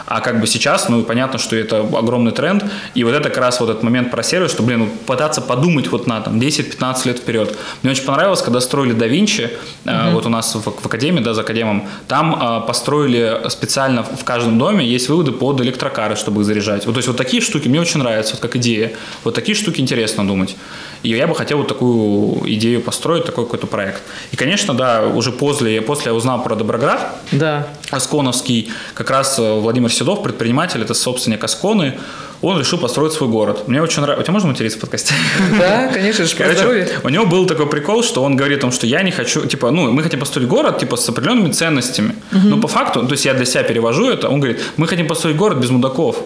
А 0.07 0.21
как 0.21 0.41
бы 0.41 0.47
сейчас, 0.47 0.89
ну, 0.89 1.03
понятно, 1.03 1.39
что 1.39 1.57
это 1.57 1.79
огромный 1.79 2.33
тренд. 2.33 2.65
И 2.95 3.05
вот 3.05 3.15
это 3.15 3.29
как 3.29 3.39
раз 3.39 3.61
вот 3.61 3.71
этот 3.71 3.83
момент 3.83 4.11
про 4.11 4.23
сервис, 4.23 4.51
что, 4.51 4.63
блин, 4.63 4.81
ну, 4.81 4.89
пытаться 5.07 5.41
подумать 5.41 5.89
вот 5.89 6.07
на 6.07 6.21
там 6.21 6.39
10-15 6.39 7.07
лет 7.07 7.19
вперед. 7.19 7.57
Мне 7.83 7.93
очень 7.93 8.05
понравилось, 8.05 8.43
когда 8.43 8.61
строили 8.61 8.95
Da 8.95 9.09
Vinci, 9.09 9.51
mm-hmm. 9.85 10.13
вот 10.13 10.27
у 10.27 10.29
нас 10.29 10.55
в, 10.55 10.63
в 10.63 10.87
академии, 10.87 11.21
да, 11.21 11.35
за 11.35 11.41
академом, 11.41 11.89
там 12.09 12.37
а, 12.39 12.61
построили 12.61 13.49
специально 13.49 14.03
в 14.03 14.25
каждом 14.25 14.59
доме 14.59 14.87
есть 14.87 15.09
выводы 15.09 15.33
под 15.33 15.61
электрокары, 15.61 16.17
чтобы 16.17 16.43
их 16.43 16.47
заряжать. 16.47 16.87
Вот, 16.87 16.93
то 16.93 16.99
есть 16.99 17.09
вот 17.09 17.17
такие 17.17 17.43
штуки 17.43 17.69
мне 17.69 17.81
очень 17.81 18.01
нравятся, 18.01 18.35
вот 18.35 18.41
как 18.41 18.57
идея. 18.57 18.93
Вот 19.25 19.35
такие 19.35 19.57
штуки 19.57 19.81
интересно 19.81 20.27
думать. 20.27 20.57
И 21.05 21.11
я 21.11 21.27
бы 21.27 21.35
хотел 21.35 21.59
вот 21.59 21.69
такую 21.69 22.51
идею 22.55 22.81
построить, 22.81 23.27
такой 23.27 23.45
какой-то 23.45 23.67
проект. 23.67 24.03
И, 24.33 24.37
конечно, 24.37 24.73
да, 24.73 25.07
уже 25.07 25.33
после, 25.33 25.83
после 25.83 26.11
я 26.11 26.15
узнал 26.15 26.43
про 26.43 26.57
Доброград. 26.57 27.21
Да. 27.31 27.69
Асконовский, 27.91 28.73
как 28.95 29.11
раз 29.11 29.39
э, 29.39 29.61
Владимир 29.61 29.93
Седов, 29.93 30.23
предприниматель, 30.23 30.81
это 30.81 30.95
собственник 30.95 31.45
Асконы, 31.45 31.99
он 32.41 32.59
решил 32.59 32.79
построить 32.79 33.13
свой 33.13 33.29
город. 33.29 33.69
Мне 33.69 33.83
очень 33.83 34.01
нравится. 34.01 34.23
У 34.23 34.25
тебя 34.25 34.33
можно 34.33 34.49
материться 34.49 34.79
в 34.79 34.81
подкасте? 34.81 35.15
Да, 35.59 35.89
конечно, 35.93 36.25
же, 36.25 36.35
Короче, 36.37 36.57
здоровье. 36.57 36.89
У 37.03 37.09
него 37.11 37.27
был 37.27 37.47
такой 37.47 37.67
прикол, 37.67 38.03
что 38.03 38.23
он 38.23 38.35
говорит 38.37 38.59
о 38.59 38.61
том, 38.63 38.73
что 38.73 38.87
я 38.87 39.03
не 39.03 39.11
хочу, 39.11 39.45
типа, 39.45 39.71
ну, 39.71 39.93
мы 39.93 40.03
хотим 40.03 40.21
построить 40.21 40.49
город, 40.49 40.79
типа, 40.79 40.97
с 40.97 41.07
определенными 41.07 41.53
ценностями. 41.53 42.15
Угу. 42.33 42.49
Но 42.49 42.61
по 42.61 42.69
факту, 42.69 43.07
то 43.07 43.13
есть 43.13 43.27
я 43.27 43.35
для 43.35 43.45
себя 43.45 43.63
перевожу 43.63 44.09
это, 44.09 44.31
он 44.31 44.41
говорит, 44.41 44.63
мы 44.79 44.89
хотим 44.89 45.07
построить 45.07 45.37
город 45.37 45.59
без 45.59 45.69
мудаков. 45.69 46.17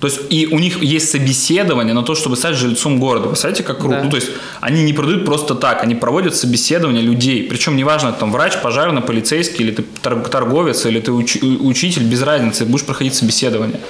То 0.00 0.08
есть 0.08 0.20
и 0.30 0.46
у 0.52 0.58
них 0.58 0.82
есть 0.82 1.10
собеседование 1.10 1.94
на 1.94 2.02
то, 2.02 2.14
чтобы 2.14 2.36
стать 2.36 2.54
жильцом 2.56 2.98
города. 3.00 3.28
Представляете, 3.28 3.62
как 3.64 3.78
круто? 3.78 3.96
Да. 3.96 4.04
Ну, 4.04 4.10
то 4.10 4.16
есть 4.16 4.28
они 4.60 4.82
не 4.82 4.92
продают 4.92 5.24
просто 5.24 5.54
так, 5.54 5.82
они 5.82 5.94
проводят 5.94 6.36
собеседование 6.36 7.02
людей. 7.02 7.42
Причем 7.44 7.76
неважно, 7.76 8.12
там 8.12 8.30
врач, 8.32 8.52
пожарный, 8.62 9.00
полицейский, 9.00 9.64
или 9.64 9.70
ты 9.72 9.84
торговец, 10.02 10.84
или 10.86 11.00
ты 11.00 11.10
уч- 11.12 11.42
учитель, 11.60 12.02
без 12.04 12.22
разницы, 12.22 12.66
будешь 12.66 12.84
проходить 12.84 13.14
собеседование. 13.14 13.80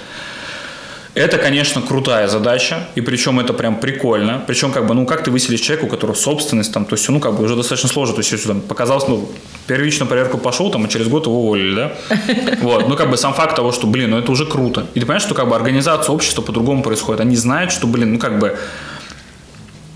Это, 1.17 1.39
конечно, 1.39 1.81
крутая 1.81 2.29
задача, 2.29 2.89
и 2.95 3.01
причем 3.01 3.41
это 3.41 3.55
прям 3.55 3.77
прикольно. 3.77 4.45
Причем, 4.47 4.71
как 4.71 4.87
бы, 4.87 4.93
ну, 4.93 5.07
как 5.07 5.25
ты 5.25 5.31
выселишь 5.31 5.61
человека, 5.61 5.87
у 5.87 5.89
которого 5.89 6.15
собственность, 6.15 6.75
там, 6.75 6.85
то 6.85 6.95
есть, 6.95 7.09
ну, 7.09 7.21
как 7.21 7.35
бы, 7.37 7.45
уже 7.45 7.57
достаточно 7.57 7.89
сложно. 7.89 8.15
То 8.17 8.21
есть, 8.21 8.33
если 8.33 8.49
там 8.49 8.61
показалось, 8.61 9.09
ну, 9.09 9.27
первичную 9.67 10.09
проверку 10.09 10.37
пошел, 10.37 10.71
там, 10.71 10.85
а 10.85 10.89
через 10.89 11.09
год 11.09 11.25
его 11.25 11.41
уволили, 11.41 11.75
да? 11.75 11.93
Вот, 12.61 12.89
ну, 12.89 12.97
как 12.97 13.09
бы, 13.09 13.17
сам 13.17 13.33
факт 13.33 13.57
того, 13.57 13.73
что, 13.73 13.87
блин, 13.87 14.11
ну, 14.11 14.19
это 14.19 14.31
уже 14.31 14.45
круто. 14.45 14.87
И 14.93 15.01
ты 15.01 15.07
понимаешь, 15.07 15.23
что, 15.23 15.35
как 15.35 15.49
бы, 15.49 15.57
организация 15.57 16.13
общества 16.13 16.43
по-другому 16.43 16.83
происходит. 16.83 17.23
Они 17.23 17.35
знают, 17.35 17.73
что, 17.73 17.87
блин, 17.87 18.13
ну, 18.13 18.19
как 18.19 18.39
бы, 18.39 18.59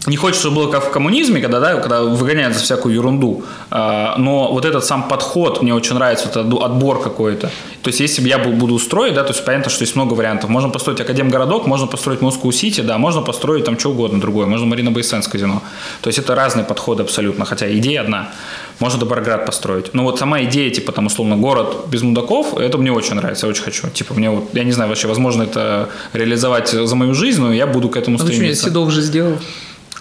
не 0.07 0.17
хочется, 0.17 0.43
чтобы 0.43 0.63
было 0.63 0.71
как 0.71 0.87
в 0.87 0.91
коммунизме, 0.91 1.43
когда, 1.43 1.61
да, 1.61 1.75
когда 1.75 2.03
выгоняют 2.03 2.55
за 2.55 2.63
всякую 2.63 2.95
ерунду. 2.95 3.45
А, 3.71 4.15
но 4.17 4.51
вот 4.51 4.65
этот 4.65 4.83
сам 4.85 5.09
подход 5.09 5.61
мне 5.61 5.75
очень 5.75 5.95
нравится, 5.95 6.27
вот 6.27 6.37
этот 6.37 6.63
отбор 6.63 7.03
какой-то. 7.03 7.51
То 7.83 7.89
есть, 7.89 8.01
если 8.01 8.23
бы 8.23 8.29
я 8.29 8.39
буду 8.39 8.75
устроить, 8.75 9.15
да, 9.15 9.23
то 9.23 9.33
есть 9.33 9.45
понятно, 9.45 9.71
что 9.71 9.83
есть 9.83 9.97
много 9.97 10.15
вариантов. 10.15 10.49
Можно 10.49 10.71
построить 10.71 11.01
Академгородок, 11.01 11.67
можно 11.67 11.87
построить 11.87 12.23
Москву-Сити, 12.23 12.81
да, 12.81 12.97
можно 12.97 13.21
построить 13.21 13.65
там 13.65 13.79
что 13.79 13.91
угодно 13.91 14.21
другое, 14.21 14.47
можно 14.47 14.67
Марина 14.67 14.91
Байсенс 14.91 15.29
казино. 15.29 15.63
То 16.01 16.09
есть, 16.09 16.19
это 16.19 16.35
разные 16.35 16.65
подходы 16.65 17.03
абсолютно, 17.03 17.45
хотя 17.45 17.71
идея 17.77 18.01
одна. 18.01 18.31
Можно 18.79 18.99
Доброград 19.01 19.45
построить. 19.45 19.93
Но 19.93 20.05
вот 20.05 20.19
сама 20.19 20.43
идея, 20.45 20.71
типа, 20.71 20.93
там, 20.93 21.07
условно, 21.07 21.37
город 21.37 21.87
без 21.89 22.01
мудаков, 22.03 22.57
это 22.57 22.79
мне 22.79 22.91
очень 22.91 23.15
нравится, 23.15 23.47
я 23.47 23.51
очень 23.51 23.63
хочу. 23.63 23.89
Типа, 23.91 24.15
мне 24.15 24.31
вот, 24.31 24.49
я 24.55 24.65
не 24.65 24.73
знаю, 24.73 24.89
вообще, 24.89 25.09
возможно, 25.09 25.43
это 25.43 25.91
реализовать 26.15 26.69
за 26.71 26.97
мою 26.97 27.13
жизнь, 27.13 27.43
но 27.43 27.53
я 27.53 27.67
буду 27.67 27.91
к 27.91 27.99
этому 27.99 28.17
ну, 28.19 28.25
стремиться. 28.25 28.65
Седов 28.65 28.89
уже 28.89 29.03
сделал. 29.03 29.39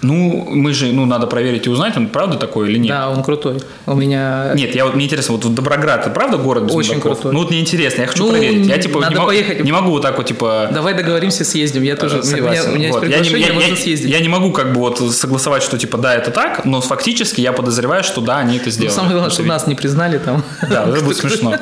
Ну, 0.02 0.48
мы 0.50 0.74
же, 0.74 0.88
ну, 0.94 1.06
надо 1.06 1.28
проверить 1.28 1.68
и 1.68 1.70
узнать, 1.70 1.98
он 1.98 2.08
правда 2.08 2.38
такой 2.38 2.70
или 2.70 2.78
нет. 2.78 2.90
Да, 2.90 3.10
он 3.10 3.22
крутой. 3.22 3.58
У 3.86 3.96
меня... 3.96 4.54
Нет, 4.56 4.74
я 4.74 4.86
вот, 4.86 4.96
мне 4.96 5.06
интересно, 5.06 5.36
вот 5.36 5.54
Доброград, 5.54 6.02
это 6.02 6.10
правда 6.10 6.38
город 6.38 6.64
без 6.64 6.74
Очень 6.74 6.96
мудаков? 6.96 7.18
крутой. 7.18 7.34
Ну, 7.34 7.40
вот 7.40 7.50
мне 7.50 7.60
интересно, 7.60 8.02
я 8.02 8.08
хочу 8.08 8.26
ну, 8.26 8.32
проверить. 8.32 8.66
Я, 8.66 8.78
типа, 8.78 9.02
надо 9.02 9.20
не, 9.20 9.26
поехать. 9.26 9.64
не 9.64 9.72
могу 9.72 9.92
вот 9.92 10.02
так 10.02 10.18
вот, 10.18 10.26
типа... 10.26 10.70
Давай 10.72 10.94
договоримся, 10.94 11.44
съездим, 11.44 11.84
я 11.84 11.96
тоже 11.96 12.24
согласен. 12.24 12.72
У 12.72 12.76
меня, 12.76 12.76
у 12.76 12.76
меня 12.76 12.92
вот. 12.92 13.04
есть 13.04 13.16
приглашение, 13.16 13.42
я, 13.42 13.48
я, 13.48 13.54
можно 13.54 13.76
съездить. 13.76 14.10
Я 14.10 14.20
не 14.20 14.30
могу 14.30 14.52
как 14.52 14.74
бы 14.74 14.80
вот 14.80 15.00
согласовать, 15.14 15.64
что 15.64 15.78
типа 15.78 15.98
да, 15.98 16.16
это 16.16 16.32
так, 16.32 16.64
но 16.66 16.80
фактически 16.80 17.42
я 17.42 17.52
подозреваю, 17.52 18.04
что 18.04 18.22
да, 18.22 18.38
они 18.38 18.56
это 18.56 18.66
ну, 18.66 18.72
сделали. 18.72 18.92
Ну, 18.92 18.96
самое 18.96 19.14
главное, 19.14 19.32
что 19.32 19.44
нас 19.44 19.68
не 19.68 19.76
признали 19.76 20.18
там. 20.18 20.44
Да, 20.70 20.88
это 20.88 21.04
будет 21.04 21.18
смешно. 21.18 21.56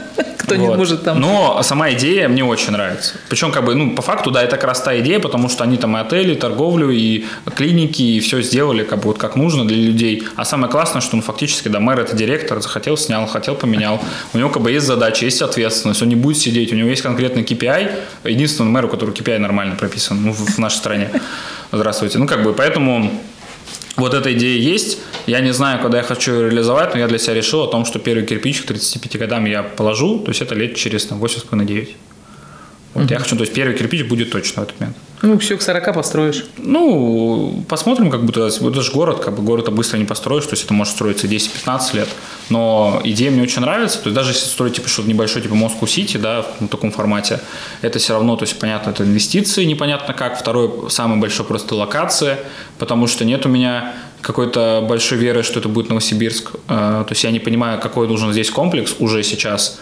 Кто 0.48 0.56
не 0.56 0.68
может 0.68 1.04
там... 1.04 1.20
Но 1.20 1.62
сама 1.62 1.92
идея 1.92 2.30
мне 2.30 2.44
очень 2.44 2.72
нравится. 2.72 3.16
Причем, 3.28 3.52
как 3.52 3.66
бы, 3.66 3.76
ну, 3.76 3.96
по 3.96 4.02
факту, 4.02 4.32
да, 4.32 4.42
это 4.42 4.56
как 4.56 4.64
раз 4.64 4.82
та 4.82 4.98
идея, 5.02 5.20
потому 5.20 5.50
что 5.50 5.66
они 5.66 5.76
там 5.76 5.98
и 5.98 6.00
отели, 6.00 6.34
и 6.34 6.36
торговлю, 6.36 6.90
и 6.90 7.26
клиники, 7.54 8.02
и 8.02 8.20
все 8.22 8.42
сделали 8.42 8.86
как 8.86 9.00
бы 9.00 9.06
вот 9.08 9.18
как 9.18 9.36
нужно 9.36 9.68
для 9.68 9.76
людей. 9.76 10.24
А 10.38 10.46
самое 10.46 10.72
классное, 10.72 11.02
что 11.02 11.18
он 11.18 11.22
фактически, 11.22 11.68
да, 11.68 11.82
мэр 11.82 12.00
это 12.00 12.16
директор, 12.16 12.62
захотел, 12.62 12.96
снял, 12.96 13.28
хотел, 13.28 13.56
поменял. 13.56 14.00
У 14.34 14.38
него 14.38 14.50
как 14.50 14.62
бы 14.62 14.72
есть 14.72 14.86
задача, 14.86 15.26
есть 15.26 15.42
ответственность, 15.42 16.02
он 16.02 16.08
не 16.08 16.16
будет 16.16 16.38
сидеть, 16.38 16.72
у 16.72 16.76
него 16.76 16.88
есть 16.88 17.02
конкретный 17.02 17.44
KPI. 17.44 17.92
Единственный 18.24 18.70
мэр, 18.70 18.86
у 18.86 18.88
которого 18.88 19.14
KPI 19.14 19.40
нормально 19.40 19.76
прописан 19.76 20.24
ну, 20.24 20.32
в 20.32 20.58
нашей 20.60 20.78
стране. 20.78 21.10
Здравствуйте. 21.74 22.20
Ну, 22.20 22.26
как 22.26 22.44
бы, 22.44 22.54
поэтому 22.54 23.12
вот 23.98 24.14
эта 24.14 24.32
идея 24.34 24.60
есть. 24.60 25.00
Я 25.26 25.42
не 25.42 25.52
знаю, 25.52 25.82
когда 25.82 25.98
я 25.98 26.04
хочу 26.04 26.34
ее 26.34 26.50
реализовать, 26.50 26.94
но 26.94 27.00
я 27.00 27.08
для 27.08 27.18
себя 27.18 27.34
решил 27.34 27.62
о 27.64 27.68
том, 27.68 27.84
что 27.84 28.00
первый 28.00 28.26
кирпич 28.26 28.62
к 28.62 28.68
35 28.68 29.18
годам 29.18 29.46
я 29.46 29.64
положу, 29.64 30.20
то 30.20 30.30
есть 30.30 30.42
это 30.42 30.56
лет 30.56 30.76
через 30.76 31.06
там, 31.06 31.22
8,5-9. 31.24 31.90
Вот 32.94 33.04
mm-hmm. 33.04 33.12
я 33.12 33.20
хочу, 33.20 33.36
то 33.36 33.42
есть 33.42 33.54
первый 33.54 33.76
кирпич 33.76 34.04
будет 34.04 34.32
точно 34.32 34.62
в 34.62 34.66
этот 34.66 34.80
момент. 34.80 34.98
Ну, 35.24 35.40
все 35.40 35.58
к 35.58 35.62
40 35.64 35.94
построишь. 35.96 36.46
Ну, 36.58 37.64
посмотрим, 37.68 38.12
как 38.12 38.24
будто 38.24 38.48
это 38.48 38.82
же 38.82 38.92
город, 38.92 39.20
как 39.20 39.36
бы 39.36 39.42
город 39.42 39.74
быстро 39.74 39.98
не 39.98 40.06
построишь, 40.06 40.46
то 40.46 40.54
есть 40.54 40.66
это 40.66 40.74
может 40.74 40.94
строиться 40.94 41.26
10-15 41.26 41.96
лет. 41.96 42.08
Но 42.50 43.02
идея 43.04 43.32
мне 43.32 43.42
очень 43.42 43.62
нравится, 43.62 43.98
то 43.98 44.10
есть 44.10 44.16
даже 44.16 44.32
если 44.32 44.46
строить 44.46 44.76
типа 44.76 44.88
что-то 44.88 45.10
небольшое, 45.10 45.42
типа 45.42 45.56
Москву-Сити, 45.56 46.18
да, 46.18 46.46
в 46.60 46.68
таком 46.68 46.92
формате, 46.92 47.40
это 47.82 47.98
все 47.98 48.14
равно, 48.14 48.36
то 48.36 48.44
есть 48.44 48.60
понятно, 48.60 48.92
это 48.92 49.04
инвестиции, 49.04 49.64
непонятно 49.64 50.14
как. 50.14 50.38
Второй, 50.38 50.92
самый 50.92 51.20
большой 51.20 51.46
просто 51.46 51.74
локация, 51.74 52.40
потому 52.78 53.08
что 53.08 53.26
нет 53.26 53.46
у 53.46 53.50
меня 53.50 53.96
какой-то 54.22 54.86
большой 54.88 55.18
веры, 55.18 55.42
что 55.42 55.60
это 55.60 55.70
будет 55.70 55.90
Новосибирск. 55.90 56.52
Э, 56.68 57.04
то 57.08 57.08
есть 57.10 57.24
я 57.24 57.32
не 57.32 57.40
понимаю, 57.40 57.80
какой 57.80 58.08
нужен 58.08 58.32
здесь 58.32 58.52
комплекс 58.52 58.96
уже 59.00 59.24
сейчас 59.24 59.80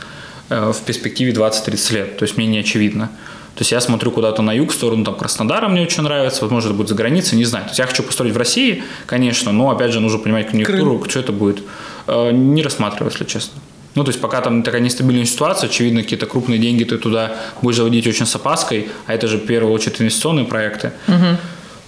э, 0.49 0.71
в 0.71 0.81
перспективе 0.86 1.33
20-30 1.33 1.93
лет. 1.93 2.17
То 2.17 2.23
есть 2.23 2.38
мне 2.38 2.47
не 2.47 2.59
очевидно. 2.59 3.09
То 3.56 3.62
есть 3.62 3.72
я 3.72 3.80
смотрю 3.80 4.12
куда-то 4.12 4.41
на 4.41 4.51
юг, 4.51 4.72
в 4.72 4.74
сторону 4.76 5.06
там, 5.06 5.16
Краснодара 5.16 5.70
мне 5.70 5.82
очень 5.82 6.03
нравится, 6.03 6.41
вот 6.41 6.51
может 6.51 6.70
это 6.70 6.78
будет 6.78 6.89
за 6.89 6.95
границей, 6.95 7.38
не 7.38 7.45
знаю. 7.45 7.66
То 7.66 7.70
есть 7.70 7.80
я 7.80 7.88
хочу 7.88 8.03
построить 8.03 8.34
в 8.34 8.38
России, 8.38 8.84
конечно, 9.06 9.53
но 9.53 9.70
опять 9.70 9.93
же 9.93 10.01
нужно 10.01 10.20
понимать 10.20 10.49
конъюнктуру, 10.49 10.99
Крым. 10.99 11.10
что 11.10 11.20
это 11.22 11.32
будет. 11.32 11.64
Э, 12.08 12.32
не 12.32 12.62
рассматриваю, 12.62 13.12
если 13.12 13.24
честно. 13.24 13.62
Ну, 13.95 14.03
то 14.03 14.10
есть 14.10 14.20
пока 14.20 14.41
там 14.41 14.62
такая 14.62 14.82
нестабильная 14.82 15.26
ситуация, 15.26 15.70
очевидно, 15.70 16.03
какие-то 16.03 16.26
крупные 16.26 16.60
деньги 16.60 16.84
ты 16.84 16.97
туда 16.97 17.38
будешь 17.62 17.78
заводить 17.78 18.06
очень 18.08 18.26
с 18.26 18.36
опаской, 18.36 18.89
а 19.08 19.14
это 19.14 19.28
же 19.28 19.38
в 19.38 19.45
первую 19.45 19.74
очередь 19.74 20.01
инвестиционные 20.01 20.45
проекты. 20.45 20.91
Угу. 21.08 21.38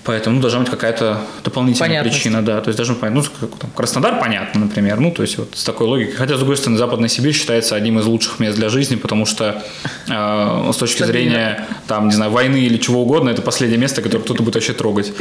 Поэтому 0.07 0.37
ну, 0.37 0.41
должна 0.41 0.61
быть 0.61 0.69
какая-то 0.69 1.19
дополнительная 1.43 2.01
причина, 2.01 2.41
да. 2.41 2.61
То 2.61 2.69
есть 2.69 2.77
должен 2.77 2.95
понять, 2.95 3.25
ну, 3.41 3.47
там, 3.59 3.69
Краснодар 3.71 4.17
понятно, 4.21 4.61
например, 4.61 5.01
ну, 5.01 5.11
то 5.11 5.21
есть 5.21 5.37
вот 5.37 5.49
с 5.53 5.65
такой 5.65 5.85
логикой. 5.85 6.15
Хотя, 6.15 6.35
с 6.35 6.37
другой 6.37 6.55
стороны, 6.55 6.77
Западная 6.77 7.09
Сибирь 7.09 7.33
считается 7.33 7.75
одним 7.75 7.99
из 7.99 8.05
лучших 8.05 8.39
мест 8.39 8.55
для 8.55 8.69
жизни, 8.69 8.95
потому 8.95 9.25
что 9.25 9.61
э, 10.07 10.71
с 10.71 10.77
точки 10.77 11.03
зрения, 11.03 11.67
там, 11.87 12.07
не 12.07 12.13
знаю, 12.13 12.31
войны 12.31 12.55
или 12.55 12.77
чего 12.77 13.01
угодно, 13.01 13.31
это 13.31 13.41
последнее 13.41 13.77
место, 13.77 14.01
которое 14.01 14.23
кто-то 14.23 14.43
будет 14.43 14.55
вообще 14.55 14.71
трогать. 14.71 15.11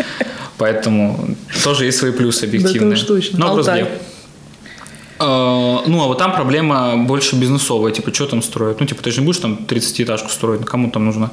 Поэтому 0.56 1.30
тоже 1.64 1.86
есть 1.86 1.98
свои 1.98 2.12
плюсы 2.12 2.44
объективные. 2.44 2.96
Да, 2.96 3.04
точно. 3.04 3.38
Но 3.40 3.48
Алтай. 3.56 3.82
Э, 3.82 3.86
ну, 5.18 6.00
а 6.00 6.06
вот 6.06 6.18
там 6.18 6.32
проблема 6.32 6.96
больше 6.96 7.34
бизнесовая, 7.34 7.90
типа, 7.90 8.14
что 8.14 8.26
там 8.26 8.40
строят? 8.40 8.78
Ну, 8.78 8.86
типа, 8.86 9.02
ты 9.02 9.10
же 9.10 9.20
не 9.20 9.26
будешь 9.26 9.40
там 9.40 9.66
30-этажку 9.66 10.28
строить, 10.28 10.64
кому 10.64 10.92
там 10.92 11.06
нужно? 11.06 11.32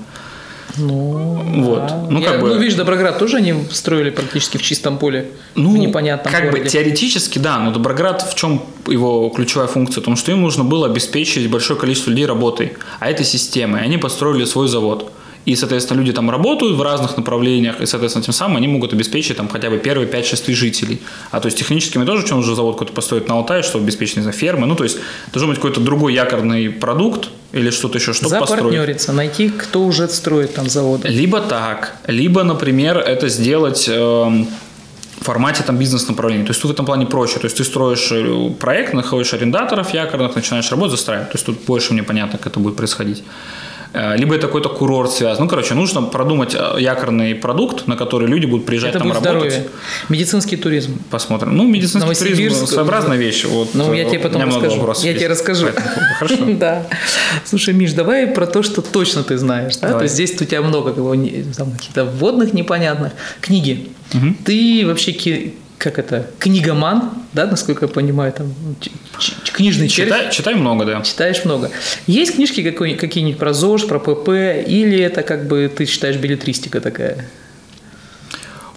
Ну, 0.77 1.61
вот. 1.61 1.87
Да. 1.87 2.07
Ну, 2.09 2.19
Я, 2.19 2.31
как 2.31 2.41
бы... 2.41 2.49
ну, 2.49 2.57
видишь, 2.57 2.75
Доброград 2.75 3.19
тоже 3.19 3.37
они 3.37 3.53
строили 3.71 4.09
практически 4.09 4.57
в 4.57 4.63
чистом 4.63 4.97
поле, 4.97 5.29
ну, 5.55 5.71
в 5.71 5.77
непонятном 5.77 6.33
как 6.33 6.45
городе. 6.45 6.63
бы 6.63 6.69
теоретически, 6.69 7.39
да, 7.39 7.59
но 7.59 7.71
Доброград 7.71 8.21
в 8.21 8.35
чем 8.35 8.63
его 8.87 9.29
ключевая 9.29 9.67
функция? 9.67 10.01
В 10.01 10.05
том, 10.05 10.15
что 10.15 10.31
им 10.31 10.41
нужно 10.41 10.63
было 10.63 10.87
обеспечить 10.87 11.49
большое 11.49 11.79
количество 11.79 12.09
людей 12.09 12.25
работой, 12.25 12.73
а 12.99 13.09
это 13.09 13.23
система, 13.23 13.79
и 13.79 13.81
они 13.83 13.97
построили 13.97 14.45
свой 14.45 14.67
завод. 14.67 15.11
И, 15.45 15.55
соответственно, 15.55 15.99
люди 15.99 16.13
там 16.13 16.29
работают 16.29 16.77
в 16.77 16.81
разных 16.81 17.17
направлениях, 17.17 17.81
и, 17.81 17.85
соответственно, 17.85 18.23
тем 18.23 18.33
самым 18.33 18.57
они 18.57 18.67
могут 18.67 18.93
обеспечить 18.93 19.37
там 19.37 19.49
хотя 19.49 19.69
бы 19.69 19.77
первые 19.77 20.07
5-6 20.07 20.45
тысяч 20.45 20.57
жителей. 20.57 21.01
А 21.31 21.39
то 21.39 21.47
есть 21.47 21.57
технически 21.57 21.97
мы 21.97 22.05
тоже, 22.05 22.25
что 22.25 22.35
нужно 22.35 22.55
завод 22.55 22.75
какой-то 22.75 22.93
построить 22.93 23.27
на 23.27 23.35
Алтае, 23.35 23.61
чтобы 23.63 23.83
обеспечить, 23.83 24.17
не 24.17 24.21
знаю, 24.21 24.37
фермы. 24.37 24.67
Ну, 24.67 24.75
то 24.75 24.83
есть 24.83 24.97
должен 25.33 25.49
быть 25.49 25.57
какой-то 25.57 25.81
другой 25.81 26.13
якорный 26.13 26.69
продукт 26.69 27.29
или 27.51 27.71
что-то 27.71 27.97
еще, 27.97 28.13
чтобы 28.13 28.29
Запартнериться, 28.29 29.07
построить. 29.07 29.17
найти, 29.17 29.49
кто 29.49 29.83
уже 29.83 30.07
строит 30.07 30.53
там 30.53 30.69
заводы. 30.69 31.09
Либо 31.09 31.41
так, 31.41 31.95
либо, 32.07 32.43
например, 32.43 32.97
это 32.97 33.27
сделать... 33.29 33.89
Э, 33.89 34.45
в 35.19 35.25
формате 35.25 35.63
там 35.65 35.77
бизнес-направления. 35.77 36.43
То 36.43 36.49
есть 36.49 36.61
тут 36.61 36.71
в 36.71 36.73
этом 36.73 36.85
плане 36.85 37.05
проще. 37.05 37.39
То 37.39 37.45
есть 37.45 37.55
ты 37.55 37.63
строишь 37.63 38.11
э, 38.11 38.49
проект, 38.59 38.93
находишь 38.93 39.33
арендаторов 39.33 39.93
якорных, 39.93 40.35
начинаешь 40.35 40.69
работать, 40.69 40.97
застраивать. 40.97 41.29
То 41.31 41.35
есть 41.35 41.45
тут 41.45 41.61
больше 41.65 41.93
мне 41.93 42.03
понятно, 42.03 42.37
как 42.37 42.47
это 42.47 42.59
будет 42.59 42.75
происходить. 42.75 43.23
Э, 43.93 44.17
либо 44.17 44.35
это 44.35 44.47
какой-то 44.47 44.69
курорт 44.69 45.11
связан. 45.11 45.43
Ну, 45.43 45.49
короче, 45.49 45.73
нужно 45.73 46.01
продумать 46.01 46.55
э, 46.55 46.79
якорный 46.79 47.35
продукт, 47.35 47.87
на 47.87 47.95
который 47.95 48.27
люди 48.27 48.45
будут 48.45 48.65
приезжать 48.65 48.91
Это 48.91 48.99
там 48.99 49.09
будет 49.09 49.25
работать. 49.25 49.53
здоровье. 49.53 49.71
Медицинский 50.09 50.57
туризм. 50.57 50.99
Посмотрим. 51.09 51.55
Ну, 51.55 51.67
медицинский 51.67 52.15
туризм 52.15 52.65
своеобразная 52.67 53.17
вещь. 53.17 53.45
Вот, 53.45 53.69
Ну, 53.73 53.93
я 53.93 54.03
э, 54.03 54.09
тебе 54.09 54.19
потом 54.19 54.43
расскажу. 54.43 54.93
Я 55.03 55.09
есть 55.09 55.19
тебе 55.19 55.27
расскажу. 55.29 55.67
Хорошо. 56.19 56.37
Да. 56.59 56.85
Слушай, 57.45 57.73
Миш, 57.73 57.93
давай 57.93 58.27
про 58.27 58.47
то, 58.47 58.63
что 58.63 58.81
точно 58.81 59.23
ты 59.23 59.37
знаешь. 59.37 59.77
Да? 59.77 59.93
То 59.93 60.03
есть 60.03 60.15
здесь 60.15 60.33
у 60.41 60.45
тебя 60.45 60.61
много 60.61 60.93
каких-то 60.93 62.05
вводных 62.05 62.53
непонятных. 62.53 63.13
Книги. 63.41 63.89
Ты 64.45 64.83
вообще 64.85 65.13
как 65.83 65.99
это, 65.99 66.27
книгоман, 66.39 67.09
да, 67.33 67.45
насколько 67.45 67.85
я 67.85 67.91
понимаю, 67.91 68.31
там 68.31 68.53
книжный 69.53 69.87
червь. 69.87 70.09
Читай, 70.09 70.31
читай 70.31 70.55
много, 70.55 70.85
да. 70.85 71.01
Читаешь 71.01 71.45
много. 71.45 71.71
Есть 72.07 72.35
книжки 72.35 72.61
какие-нибудь 72.71 73.39
про 73.39 73.53
ЗОЖ, 73.53 73.87
про 73.87 73.99
ПП, 73.99 74.29
или 74.67 74.99
это 74.99 75.23
как 75.23 75.47
бы 75.47 75.71
ты 75.75 75.85
считаешь 75.85 76.17
билетристика 76.17 76.81
такая? 76.81 77.25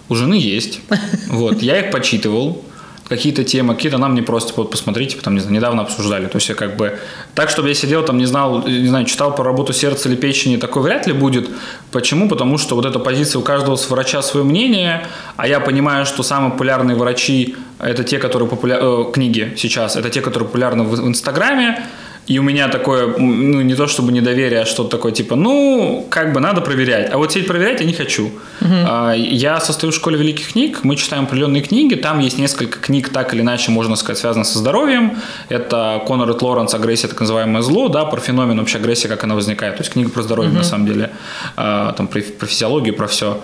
У 0.09 0.15
жены 0.15 0.35
есть. 0.35 0.79
Вот, 1.27 1.61
я 1.61 1.79
их 1.81 1.91
почитывал. 1.91 2.63
Какие-то 3.07 3.43
темы, 3.43 3.75
какие-то 3.75 3.97
нам 3.97 4.15
не 4.15 4.21
просто 4.21 4.53
вот 4.57 4.71
посмотрите, 4.71 5.17
там, 5.21 5.35
не 5.35 5.39
знаю, 5.39 5.55
недавно 5.55 5.81
обсуждали. 5.81 6.27
То 6.27 6.37
есть 6.37 6.49
я 6.49 6.55
как 6.55 6.75
бы 6.75 6.99
так, 7.35 7.49
чтобы 7.49 7.69
я 7.69 7.73
сидел 7.73 8.03
там, 8.03 8.17
не 8.17 8.25
знал, 8.25 8.67
не 8.67 8.87
знаю, 8.87 9.05
читал 9.05 9.33
про 9.35 9.43
работу 9.43 9.73
сердца 9.73 10.09
или 10.09 10.15
печени, 10.15 10.57
такой 10.57 10.81
вряд 10.81 11.07
ли 11.07 11.13
будет. 11.13 11.49
Почему? 11.91 12.27
Потому 12.27 12.57
что 12.57 12.75
вот 12.75 12.85
эта 12.85 12.99
позиция 12.99 13.39
у 13.39 13.43
каждого 13.43 13.77
врача 13.89 14.21
свое 14.21 14.45
мнение, 14.45 15.05
а 15.37 15.47
я 15.47 15.59
понимаю, 15.59 16.05
что 16.05 16.23
самые 16.23 16.51
популярные 16.51 16.97
врачи 16.97 17.55
это 17.79 18.03
те, 18.03 18.19
которые 18.19 18.49
популя... 18.49 18.77
э, 18.79 19.05
книги 19.13 19.53
сейчас, 19.55 19.95
это 19.95 20.09
те, 20.09 20.21
которые 20.21 20.47
популярны 20.47 20.83
в 20.83 21.07
Инстаграме. 21.07 21.83
И 22.27 22.39
у 22.39 22.43
меня 22.43 22.67
такое, 22.67 23.07
ну, 23.17 23.61
не 23.61 23.73
то 23.73 23.87
чтобы 23.87 24.11
недоверие, 24.11 24.61
а 24.61 24.65
что-то 24.65 24.89
такое, 24.97 25.13
типа, 25.13 25.35
ну, 25.37 26.05
как 26.09 26.33
бы 26.33 26.41
надо 26.41 26.59
проверять. 26.59 27.09
А 27.13 27.17
вот 27.17 27.31
сидеть 27.31 27.47
проверять 27.47 27.79
я 27.79 27.85
не 27.87 27.93
хочу. 27.93 28.31
А, 28.61 29.13
Я 29.13 29.61
состою 29.61 29.91
в 29.93 29.95
школе 29.95 30.17
великих 30.17 30.51
книг, 30.51 30.79
мы 30.83 30.97
читаем 30.97 31.23
определенные 31.23 31.61
книги, 31.61 31.95
там 31.95 32.19
есть 32.19 32.37
несколько 32.37 32.79
книг, 32.79 33.09
так 33.09 33.33
или 33.33 33.41
иначе, 33.41 33.71
можно 33.71 33.95
сказать, 33.95 34.17
связанных 34.19 34.45
со 34.47 34.59
здоровьем. 34.59 35.17
Это 35.47 36.01
Конор 36.05 36.29
и 36.29 36.33
Лоренс 36.43 36.73
«Агрессия, 36.73 37.07
так 37.07 37.19
называемое 37.21 37.61
зло», 37.61 37.87
да, 37.87 38.03
про 38.03 38.19
феномен 38.19 38.59
вообще 38.59 38.77
агрессии, 38.79 39.07
как 39.07 39.23
она 39.23 39.35
возникает. 39.35 39.77
То 39.77 39.81
есть 39.83 39.93
книга 39.93 40.09
про 40.09 40.21
здоровье, 40.21 40.51
на 40.51 40.63
самом 40.63 40.85
деле, 40.85 41.11
А, 41.55 41.93
там, 41.93 42.07
про, 42.07 42.21
про 42.21 42.45
физиологию, 42.45 42.93
про 42.93 43.07
все. 43.07 43.41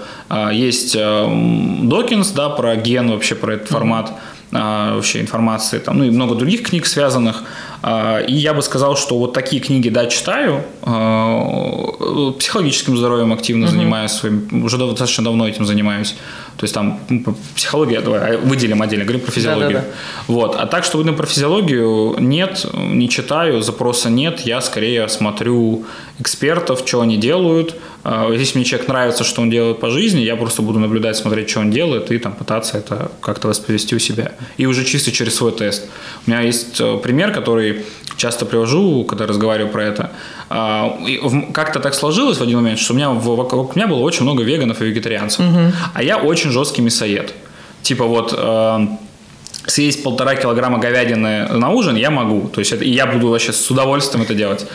Есть 0.52 0.96
э, 0.96 1.00
м, 1.00 1.88
Докинс, 1.88 2.32
да, 2.32 2.50
про 2.50 2.76
ген, 2.76 3.10
вообще 3.12 3.36
про 3.36 3.54
этот 3.54 3.70
формат 3.70 4.12
а, 4.56 4.96
вообще 4.96 5.20
информации, 5.22 5.80
там, 5.80 5.98
ну 5.98 6.04
и 6.04 6.12
много 6.12 6.36
других 6.36 6.64
книг 6.64 6.86
связанных. 6.86 7.44
А, 7.86 8.20
И 8.20 8.34
я 8.34 8.54
бы 8.54 8.62
сказал, 8.62 8.96
что 8.96 9.18
вот 9.18 9.34
такие 9.34 9.62
книги, 9.62 9.90
да, 9.90 10.06
читаю. 10.06 10.64
А, 10.84 12.34
Психологическим 12.40 12.98
здоровьем 12.98 13.34
активно 13.34 13.68
занимаюсь, 13.68 14.12
своим, 14.12 14.64
уже 14.64 14.78
достаточно 14.78 15.24
давно 15.24 15.48
этим 15.48 15.66
занимаюсь. 15.66 16.16
То 16.58 16.64
есть 16.66 16.74
там 16.74 17.00
психология, 17.56 18.00
давай 18.00 18.38
выделим 18.38 18.82
отдельно, 18.82 19.04
говорим 19.06 19.22
про 19.22 19.32
физиологию. 19.32 19.80
Да-да-да. 19.80 20.34
Вот. 20.34 20.56
А 20.56 20.66
так, 20.68 20.84
что 20.86 21.02
именно 21.02 21.14
про 21.14 21.26
физиологию 21.26 22.16
нет, 22.20 22.66
не 22.74 23.10
читаю, 23.10 23.62
запроса 23.62 24.10
нет. 24.10 24.42
Я 24.42 24.62
скорее 24.62 25.10
смотрю 25.10 25.86
экспертов, 26.20 26.84
что 26.86 27.02
они 27.02 27.18
делают. 27.18 27.76
А, 28.04 28.32
Если 28.32 28.58
мне 28.58 28.66
человек 28.66 28.88
нравится, 28.88 29.24
что 29.24 29.42
он 29.42 29.50
делает 29.50 29.80
по 29.80 29.90
жизни, 29.90 30.22
я 30.22 30.36
просто 30.36 30.62
буду 30.62 30.80
наблюдать, 30.80 31.18
смотреть, 31.18 31.50
что 31.50 31.62
он 31.62 31.72
делает, 31.72 32.12
и 32.12 32.18
там 32.18 32.34
пытаться 32.34 32.78
это 32.78 33.12
как-то 33.20 33.48
воспроизвести 33.48 33.96
у 33.96 34.00
себя. 34.00 34.34
И 34.58 34.66
уже 34.66 34.86
чисто 34.86 35.12
через 35.12 35.36
свой 35.36 35.52
тест. 35.52 35.90
У 36.28 36.30
меня 36.30 36.42
есть 36.42 36.80
э, 36.80 36.98
пример, 36.98 37.34
который 37.34 37.73
часто 38.18 38.46
привожу, 38.46 39.04
когда 39.06 39.26
разговариваю 39.26 39.72
про 39.72 39.84
это. 39.84 40.12
А, 40.50 40.98
Как-то 41.54 41.80
так 41.80 41.94
сложилось 41.94 42.38
в 42.38 42.42
один 42.42 42.58
момент, 42.58 42.80
что 42.80 42.94
у 42.94 42.96
меня 42.96 43.10
вокруг 43.10 43.76
меня 43.76 43.88
было 43.88 44.00
очень 44.00 44.24
много 44.24 44.44
веганов 44.44 44.82
и 44.82 44.86
вегетарианцев. 44.86 45.46
А 45.94 46.04
я 46.04 46.18
очень 46.18 46.52
жесткий 46.52 46.82
мясоед. 46.82 47.34
Типа 47.82 48.06
вот 48.06 48.34
э, 48.38 48.88
съесть 49.66 50.04
полтора 50.04 50.36
килограмма 50.36 50.78
говядины 50.78 51.48
на 51.48 51.70
ужин 51.70 51.96
я 51.96 52.12
могу. 52.12 52.50
То 52.50 52.60
есть 52.60 52.72
это, 52.72 52.84
и 52.84 52.90
я 52.90 53.06
буду 53.06 53.30
вообще 53.30 53.54
с 53.54 53.72
удовольствием 53.72 54.24
это 54.24 54.34
делать. 54.34 54.66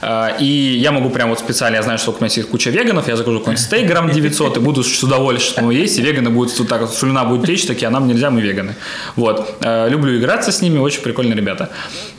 А, 0.00 0.36
И 0.38 0.76
я 0.78 0.92
могу 0.92 1.10
прям 1.10 1.30
вот 1.30 1.38
специально, 1.38 1.76
я 1.76 1.82
знаю, 1.82 1.98
что 1.98 2.12
у 2.12 2.14
меня 2.14 2.26
есть 2.26 2.48
куча 2.48 2.70
веганов, 2.70 3.08
я 3.08 3.16
закажу 3.16 3.38
какой-нибудь 3.38 3.64
стейк 3.64 3.86
грамм 3.86 4.10
900 4.10 4.56
и 4.56 4.60
буду 4.60 4.82
с 4.82 5.02
удовольствием 5.02 5.70
есть, 5.70 5.98
и 5.98 6.02
веганы 6.02 6.30
будут 6.30 6.58
вот 6.58 6.68
так 6.68 6.80
вот, 6.80 6.94
слюна 6.94 7.24
будет 7.24 7.46
течь, 7.46 7.66
такие, 7.66 7.88
а 7.88 7.90
нам 7.90 8.06
нельзя, 8.06 8.30
мы 8.30 8.40
веганы. 8.40 8.76
Вот. 9.16 9.56
Э, 9.62 9.88
Люблю 9.88 10.16
играться 10.18 10.52
с 10.52 10.62
ними, 10.62 10.78
очень 10.78 11.02
прикольные 11.02 11.36
ребята. 11.36 11.70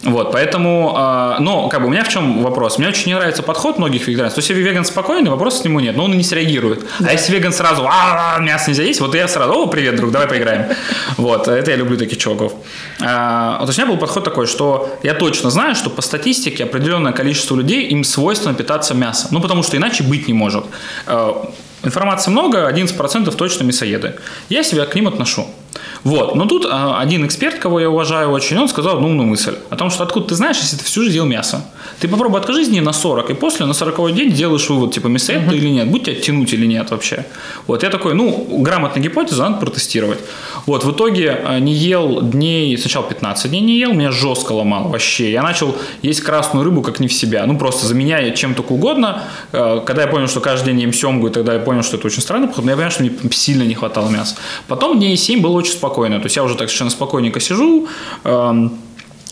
Вот, 0.04 0.32
поэтому, 0.32 0.96
э, 0.98 1.42
но 1.42 1.70
как 1.70 1.82
бы 1.82 1.88
у 1.88 1.90
меня 1.90 2.04
в 2.04 2.10
чем 2.10 2.44
вопрос? 2.44 2.78
Мне 2.78 2.90
очень 2.90 3.08
не 3.08 3.16
нравится 3.16 3.44
подход 3.44 3.78
многих 3.78 4.08
вегетарианцев. 4.08 4.36
То 4.36 4.40
есть, 4.40 4.50
если 4.50 4.62
веган 4.62 4.86
спокойный, 4.86 5.30
вопросов 5.30 5.62
к 5.62 5.66
нему 5.66 5.80
нет, 5.80 5.96
но 5.96 6.06
он 6.06 6.14
и 6.14 6.18
не 6.18 6.24
среагирует. 6.24 6.86
А 7.00 7.12
если 7.12 7.34
веган 7.34 7.54
сразу, 7.54 7.88
а 7.90 8.38
мясо 8.40 8.70
нельзя 8.70 8.84
есть, 8.84 9.00
вот 9.00 9.16
я 9.16 9.28
сразу, 9.28 9.54
о, 9.54 9.68
привет, 9.68 9.96
друг, 9.96 10.12
давай 10.12 10.28
поиграем. 10.28 10.66
Вот, 11.18 11.48
это 11.48 11.72
я 11.72 11.78
люблю 11.78 11.98
таких 11.98 12.17
чуваков. 12.18 12.54
А, 13.02 13.64
есть 13.66 13.80
у 13.80 13.82
меня 13.82 13.92
был 13.92 14.00
подход 14.00 14.24
такой, 14.24 14.48
что 14.48 14.98
я 15.04 15.14
точно 15.14 15.50
знаю, 15.50 15.76
что 15.76 15.90
по 15.90 16.02
статистике 16.02 16.64
определенное 16.64 17.14
количество 17.14 17.56
людей, 17.56 17.88
им 17.88 18.04
свойственно 18.04 18.54
питаться 18.54 18.94
мясом. 18.94 19.30
Ну, 19.32 19.42
потому 19.42 19.64
что 19.64 19.78
иначе 19.78 20.04
быть 20.04 20.28
не 20.28 20.34
может. 20.34 20.66
Э, 21.06 21.34
Информации 21.84 22.32
много, 22.32 22.70
11% 22.70 23.36
точно 23.36 23.64
мясоеды. 23.64 24.16
Я 24.50 24.64
себя 24.64 24.86
к 24.86 24.96
ним 24.96 25.08
отношу. 25.08 25.48
Вот. 26.04 26.36
Но 26.36 26.46
тут 26.46 26.66
а, 26.70 27.00
один 27.00 27.26
эксперт, 27.26 27.60
кого 27.60 27.80
я 27.80 27.90
уважаю 27.90 28.32
очень, 28.32 28.58
он 28.58 28.70
сказал 28.70 28.98
одну 28.98 29.08
умную 29.08 29.28
мысль. 29.28 29.56
О 29.70 29.76
том, 29.76 29.90
что 29.90 30.04
откуда 30.04 30.28
ты 30.28 30.36
знаешь, 30.36 30.58
если 30.58 30.78
ты 30.78 30.84
всю 30.84 31.04
жизнь 31.04 31.16
ел 31.16 31.26
мясо. 31.26 31.66
Ты 32.00 32.08
попробуй 32.08 32.40
откажись 32.40 32.70
дней 32.70 32.82
на 32.82 32.94
40, 32.94 33.30
и 33.32 33.34
после 33.34 33.66
на 33.66 33.74
40 33.74 34.14
день 34.14 34.32
делаешь 34.32 34.70
вывод, 34.70 34.94
типа, 34.94 35.08
мясоед 35.08 35.50
ты 35.50 35.56
или 35.56 35.70
нет, 35.70 35.90
будь 35.90 36.04
тебя 36.04 36.16
тянуть 36.16 36.54
или 36.54 36.66
нет 36.66 36.92
вообще. 36.92 37.26
Вот 37.66 37.84
я 37.84 37.90
такой, 37.90 38.14
ну, 38.14 38.46
грамотная 38.60 39.02
гипотеза, 39.04 39.44
надо 39.44 39.58
протестировать. 39.58 40.20
Вот, 40.66 40.84
в 40.84 40.92
итоге 40.92 41.42
а, 41.44 41.60
не 41.60 41.74
ел 41.74 42.22
дней, 42.22 42.78
сначала 42.78 43.06
15 43.08 43.50
дней 43.50 43.62
не 43.62 43.80
ел, 43.80 43.94
меня 43.94 44.12
жестко 44.12 44.52
ломало 44.54 44.90
вообще. 44.90 45.32
Я 45.32 45.42
начал 45.42 45.76
есть 46.02 46.22
красную 46.22 46.64
рыбу 46.64 46.82
как 46.82 47.00
не 47.00 47.08
в 47.08 47.14
себя. 47.14 47.46
Ну, 47.46 47.58
просто 47.58 47.88
заменяя 47.88 48.32
чем 48.32 48.54
только 48.54 48.74
угодно. 48.74 49.24
Э, 49.52 49.82
Когда 49.86 50.04
я 50.04 50.08
понял, 50.08 50.28
что 50.28 50.40
каждый 50.40 50.68
день 50.68 50.82
ем 50.82 50.94
семгу, 50.94 51.28
и 51.28 51.32
тогда 51.32 51.54
я 51.54 51.60
понял, 51.60 51.84
что 51.84 51.98
это 51.98 52.08
очень 52.08 52.22
странный 52.22 52.48
подход, 52.48 52.66
но 52.66 52.72
я 52.72 52.78
понял, 52.78 52.92
что 52.92 53.04
мне 53.04 53.12
сильно 53.32 53.64
не 53.64 53.74
хватало 53.74 54.10
мяса. 54.10 54.36
Потом 54.68 54.98
дней 54.98 55.18
7 55.18 55.42
было 55.42 55.54
очень 55.54 55.67
спокойно. 55.74 56.20
То 56.20 56.26
есть 56.26 56.36
я 56.36 56.44
уже 56.44 56.56
так 56.56 56.68
совершенно 56.70 56.90
спокойненько 56.92 57.40
сижу, 57.40 57.88
эм, 58.24 58.72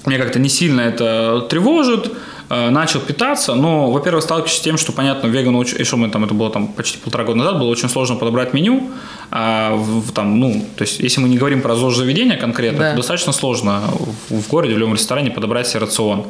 меня 0.05 0.19
как-то 0.19 0.39
не 0.39 0.49
сильно 0.49 0.81
это 0.81 1.41
тревожит, 1.49 2.11
э, 2.49 2.69
начал 2.69 2.99
питаться, 2.99 3.55
но, 3.55 3.89
во-первых, 3.91 4.23
сталкиваюсь 4.23 4.53
с 4.57 4.59
тем, 4.61 4.77
что, 4.77 4.91
понятно, 4.91 5.27
вегану, 5.27 5.57
очень- 5.57 5.81
и 5.81 5.83
что 5.83 5.97
мы 5.97 6.09
там, 6.09 6.23
это 6.25 6.33
было 6.35 6.51
там 6.51 6.67
почти 6.67 6.99
полтора 6.99 7.23
года 7.23 7.39
назад, 7.39 7.57
было 7.59 7.69
очень 7.69 7.89
сложно 7.89 8.15
подобрать 8.17 8.53
меню, 8.53 8.91
а 9.31 9.73
в- 9.75 10.11
там, 10.11 10.39
ну, 10.39 10.63
то 10.77 10.83
есть, 10.83 10.99
если 10.99 11.21
мы 11.21 11.29
не 11.29 11.37
говорим 11.37 11.61
про 11.61 11.75
заведения 11.75 12.37
конкретно, 12.37 12.79
Да. 12.79 12.91
то 12.91 12.97
достаточно 12.97 13.33
сложно 13.33 13.81
в, 14.29 14.41
в 14.41 14.47
городе, 14.47 14.75
в 14.75 14.77
любом 14.77 14.93
ресторане 14.93 15.31
подобрать 15.31 15.67
себе 15.67 15.79
рацион. 15.79 16.25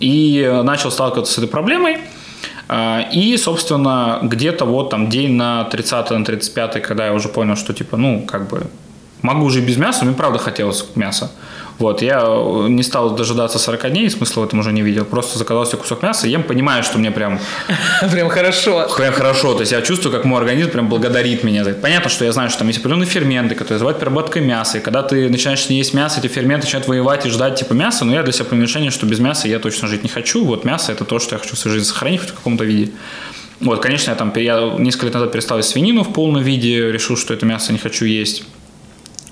И 0.00 0.42
э, 0.46 0.62
начал 0.62 0.90
сталкиваться 0.90 1.32
с 1.32 1.38
этой 1.38 1.48
проблемой, 1.48 1.96
а, 2.70 3.08
И, 3.14 3.34
собственно, 3.38 4.18
где-то 4.22 4.66
вот 4.66 4.90
там 4.90 5.08
день 5.08 5.32
на 5.32 5.64
30 5.64 6.18
на 6.18 6.24
35 6.24 6.82
когда 6.82 7.06
я 7.06 7.14
уже 7.14 7.28
понял, 7.28 7.56
что 7.56 7.72
типа, 7.72 7.96
ну, 7.96 8.26
как 8.26 8.48
бы 8.50 8.66
могу 9.22 9.48
жить 9.50 9.64
без 9.64 9.76
мяса, 9.76 10.04
мне 10.04 10.14
правда 10.14 10.38
хотелось 10.38 10.84
мяса. 10.94 11.30
Вот, 11.78 12.02
я 12.02 12.20
э, 12.24 12.66
не 12.68 12.82
стал 12.82 13.14
дожидаться 13.14 13.58
40 13.58 13.90
дней, 13.90 14.10
смысла 14.10 14.40
в 14.40 14.44
этом 14.46 14.58
уже 14.58 14.72
не 14.72 14.82
видел. 14.82 15.04
Просто 15.04 15.38
заказал 15.38 15.64
себе 15.64 15.78
кусок 15.78 16.02
мяса, 16.02 16.26
ем, 16.26 16.42
понимаю, 16.42 16.82
что 16.82 16.98
мне 16.98 17.12
прям, 17.12 17.38
Прям 18.10 18.28
хорошо. 18.28 18.88
прям 18.96 19.14
хорошо. 19.14 19.54
То 19.54 19.60
есть 19.60 19.70
я 19.70 19.80
чувствую, 19.80 20.12
как 20.12 20.24
мой 20.24 20.40
организм 20.40 20.70
прям 20.70 20.88
благодарит 20.88 21.44
меня 21.44 21.62
за 21.62 21.70
это. 21.70 21.80
Понятно, 21.80 22.10
что 22.10 22.24
я 22.24 22.32
знаю, 22.32 22.50
что 22.50 22.60
там 22.60 22.68
есть 22.68 22.80
определенные 22.80 23.06
ферменты, 23.06 23.54
которые 23.54 23.74
называют 23.74 24.00
переработкой 24.00 24.42
мяса. 24.42 24.78
И 24.78 24.80
когда 24.80 25.04
ты 25.04 25.28
начинаешь 25.28 25.68
не 25.68 25.76
есть 25.76 25.94
мясо, 25.94 26.18
эти 26.18 26.26
ферменты 26.26 26.66
начинают 26.66 26.88
воевать 26.88 27.26
и 27.26 27.30
ждать 27.30 27.56
типа 27.56 27.74
мяса. 27.74 28.04
Но 28.04 28.12
я 28.12 28.24
для 28.24 28.32
себя 28.32 28.46
принял 28.46 28.64
решение, 28.64 28.90
что 28.90 29.06
без 29.06 29.20
мяса 29.20 29.46
я 29.46 29.60
точно 29.60 29.86
жить 29.86 30.02
не 30.02 30.08
хочу. 30.08 30.44
Вот 30.44 30.64
мясо 30.64 30.90
это 30.90 31.04
то, 31.04 31.20
что 31.20 31.36
я 31.36 31.38
хочу 31.38 31.54
в 31.54 31.58
своей 31.60 31.76
жизни 31.76 31.88
сохранить 31.88 32.20
хоть 32.22 32.30
в 32.30 32.34
каком-то 32.34 32.64
виде. 32.64 32.90
Вот, 33.60 33.80
конечно, 33.80 34.10
я 34.10 34.16
там 34.16 34.32
я 34.36 34.74
несколько 34.78 35.06
лет 35.06 35.14
назад 35.14 35.32
перестал 35.32 35.58
есть 35.58 35.70
свинину 35.70 36.02
в 36.02 36.12
полном 36.12 36.42
виде, 36.42 36.90
решил, 36.90 37.16
что 37.16 37.34
это 37.34 37.46
мясо 37.46 37.72
не 37.72 37.78
хочу 37.78 38.04
есть. 38.04 38.44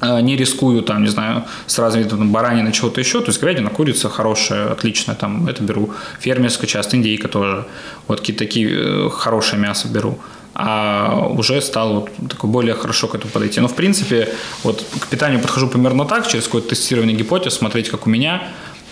Э, 0.00 0.20
Не 0.20 0.36
рискую, 0.36 0.82
там, 0.82 1.02
не 1.02 1.08
знаю, 1.08 1.44
с 1.66 1.78
разными 1.78 2.04
видами 2.04 2.30
баранины, 2.30 2.72
чего-то 2.72 3.00
еще. 3.00 3.20
То 3.20 3.28
есть 3.28 3.40
говядина, 3.40 3.70
курица 3.70 4.08
хорошая, 4.08 4.72
отличная, 4.72 5.14
там, 5.14 5.48
это 5.48 5.62
беру. 5.62 5.90
Фермерская 6.20 6.66
часто, 6.66 6.96
индейка 6.96 7.28
тоже. 7.28 7.64
Вот 8.08 8.20
какие-то 8.20 8.44
такие 8.44 8.68
э, 8.70 9.10
хорошее 9.10 9.60
мясо 9.60 9.88
беру. 9.88 10.18
А 10.58 11.26
уже 11.28 11.60
стал 11.60 11.94
вот 12.00 12.10
такой 12.30 12.48
более 12.48 12.74
хорошо 12.74 13.08
к 13.08 13.14
этому 13.14 13.30
подойти. 13.30 13.60
Но, 13.60 13.68
в 13.68 13.74
принципе, 13.74 14.28
вот 14.62 14.84
к 15.00 15.06
питанию 15.08 15.40
подхожу 15.40 15.68
примерно 15.68 16.06
так, 16.06 16.26
через 16.26 16.44
какое-то 16.44 16.70
тестирование 16.70 17.16
гипотез, 17.16 17.54
смотреть, 17.54 17.90
как 17.90 18.06
у 18.06 18.10
меня. 18.10 18.42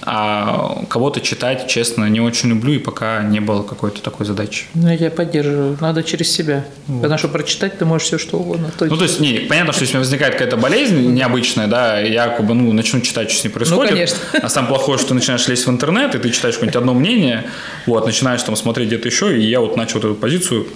А 0.06 0.84
кого-то 0.88 1.20
читать, 1.20 1.66
честно, 1.66 2.08
не 2.08 2.20
очень 2.20 2.50
люблю, 2.50 2.74
и 2.74 2.78
пока 2.78 3.22
не 3.22 3.40
было 3.40 3.62
какой-то 3.62 4.02
такой 4.02 4.26
задачи. 4.26 4.66
Ну, 4.74 4.92
я 4.92 5.10
поддерживаю. 5.10 5.78
Надо 5.80 6.02
через 6.02 6.30
себя. 6.30 6.64
Вот. 6.86 7.02
Потому 7.02 7.18
что 7.18 7.28
прочитать 7.28 7.78
ты 7.78 7.84
можешь 7.84 8.08
все 8.08 8.18
что 8.18 8.38
угодно. 8.38 8.70
То 8.78 8.84
ну, 8.84 8.96
то 8.96 9.04
есть, 9.04 9.20
не, 9.20 9.40
понятно, 9.40 9.72
что 9.72 9.82
если 9.82 9.94
у 9.94 9.98
меня 9.98 10.04
возникает 10.04 10.34
какая-то 10.34 10.56
болезнь 10.56 11.12
необычная, 11.12 11.66
да, 11.66 12.00
я 12.00 12.28
как 12.28 12.46
бы, 12.46 12.54
ну, 12.54 12.72
начну 12.72 13.00
читать, 13.00 13.30
что 13.30 13.40
с 13.40 13.44
ней 13.44 13.50
ну, 13.50 13.54
происходит. 13.54 13.90
Ну, 13.90 13.96
конечно. 13.96 14.18
А 14.42 14.48
самое 14.48 14.74
плохое, 14.74 14.98
что 14.98 15.08
ты 15.08 15.14
начинаешь 15.14 15.48
лезть 15.48 15.66
в 15.66 15.70
интернет, 15.70 16.14
и 16.14 16.18
ты 16.18 16.30
читаешь 16.30 16.56
какое-нибудь 16.56 16.76
одно 16.76 16.94
мнение, 16.94 17.44
вот, 17.86 18.04
начинаешь 18.04 18.42
там 18.42 18.56
смотреть 18.56 18.88
где-то 18.88 19.08
еще, 19.08 19.38
и 19.38 19.42
я 19.42 19.60
вот 19.60 19.76
начал 19.76 20.00
вот 20.00 20.04
эту 20.04 20.14
позицию 20.14 20.66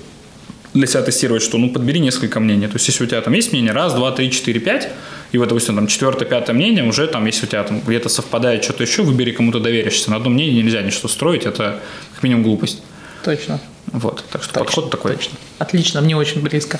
для 0.74 0.86
себя 0.86 1.02
тестировать, 1.02 1.42
что 1.42 1.58
ну 1.58 1.70
подбери 1.70 2.00
несколько 2.00 2.40
мнений. 2.40 2.66
То 2.66 2.74
есть, 2.74 2.88
если 2.88 3.04
у 3.04 3.06
тебя 3.06 3.20
там 3.20 3.32
есть 3.32 3.52
мнение, 3.52 3.72
раз, 3.72 3.94
два, 3.94 4.12
три, 4.12 4.30
четыре, 4.30 4.60
пять, 4.60 4.88
и 5.32 5.38
вот, 5.38 5.48
допустим, 5.48 5.76
там 5.76 5.86
четвертое, 5.86 6.24
пятое 6.24 6.54
мнение, 6.54 6.84
уже 6.84 7.06
там, 7.06 7.26
если 7.26 7.46
у 7.46 7.48
тебя 7.48 7.62
там 7.64 7.80
где-то 7.80 8.08
совпадает 8.08 8.64
что-то 8.64 8.82
еще, 8.82 9.02
выбери, 9.02 9.32
кому 9.32 9.52
то 9.52 9.60
доверишься. 9.60 10.10
На 10.10 10.16
одном 10.16 10.34
мнении 10.34 10.62
нельзя 10.62 10.82
ничто 10.82 11.08
строить, 11.08 11.44
это 11.44 11.80
как 12.14 12.22
минимум 12.22 12.44
глупость. 12.44 12.82
Точно. 13.24 13.60
Вот, 13.92 14.24
так 14.30 14.42
что 14.42 14.54
точно, 14.54 14.64
подход 14.64 14.90
такой. 14.90 15.14
Точно. 15.16 15.38
Отлично, 15.58 16.00
мне 16.00 16.16
очень 16.16 16.42
близко. 16.42 16.78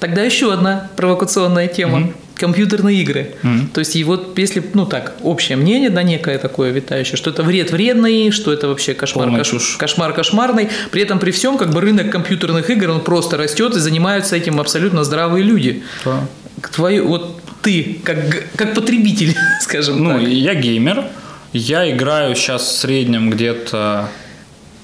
Тогда 0.00 0.22
еще 0.22 0.52
одна 0.52 0.88
провокационная 0.96 1.66
тема. 1.66 1.98
Mm-hmm. 1.98 2.14
Компьютерные 2.38 3.02
игры. 3.02 3.34
Mm-hmm. 3.42 3.68
То 3.74 3.80
есть, 3.80 3.96
и 3.96 4.04
вот 4.04 4.38
если, 4.38 4.62
ну 4.74 4.86
так, 4.86 5.14
общее 5.22 5.56
мнение, 5.56 5.90
да, 5.90 6.02
некое 6.02 6.38
такое 6.38 6.70
витающее, 6.70 7.16
что 7.16 7.30
это 7.30 7.42
вред 7.42 7.72
вредный, 7.72 8.30
что 8.30 8.52
это 8.52 8.68
вообще 8.68 8.94
кошмар, 8.94 9.30
кош, 9.36 9.76
кошмар 9.76 10.12
кошмарный. 10.12 10.68
При 10.90 11.02
этом, 11.02 11.18
при 11.18 11.30
всем, 11.30 11.58
как 11.58 11.72
бы 11.72 11.80
рынок 11.80 12.10
компьютерных 12.10 12.70
игр, 12.70 12.90
он 12.90 13.00
просто 13.00 13.36
растет, 13.36 13.74
и 13.76 13.80
занимаются 13.80 14.36
этим 14.36 14.60
абсолютно 14.60 15.04
здравые 15.04 15.44
люди. 15.44 15.82
Да. 16.04 16.26
Твою, 16.74 17.08
вот 17.08 17.40
ты, 17.62 18.00
как, 18.04 18.18
как 18.56 18.74
потребитель, 18.74 19.36
скажем 19.60 20.02
ну, 20.02 20.10
так. 20.10 20.20
Ну, 20.20 20.28
я 20.28 20.54
геймер. 20.54 21.04
Я 21.52 21.90
играю 21.90 22.34
сейчас 22.36 22.62
в 22.62 22.76
среднем 22.78 23.30
где-то 23.30 24.08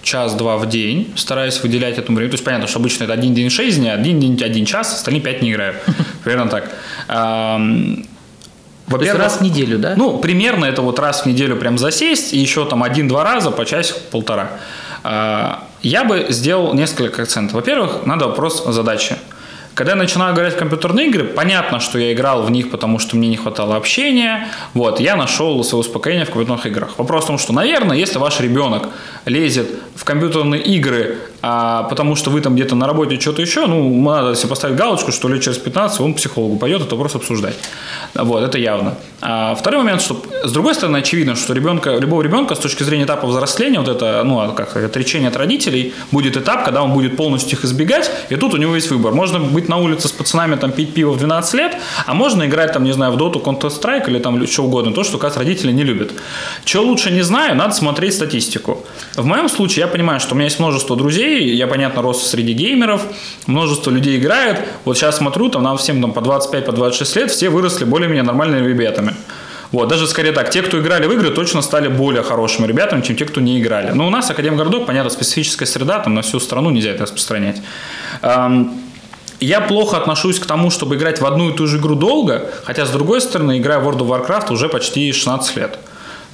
час-два 0.04 0.56
в 0.58 0.68
день, 0.68 1.12
стараюсь 1.16 1.60
выделять 1.62 1.98
этому 1.98 2.16
время. 2.16 2.30
То 2.30 2.34
есть 2.34 2.44
понятно, 2.44 2.68
что 2.68 2.78
обычно 2.78 3.04
это 3.04 3.12
один 3.12 3.34
день 3.34 3.50
шесть 3.50 3.78
дней, 3.78 3.92
один 3.92 4.20
день 4.20 4.40
один 4.42 4.64
час, 4.64 4.92
остальные 4.92 5.22
пять 5.22 5.42
не 5.42 5.52
играю. 5.52 5.74
Примерно 6.22 6.50
так. 6.50 6.70
Во-первых, 8.86 9.22
раз 9.22 9.38
в 9.38 9.40
неделю, 9.40 9.78
да? 9.78 9.94
Ну, 9.96 10.18
примерно 10.18 10.66
это 10.66 10.82
вот 10.82 10.98
раз 10.98 11.22
в 11.22 11.26
неделю 11.26 11.56
прям 11.56 11.78
засесть, 11.78 12.34
и 12.34 12.38
еще 12.38 12.66
там 12.66 12.82
один-два 12.82 13.24
раза 13.24 13.50
по 13.50 13.64
часик-полтора. 13.64 14.50
А, 15.02 15.64
я 15.82 16.04
бы 16.04 16.26
сделал 16.28 16.74
несколько 16.74 17.22
акцентов. 17.22 17.54
Во-первых, 17.54 18.06
надо 18.06 18.26
вопрос 18.26 18.64
задачи. 18.66 19.16
Когда 19.74 19.92
я 19.92 19.98
начинаю 19.98 20.34
играть 20.34 20.54
в 20.54 20.56
компьютерные 20.56 21.08
игры, 21.08 21.24
понятно, 21.24 21.80
что 21.80 21.98
я 21.98 22.12
играл 22.12 22.44
в 22.44 22.50
них, 22.50 22.70
потому 22.70 23.00
что 23.00 23.16
мне 23.16 23.28
не 23.28 23.36
хватало 23.36 23.74
общения. 23.74 24.46
Вот, 24.72 25.00
я 25.00 25.16
нашел 25.16 25.64
свое 25.64 25.80
успокоение 25.80 26.24
в 26.24 26.30
компьютерных 26.30 26.66
играх. 26.66 26.96
Вопрос 26.96 27.24
в 27.24 27.26
том, 27.26 27.38
что, 27.38 27.52
наверное, 27.52 27.96
если 27.96 28.18
ваш 28.18 28.38
ребенок 28.38 28.88
лезет 29.24 29.68
в 29.96 30.04
компьютерные 30.04 30.62
игры, 30.62 31.18
а, 31.46 31.82
потому 31.82 32.16
что 32.16 32.30
вы 32.30 32.40
там 32.40 32.54
где-то 32.54 32.74
на 32.74 32.86
работе 32.86 33.20
что-то 33.20 33.42
еще, 33.42 33.66
ну, 33.66 34.00
надо 34.00 34.34
себе 34.34 34.48
поставить 34.48 34.76
галочку, 34.76 35.12
что 35.12 35.28
лет 35.28 35.42
через 35.42 35.58
15 35.58 36.00
он 36.00 36.14
к 36.14 36.16
психологу 36.16 36.56
пойдет, 36.56 36.80
это 36.80 36.96
вопрос 36.96 37.16
обсуждать. 37.16 37.54
Вот, 38.14 38.42
это 38.42 38.56
явно. 38.56 38.94
А 39.20 39.54
второй 39.54 39.80
момент, 39.80 40.00
что, 40.00 40.22
с 40.42 40.52
другой 40.52 40.74
стороны, 40.74 40.96
очевидно, 40.96 41.36
что 41.36 41.52
ребенка, 41.52 41.98
любого 41.98 42.22
ребенка 42.22 42.54
с 42.54 42.58
точки 42.58 42.82
зрения 42.82 43.04
этапа 43.04 43.26
взросления, 43.26 43.78
вот 43.78 43.88
это, 43.88 44.22
ну, 44.24 44.40
а 44.40 44.52
как 44.52 44.74
отречение 44.74 45.28
от 45.28 45.36
родителей, 45.36 45.92
будет 46.12 46.38
этап, 46.38 46.64
когда 46.64 46.82
он 46.82 46.92
будет 46.92 47.14
полностью 47.14 47.58
их 47.58 47.64
избегать, 47.66 48.10
и 48.30 48.36
тут 48.36 48.54
у 48.54 48.56
него 48.56 48.74
есть 48.74 48.90
выбор. 48.90 49.12
Можно 49.12 49.38
быть 49.38 49.68
на 49.68 49.76
улице 49.76 50.08
с 50.08 50.12
пацанами, 50.12 50.56
там, 50.56 50.72
пить 50.72 50.94
пиво 50.94 51.12
в 51.12 51.18
12 51.18 51.54
лет, 51.54 51.76
а 52.06 52.14
можно 52.14 52.44
играть, 52.44 52.72
там, 52.72 52.84
не 52.84 52.92
знаю, 52.92 53.12
в 53.12 53.18
доту, 53.18 53.40
Counter-Strike 53.40 54.08
или 54.08 54.18
там 54.18 54.46
что 54.46 54.64
угодно, 54.64 54.94
то, 54.94 55.04
что, 55.04 55.18
как 55.18 55.36
родители 55.36 55.72
не 55.72 55.82
любят. 55.82 56.12
Чего 56.64 56.84
лучше 56.84 57.10
не 57.10 57.22
знаю, 57.22 57.54
надо 57.54 57.74
смотреть 57.74 58.14
статистику. 58.14 58.83
В 59.16 59.24
моем 59.24 59.48
случае 59.48 59.84
я 59.84 59.88
понимаю, 59.88 60.18
что 60.18 60.34
у 60.34 60.36
меня 60.36 60.46
есть 60.46 60.58
множество 60.58 60.96
друзей, 60.96 61.54
я, 61.54 61.66
понятно, 61.66 62.02
рос 62.02 62.26
среди 62.26 62.52
геймеров, 62.52 63.02
множество 63.46 63.90
людей 63.90 64.18
играет. 64.18 64.60
Вот 64.84 64.96
сейчас 64.96 65.18
смотрю, 65.18 65.48
там 65.50 65.62
нам 65.62 65.76
всем 65.76 66.00
там, 66.00 66.12
по 66.12 66.20
25, 66.20 66.66
по 66.66 66.72
26 66.72 67.16
лет, 67.16 67.30
все 67.30 67.48
выросли 67.48 67.84
более-менее 67.84 68.24
нормальными 68.24 68.66
ребятами. 68.66 69.14
Вот, 69.70 69.88
даже 69.88 70.06
скорее 70.06 70.32
так, 70.32 70.50
те, 70.50 70.62
кто 70.62 70.80
играли 70.80 71.06
в 71.06 71.12
игры, 71.12 71.30
точно 71.30 71.62
стали 71.62 71.88
более 71.88 72.22
хорошими 72.22 72.66
ребятами, 72.66 73.02
чем 73.02 73.16
те, 73.16 73.24
кто 73.24 73.40
не 73.40 73.60
играли. 73.60 73.90
Но 73.90 74.06
у 74.06 74.10
нас 74.10 74.30
Академгородок, 74.30 74.86
понятно, 74.86 75.10
специфическая 75.10 75.66
среда, 75.66 76.00
там 76.00 76.14
на 76.14 76.22
всю 76.22 76.40
страну 76.40 76.70
нельзя 76.70 76.90
это 76.90 77.04
распространять. 77.04 77.60
Я 79.40 79.60
плохо 79.60 79.96
отношусь 79.96 80.38
к 80.38 80.46
тому, 80.46 80.70
чтобы 80.70 80.94
играть 80.94 81.20
в 81.20 81.26
одну 81.26 81.50
и 81.50 81.52
ту 81.52 81.66
же 81.66 81.78
игру 81.78 81.96
долго, 81.96 82.50
хотя, 82.64 82.86
с 82.86 82.90
другой 82.90 83.20
стороны, 83.20 83.58
играю 83.58 83.80
в 83.80 83.88
World 83.88 83.98
of 83.98 84.26
Warcraft 84.26 84.52
уже 84.52 84.68
почти 84.68 85.12
16 85.12 85.56
лет. 85.56 85.78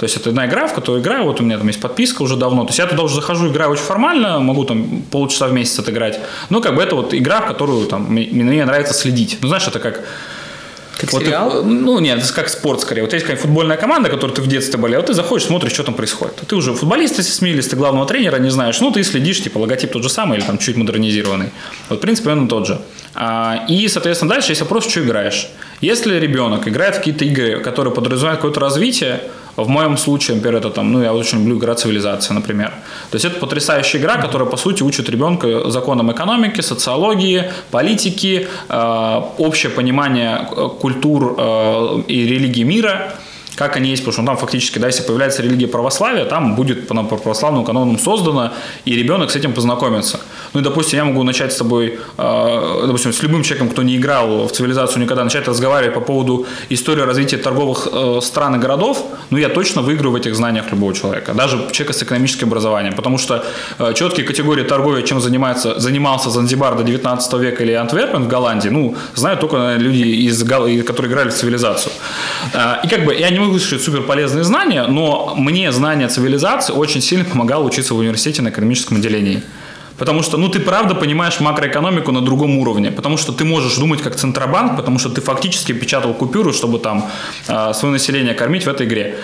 То 0.00 0.04
есть 0.04 0.16
это 0.16 0.30
одна 0.30 0.46
игра, 0.46 0.66
в 0.66 0.72
которую 0.72 1.02
играю, 1.02 1.24
вот 1.24 1.42
у 1.42 1.44
меня 1.44 1.58
там 1.58 1.66
есть 1.66 1.78
подписка 1.78 2.22
уже 2.22 2.34
давно. 2.34 2.62
То 2.62 2.70
есть 2.70 2.78
я 2.78 2.86
туда 2.86 3.02
уже 3.02 3.16
захожу, 3.16 3.48
играю 3.48 3.70
очень 3.70 3.82
формально, 3.82 4.40
могу 4.40 4.64
там 4.64 5.02
полчаса 5.10 5.46
в 5.46 5.52
месяц 5.52 5.78
отыграть. 5.78 6.18
Но 6.48 6.62
как 6.62 6.74
бы 6.74 6.82
это 6.82 6.96
вот 6.96 7.12
игра, 7.12 7.42
в 7.42 7.46
которую 7.46 7.86
там 7.86 8.06
мне, 8.08 8.26
мне 8.30 8.64
нравится 8.64 8.94
следить. 8.94 9.36
Ну 9.42 9.48
знаешь, 9.48 9.68
это 9.68 9.78
как 9.78 10.02
как 10.98 11.12
вот 11.12 11.22
сериал? 11.22 11.50
Ты, 11.50 11.64
ну, 11.64 11.98
нет, 11.98 12.18
это 12.18 12.32
как 12.32 12.48
спорт 12.48 12.80
скорее. 12.80 13.02
Вот 13.02 13.12
есть 13.12 13.26
какая 13.26 13.40
футбольная 13.40 13.76
команда, 13.76 14.08
которую 14.08 14.34
ты 14.34 14.40
в 14.40 14.46
детстве 14.46 14.78
болел, 14.78 15.02
ты 15.02 15.12
заходишь, 15.12 15.46
смотришь, 15.46 15.72
что 15.72 15.82
там 15.82 15.94
происходит. 15.94 16.36
Ты 16.46 16.56
уже 16.56 16.72
футболист, 16.72 17.18
если 17.18 17.32
сменились, 17.32 17.68
ты 17.68 17.76
главного 17.76 18.06
тренера 18.06 18.36
не 18.36 18.50
знаешь, 18.50 18.80
ну, 18.80 18.90
ты 18.90 19.02
следишь, 19.04 19.42
типа, 19.42 19.58
логотип 19.58 19.92
тот 19.92 20.02
же 20.02 20.08
самый 20.08 20.38
или 20.38 20.44
там 20.44 20.56
чуть 20.56 20.76
модернизированный. 20.76 21.50
Вот, 21.90 21.98
в 21.98 22.00
принципе, 22.00 22.30
он 22.30 22.48
тот 22.48 22.66
же. 22.66 22.80
А, 23.14 23.64
и, 23.68 23.88
соответственно, 23.88 24.30
дальше 24.30 24.52
есть 24.52 24.60
вопрос, 24.60 24.88
что 24.88 25.00
играешь. 25.00 25.48
Если 25.80 26.18
ребенок 26.18 26.68
играет 26.68 26.94
в 26.94 26.98
какие-то 26.98 27.24
игры, 27.24 27.60
которые 27.60 27.92
подразумевают 27.92 28.38
какое-то 28.40 28.60
развитие, 28.60 29.20
в 29.56 29.68
моем 29.68 29.96
случае, 29.96 30.36
например, 30.36 30.60
это 30.60 30.70
там, 30.70 30.92
ну, 30.92 31.02
я 31.02 31.12
очень 31.12 31.38
люблю 31.38 31.58
игра 31.58 31.74
«Цивилизация», 31.74 32.34
например. 32.34 32.72
То 33.10 33.16
есть 33.16 33.24
это 33.24 33.38
потрясающая 33.40 34.00
игра, 34.00 34.16
которая, 34.16 34.48
по 34.48 34.56
сути, 34.56 34.82
учит 34.82 35.08
ребенка 35.08 35.68
законам 35.70 36.10
экономики, 36.12 36.60
социологии, 36.60 37.50
политики, 37.70 38.48
э, 38.68 39.22
общее 39.38 39.70
понимание 39.70 40.48
э, 40.50 40.68
культур 40.80 41.34
э, 41.36 42.02
и 42.08 42.26
религии 42.26 42.62
мира– 42.62 43.12
как 43.60 43.76
они 43.76 43.90
есть, 43.90 44.02
потому 44.02 44.12
что 44.12 44.22
ну, 44.22 44.26
там 44.28 44.36
фактически, 44.38 44.78
да, 44.78 44.86
если 44.86 45.02
появляется 45.02 45.42
религия 45.42 45.66
православия, 45.68 46.24
там 46.24 46.54
будет 46.54 46.88
по, 46.88 46.94
православному 47.02 47.62
канону 47.62 47.98
создано, 47.98 48.52
и 48.86 48.94
ребенок 48.94 49.30
с 49.30 49.36
этим 49.36 49.52
познакомится. 49.52 50.20
Ну 50.52 50.60
и, 50.60 50.62
допустим, 50.62 50.98
я 50.98 51.04
могу 51.04 51.22
начать 51.22 51.52
с 51.52 51.56
тобой, 51.56 51.98
э, 52.18 52.82
допустим, 52.86 53.12
с 53.12 53.22
любым 53.22 53.42
человеком, 53.42 53.68
кто 53.68 53.82
не 53.82 53.96
играл 53.96 54.46
в 54.46 54.52
цивилизацию 54.52 55.02
никогда, 55.02 55.24
начать 55.24 55.48
разговаривать 55.48 55.94
по 55.94 56.00
поводу 56.00 56.46
истории 56.70 57.02
развития 57.02 57.36
торговых 57.36 57.88
э, 57.92 58.20
стран 58.22 58.56
и 58.56 58.58
городов, 58.58 59.04
ну 59.30 59.38
я 59.38 59.48
точно 59.48 59.82
выиграю 59.82 60.12
в 60.12 60.16
этих 60.16 60.34
знаниях 60.34 60.70
любого 60.72 60.94
человека, 60.94 61.34
даже 61.34 61.56
человека 61.72 61.92
с 61.92 62.02
экономическим 62.02 62.48
образованием, 62.48 62.94
потому 62.94 63.18
что 63.18 63.44
э, 63.78 63.92
четкие 63.94 64.26
категории 64.26 64.64
торговли, 64.64 65.02
чем 65.02 65.20
занимается, 65.20 65.78
занимался 65.78 66.30
Занзибар 66.30 66.76
до 66.76 66.82
19 66.82 67.32
века 67.34 67.62
или 67.62 67.72
Антверпен 67.72 68.24
в 68.24 68.28
Голландии, 68.28 68.70
ну, 68.70 68.96
знают 69.14 69.40
только 69.40 69.56
наверное, 69.56 69.84
люди, 69.84 70.02
из, 70.02 70.42
которые 70.42 71.12
играли 71.12 71.30
в 71.30 71.34
цивилизацию. 71.34 71.92
Э, 72.54 72.76
и 72.84 72.88
как 72.88 73.04
бы 73.04 73.14
я 73.14 73.30
не 73.30 73.38
могу 73.38 73.58
сказать, 73.58 73.84
супер 73.84 74.02
полезные 74.02 74.44
знания, 74.44 74.86
но 74.88 75.34
мне 75.36 75.70
знание 75.72 76.08
цивилизации 76.08 76.72
очень 76.72 77.00
сильно 77.00 77.24
помогало 77.24 77.64
учиться 77.64 77.94
в 77.94 77.98
университете 77.98 78.42
на 78.42 78.48
экономическом 78.48 78.96
отделении. 78.96 79.42
Потому 80.00 80.22
что, 80.22 80.38
ну, 80.38 80.48
ты 80.48 80.60
правда 80.60 80.94
понимаешь 80.94 81.40
макроэкономику 81.40 82.10
на 82.10 82.22
другом 82.22 82.58
уровне. 82.58 82.90
Потому 82.90 83.18
что 83.18 83.32
ты 83.32 83.44
можешь 83.44 83.76
думать 83.76 84.00
как 84.00 84.16
Центробанк, 84.16 84.76
потому 84.76 84.98
что 84.98 85.10
ты 85.10 85.20
фактически 85.20 85.72
печатал 85.72 86.14
купюру, 86.14 86.54
чтобы 86.54 86.78
там 86.78 87.04
э, 87.48 87.74
свое 87.74 87.92
население 87.92 88.34
кормить 88.34 88.64
в 88.64 88.68
этой 88.68 88.86
игре. 88.86 89.16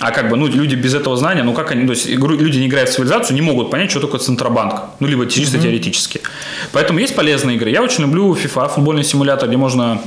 А 0.00 0.10
как 0.10 0.28
бы, 0.28 0.36
ну, 0.36 0.48
люди 0.48 0.74
без 0.74 0.94
этого 0.94 1.16
знания, 1.16 1.44
ну, 1.44 1.54
как 1.54 1.70
они, 1.70 1.86
то 1.86 1.92
есть 1.92 2.08
люди, 2.08 2.58
не 2.58 2.66
играют 2.66 2.90
в 2.90 2.94
цивилизацию, 2.94 3.36
не 3.36 3.42
могут 3.42 3.70
понять, 3.70 3.90
что 3.90 4.00
такое 4.00 4.18
Центробанк. 4.18 4.80
Ну, 4.98 5.06
либо 5.06 5.26
чисто 5.26 5.58
mm-hmm. 5.58 5.62
теоретически. 5.62 6.20
Поэтому 6.72 6.98
есть 6.98 7.14
полезные 7.14 7.56
игры. 7.56 7.70
Я 7.70 7.82
очень 7.82 8.02
люблю 8.02 8.34
FIFA, 8.34 8.68
футбольный 8.74 9.04
симулятор, 9.04 9.48
где 9.48 9.56
можно 9.56 10.00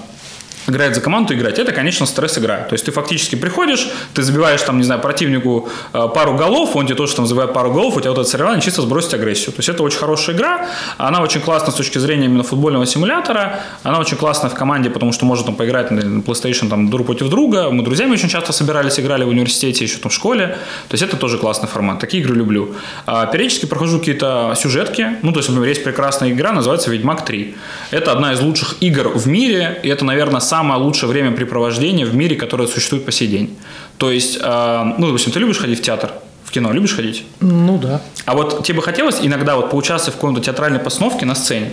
играть 0.69 0.95
за 0.95 1.01
команду 1.01 1.33
играть, 1.33 1.59
это, 1.59 1.71
конечно, 1.71 2.05
стресс-игра. 2.05 2.57
То 2.59 2.73
есть 2.73 2.85
ты 2.85 2.91
фактически 2.91 3.35
приходишь, 3.35 3.89
ты 4.13 4.23
забиваешь 4.23 4.61
там, 4.61 4.77
не 4.77 4.83
знаю, 4.83 5.01
противнику 5.01 5.69
э, 5.93 6.07
пару 6.13 6.35
голов, 6.35 6.75
он 6.75 6.85
тебе 6.85 6.95
тоже 6.95 7.15
там 7.15 7.25
забивает 7.25 7.53
пару 7.53 7.71
голов, 7.71 7.97
у 7.97 7.99
тебя 7.99 8.11
вот 8.11 8.19
это 8.19 8.29
соревнование 8.29 8.61
чисто 8.61 8.81
сбросить 8.81 9.13
агрессию. 9.13 9.51
То 9.53 9.59
есть 9.59 9.69
это 9.69 9.83
очень 9.83 9.99
хорошая 9.99 10.35
игра, 10.35 10.67
она 10.97 11.21
очень 11.21 11.41
классна 11.41 11.71
с 11.71 11.75
точки 11.75 11.97
зрения 11.97 12.25
именно 12.25 12.43
футбольного 12.43 12.85
симулятора, 12.85 13.59
она 13.83 13.99
очень 13.99 14.17
классная 14.17 14.49
в 14.49 14.55
команде, 14.55 14.89
потому 14.89 15.11
что 15.11 15.25
можно 15.25 15.45
там 15.45 15.55
поиграть 15.55 15.91
на 15.91 15.99
PlayStation 16.21 16.69
там 16.69 16.89
друг 16.89 17.07
против 17.07 17.29
друга. 17.29 17.69
Мы 17.71 17.83
друзьями 17.83 18.13
очень 18.13 18.29
часто 18.29 18.53
собирались, 18.53 18.99
играли 18.99 19.23
в 19.23 19.29
университете, 19.29 19.83
еще 19.85 19.97
там 19.97 20.09
в 20.09 20.13
школе. 20.13 20.57
То 20.87 20.93
есть 20.93 21.03
это 21.03 21.17
тоже 21.17 21.37
классный 21.37 21.67
формат. 21.67 21.99
Такие 21.99 22.21
игры 22.23 22.35
люблю. 22.35 22.75
А, 23.05 23.25
периодически 23.25 23.65
прохожу 23.65 23.99
какие-то 23.99 24.53
сюжетки. 24.55 25.17
Ну, 25.21 25.31
то 25.31 25.39
есть, 25.39 25.49
например, 25.49 25.69
есть 25.69 25.83
прекрасная 25.83 26.31
игра, 26.31 26.51
называется 26.51 26.91
Ведьмак 26.91 27.25
3. 27.25 27.55
Это 27.91 28.11
одна 28.11 28.33
из 28.33 28.41
лучших 28.41 28.77
игр 28.81 29.09
в 29.09 29.27
мире, 29.27 29.79
и 29.83 29.89
это, 29.89 30.05
наверное, 30.05 30.39
самое 30.59 30.81
лучшее 30.81 31.09
времяпрепровождение 31.09 32.05
в 32.05 32.13
мире, 32.13 32.35
которое 32.35 32.67
существует 32.67 33.05
по 33.05 33.13
сей 33.13 33.29
день. 33.29 33.57
То 33.97 34.11
есть, 34.11 34.37
э, 34.41 34.83
ну, 34.97 35.05
допустим, 35.07 35.31
ты 35.31 35.39
любишь 35.39 35.57
ходить 35.57 35.79
в 35.79 35.81
театр? 35.81 36.11
В 36.43 36.51
кино 36.51 36.73
любишь 36.73 36.95
ходить? 36.95 37.25
Ну 37.39 37.77
да. 37.77 38.01
А 38.25 38.33
вот 38.33 38.65
тебе 38.65 38.77
бы 38.77 38.83
хотелось 38.83 39.19
иногда 39.21 39.55
вот 39.55 39.69
поучаствовать 39.71 40.17
в 40.17 40.19
какой-то 40.19 40.41
театральной 40.41 40.79
постановке 40.79 41.25
на 41.25 41.35
сцене? 41.35 41.71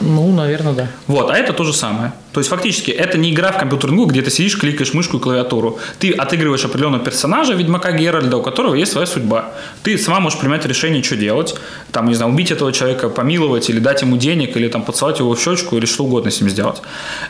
Ну, 0.00 0.32
наверное, 0.32 0.72
да. 0.72 0.88
Вот, 1.06 1.30
а 1.30 1.36
это 1.36 1.52
то 1.52 1.62
же 1.62 1.72
самое. 1.72 2.12
То 2.32 2.40
есть 2.40 2.50
фактически 2.50 2.90
это 2.90 3.18
не 3.18 3.30
игра 3.30 3.52
в 3.52 3.58
компьютерную 3.58 3.98
игру, 3.98 4.06
где 4.06 4.22
ты 4.22 4.30
сидишь, 4.30 4.58
кликаешь 4.58 4.94
мышку 4.94 5.18
и 5.18 5.20
клавиатуру. 5.20 5.78
Ты 5.98 6.12
отыгрываешь 6.12 6.64
определенного 6.64 7.04
персонажа, 7.04 7.54
Ведьмака 7.54 7.92
Геральда, 7.92 8.36
у 8.36 8.42
которого 8.42 8.74
есть 8.74 8.92
своя 8.92 9.06
судьба. 9.06 9.52
Ты 9.82 9.98
сама 9.98 10.20
можешь 10.20 10.38
принимать 10.38 10.64
решение, 10.66 11.02
что 11.02 11.16
делать. 11.16 11.54
Там, 11.92 12.08
не 12.08 12.14
знаю, 12.14 12.32
убить 12.32 12.50
этого 12.50 12.72
человека, 12.72 13.08
помиловать, 13.08 13.70
или 13.70 13.78
дать 13.78 14.02
ему 14.02 14.16
денег, 14.16 14.56
или 14.56 14.68
там 14.68 14.82
поцеловать 14.82 15.18
его 15.18 15.34
в 15.34 15.40
щечку, 15.40 15.76
или 15.76 15.86
что 15.86 16.04
угодно 16.04 16.30
с 16.30 16.40
ним 16.40 16.50
сделать. 16.50 16.82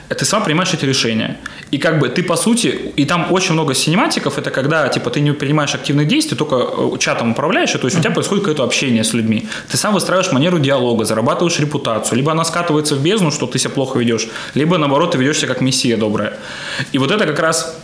Ты 0.08 0.24
сама 0.24 0.44
принимаешь 0.44 0.72
эти 0.72 0.84
решения. 0.84 1.38
И 1.70 1.78
как 1.78 1.98
бы 1.98 2.08
ты, 2.08 2.22
по 2.22 2.36
сути, 2.36 2.68
и 2.96 3.04
там 3.04 3.26
очень 3.30 3.54
много 3.54 3.74
синематиков, 3.74 4.38
это 4.38 4.50
когда, 4.50 4.88
типа, 4.88 5.10
ты 5.10 5.20
не 5.20 5.32
принимаешь 5.32 5.74
активных 5.74 6.06
действий, 6.06 6.36
только 6.36 6.56
э, 6.56 6.98
чатом 6.98 7.32
управляешь, 7.32 7.74
и, 7.74 7.78
то 7.78 7.86
есть 7.86 7.98
у 7.98 8.00
тебя 8.00 8.12
происходит 8.12 8.44
какое-то 8.44 8.64
общение 8.64 9.02
с 9.04 9.14
людьми. 9.14 9.48
Ты 9.70 9.76
сам 9.76 9.94
выстраиваешь 9.94 10.32
манеру 10.32 10.58
диалога, 10.58 11.04
зарабатываешь 11.04 11.58
репутацию. 11.58 12.18
Либо 12.18 12.32
она 12.32 12.44
скатывается 12.44 12.94
в 12.94 13.02
бездну, 13.02 13.30
что 13.30 13.46
ты 13.46 13.58
себя 13.58 13.70
плохо 13.70 13.98
ведешь, 13.98 14.28
либо, 14.54 14.78
наоборот, 14.92 15.12
ты 15.12 15.18
ведешь 15.18 15.38
себя 15.38 15.48
как 15.48 15.62
мессия 15.62 15.96
добрая. 15.96 16.38
И 16.92 16.98
вот 16.98 17.10
это 17.10 17.26
как 17.26 17.38
раз 17.38 17.76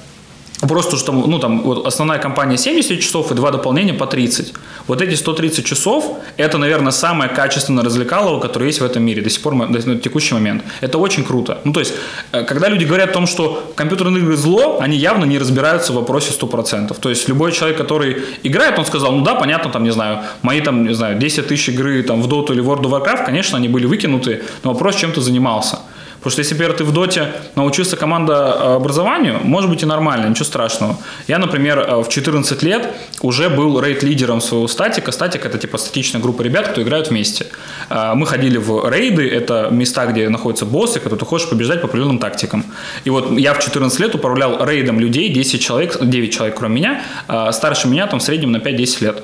Просто 0.61 0.97
что 0.97 1.13
ну, 1.13 1.39
там, 1.39 1.63
вот 1.63 1.87
основная 1.87 2.19
компания 2.19 2.57
70 2.59 3.01
часов 3.01 3.31
и 3.31 3.35
два 3.35 3.51
дополнения 3.53 3.95
по 3.95 4.07
30. 4.07 4.55
Вот 4.89 5.01
эти 5.01 5.15
130 5.15 5.65
часов– 5.65 6.19
это, 6.37 6.59
наверное, 6.59 6.91
самое 6.91 7.31
качественное 7.31 7.85
развлекалово, 7.85 8.41
которое 8.41 8.67
есть 8.67 8.81
в 8.81 8.85
этом 8.85 9.05
мире 9.05 9.23
до 9.23 9.31
сих 9.31 9.41
пор, 9.41 9.55
на 9.55 9.97
текущий 9.97 10.35
момент. 10.35 10.65
Это 10.81 10.99
очень 10.99 11.25
круто. 11.25 11.59
Ну, 11.65 11.73
то 11.73 11.81
есть, 11.81 11.95
э, 12.33 12.43
когда 12.43 12.69
люди 12.69 12.85
говорят 12.85 13.11
о 13.11 13.13
том, 13.13 13.27
что 13.29 13.73
компьютерные 13.77 14.21
игры 14.21 14.37
зло, 14.37 14.79
они 14.81 14.97
явно 14.97 15.25
не 15.27 15.39
разбираются 15.39 15.93
в 15.93 15.97
вопросе 15.97 16.33
100%. 16.33 16.99
То 16.99 17.09
есть, 17.09 17.29
любой 17.29 17.53
человек, 17.53 17.79
который 17.79 18.17
играет, 18.43 18.79
он 18.79 18.85
сказал, 18.85 19.13
ну 19.13 19.23
да, 19.23 19.37
понятно, 19.37 19.71
там, 19.71 19.85
не 19.85 19.93
знаю, 19.93 20.25
мои 20.43 20.61
там, 20.61 20.89
не 20.89 20.95
знаю, 20.95 21.19
10 21.19 21.47
тысяч 21.47 21.69
игры 21.69 22.03
там, 22.03 22.21
в 22.21 22.27
Dota 22.27 22.53
или 22.53 22.65
World 22.65 22.83
of 22.83 22.91
Warcraft, 22.91 23.27
конечно, 23.27 23.59
они 23.59 23.69
были 23.69 23.87
выкинуты, 23.87 24.43
но 24.65 24.73
вопрос, 24.73 24.97
чем 24.97 25.13
ты 25.13 25.21
занимался. 25.21 25.79
Потому 26.19 26.33
что 26.33 26.41
если, 26.41 26.55
например, 26.55 26.77
ты 26.77 26.85
в 26.85 26.93
доте 26.93 27.29
научился 27.55 27.97
команда 27.97 28.57
э, 28.59 28.75
образованию, 28.77 29.39
может 29.43 29.71
быть 29.71 29.83
и 29.83 29.87
нормально, 29.87 30.29
ничего 30.29 30.45
страшного. 30.45 30.97
Я, 31.29 31.39
например, 31.39 31.79
э, 31.79 32.03
в 32.03 32.09
14 32.09 32.63
лет 32.63 32.89
уже 33.23 33.49
был 33.49 33.81
рейд-лидером 33.81 34.41
своего 34.41 34.67
статика. 34.67 35.13
Статик– 35.13 35.45
это 35.47 35.59
типа 35.59 35.79
статичная 35.79 36.21
группа 36.21 36.43
ребят, 36.43 36.69
кто 36.69 36.83
играют 36.83 37.11
вместе. 37.11 37.47
Э, 37.89 38.15
мы 38.15 38.27
ходили 38.27 38.59
в 38.59 38.91
рейды, 38.91 39.29
это 39.29 39.69
места, 39.71 40.07
где 40.07 40.29
находятся 40.29 40.67
боссы, 40.67 40.99
которые 40.99 41.21
ты 41.21 41.25
хочешь 41.25 41.49
побеждать 41.49 41.81
по 41.81 41.87
определенным 41.87 42.19
тактикам. 42.19 42.65
И 43.05 43.11
вот 43.11 43.31
я 43.39 43.55
в 43.55 43.61
14 43.61 44.01
лет 44.01 44.15
управлял 44.15 44.65
рейдом 44.65 44.99
людей, 44.99 45.29
10 45.29 45.63
человек, 45.63 45.99
9 46.01 46.35
человек 46.35 46.57
кроме 46.59 46.75
меня, 46.79 47.03
старше 47.53 47.89
меня 47.89 48.07
там 48.07 48.19
в 48.19 48.23
среднем 48.23 48.53
на 48.53 48.59
5-10 48.59 49.05
лет. 49.05 49.23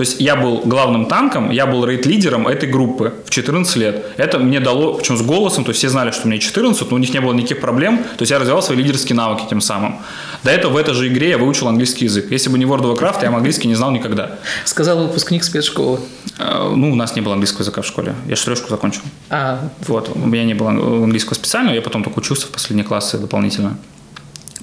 То 0.00 0.02
есть 0.02 0.18
я 0.18 0.34
был 0.34 0.62
главным 0.64 1.04
танком, 1.04 1.50
я 1.50 1.66
был 1.66 1.84
рейд-лидером 1.84 2.48
этой 2.48 2.66
группы 2.66 3.12
в 3.26 3.28
14 3.28 3.76
лет. 3.76 4.06
Это 4.16 4.38
мне 4.38 4.58
дало, 4.58 4.94
причем 4.94 5.18
с 5.18 5.20
голосом, 5.20 5.62
то 5.62 5.72
есть 5.72 5.78
все 5.80 5.90
знали, 5.90 6.10
что 6.10 6.26
мне 6.26 6.38
14, 6.38 6.90
но 6.90 6.96
у 6.96 6.98
них 6.98 7.12
не 7.12 7.20
было 7.20 7.34
никаких 7.34 7.60
проблем, 7.60 7.98
то 7.98 8.22
есть 8.22 8.30
я 8.30 8.38
развивал 8.38 8.62
свои 8.62 8.78
лидерские 8.78 9.14
навыки 9.14 9.42
тем 9.50 9.60
самым. 9.60 9.96
До 10.42 10.50
этого 10.50 10.72
в 10.72 10.76
этой 10.78 10.94
же 10.94 11.06
игре 11.06 11.28
я 11.28 11.36
выучил 11.36 11.68
английский 11.68 12.06
язык. 12.06 12.30
Если 12.30 12.48
бы 12.48 12.58
не 12.58 12.64
World 12.64 12.84
of 12.84 12.98
Warcraft, 12.98 13.18
я 13.24 13.28
английский 13.28 13.68
не 13.68 13.74
знал 13.74 13.90
никогда. 13.90 14.38
Сказал 14.64 15.06
выпускник 15.06 15.44
спецшколы. 15.44 16.00
Э, 16.38 16.72
ну, 16.74 16.92
у 16.92 16.94
нас 16.94 17.14
не 17.14 17.20
было 17.20 17.34
английского 17.34 17.60
языка 17.60 17.82
в 17.82 17.86
школе. 17.86 18.14
Я 18.26 18.36
трешку 18.36 18.70
закончил. 18.70 19.02
А. 19.28 19.68
Вот, 19.86 20.12
у 20.14 20.26
меня 20.26 20.44
не 20.44 20.54
было 20.54 20.70
английского 20.70 21.34
специального, 21.34 21.74
я 21.74 21.82
потом 21.82 22.04
только 22.04 22.20
учился 22.20 22.46
в 22.46 22.50
последние 22.52 22.86
классы 22.86 23.18
дополнительно. 23.18 23.76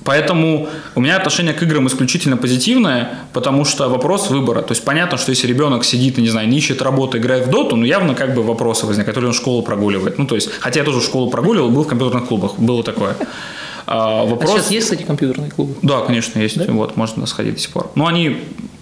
Поэтому 0.07 0.69
у 0.95 1.01
меня 1.01 1.17
отношение 1.17 1.53
к 1.53 1.61
играм 1.63 1.85
исключительно 1.85 2.37
позитивное, 2.37 3.19
потому 3.33 3.65
что 3.65 3.89
вопрос 3.89 4.29
выбора. 4.29 4.61
То 4.61 4.71
есть 4.71 4.85
понятно, 4.85 5.17
что 5.17 5.31
если 5.31 5.47
ребенок 5.47 5.83
сидит, 5.83 6.17
не 6.17 6.29
знаю, 6.29 6.47
не 6.47 6.59
ищет 6.59 6.81
работы, 6.81 7.17
играет 7.17 7.47
в 7.47 7.49
доту, 7.49 7.75
ну 7.75 7.83
явно 7.83 8.15
как 8.15 8.33
бы 8.33 8.41
вопросы 8.41 8.85
возникают, 8.85 9.17
или 9.17 9.25
он 9.25 9.33
школу 9.33 9.63
прогуливает. 9.63 10.17
Ну 10.17 10.25
то 10.25 10.35
есть, 10.35 10.49
хотя 10.61 10.79
я 10.79 10.85
тоже 10.85 11.01
школу 11.01 11.29
прогуливал, 11.29 11.69
был 11.69 11.83
в 11.83 11.87
компьютерных 11.87 12.29
клубах, 12.29 12.57
было 12.57 12.83
такое. 12.83 13.17
А, 13.85 14.23
вопрос... 14.23 14.51
а 14.51 14.53
сейчас 14.53 14.71
есть, 14.71 14.85
кстати, 14.85 15.03
компьютерные 15.03 15.51
клубы? 15.51 15.75
Да, 15.81 15.99
конечно, 15.99 16.39
есть. 16.39 16.57
Да? 16.57 16.71
Вот, 16.71 16.95
можно 16.95 17.25
сходить 17.25 17.55
до 17.55 17.59
сих 17.59 17.71
пор. 17.71 17.91
Но 17.95 18.07
они 18.07 18.37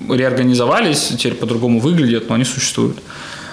реорганизовались, 0.07 1.07
теперь 1.17 1.34
по-другому 1.34 1.80
выглядят, 1.80 2.30
но 2.30 2.36
они 2.36 2.43
существуют. 2.43 2.99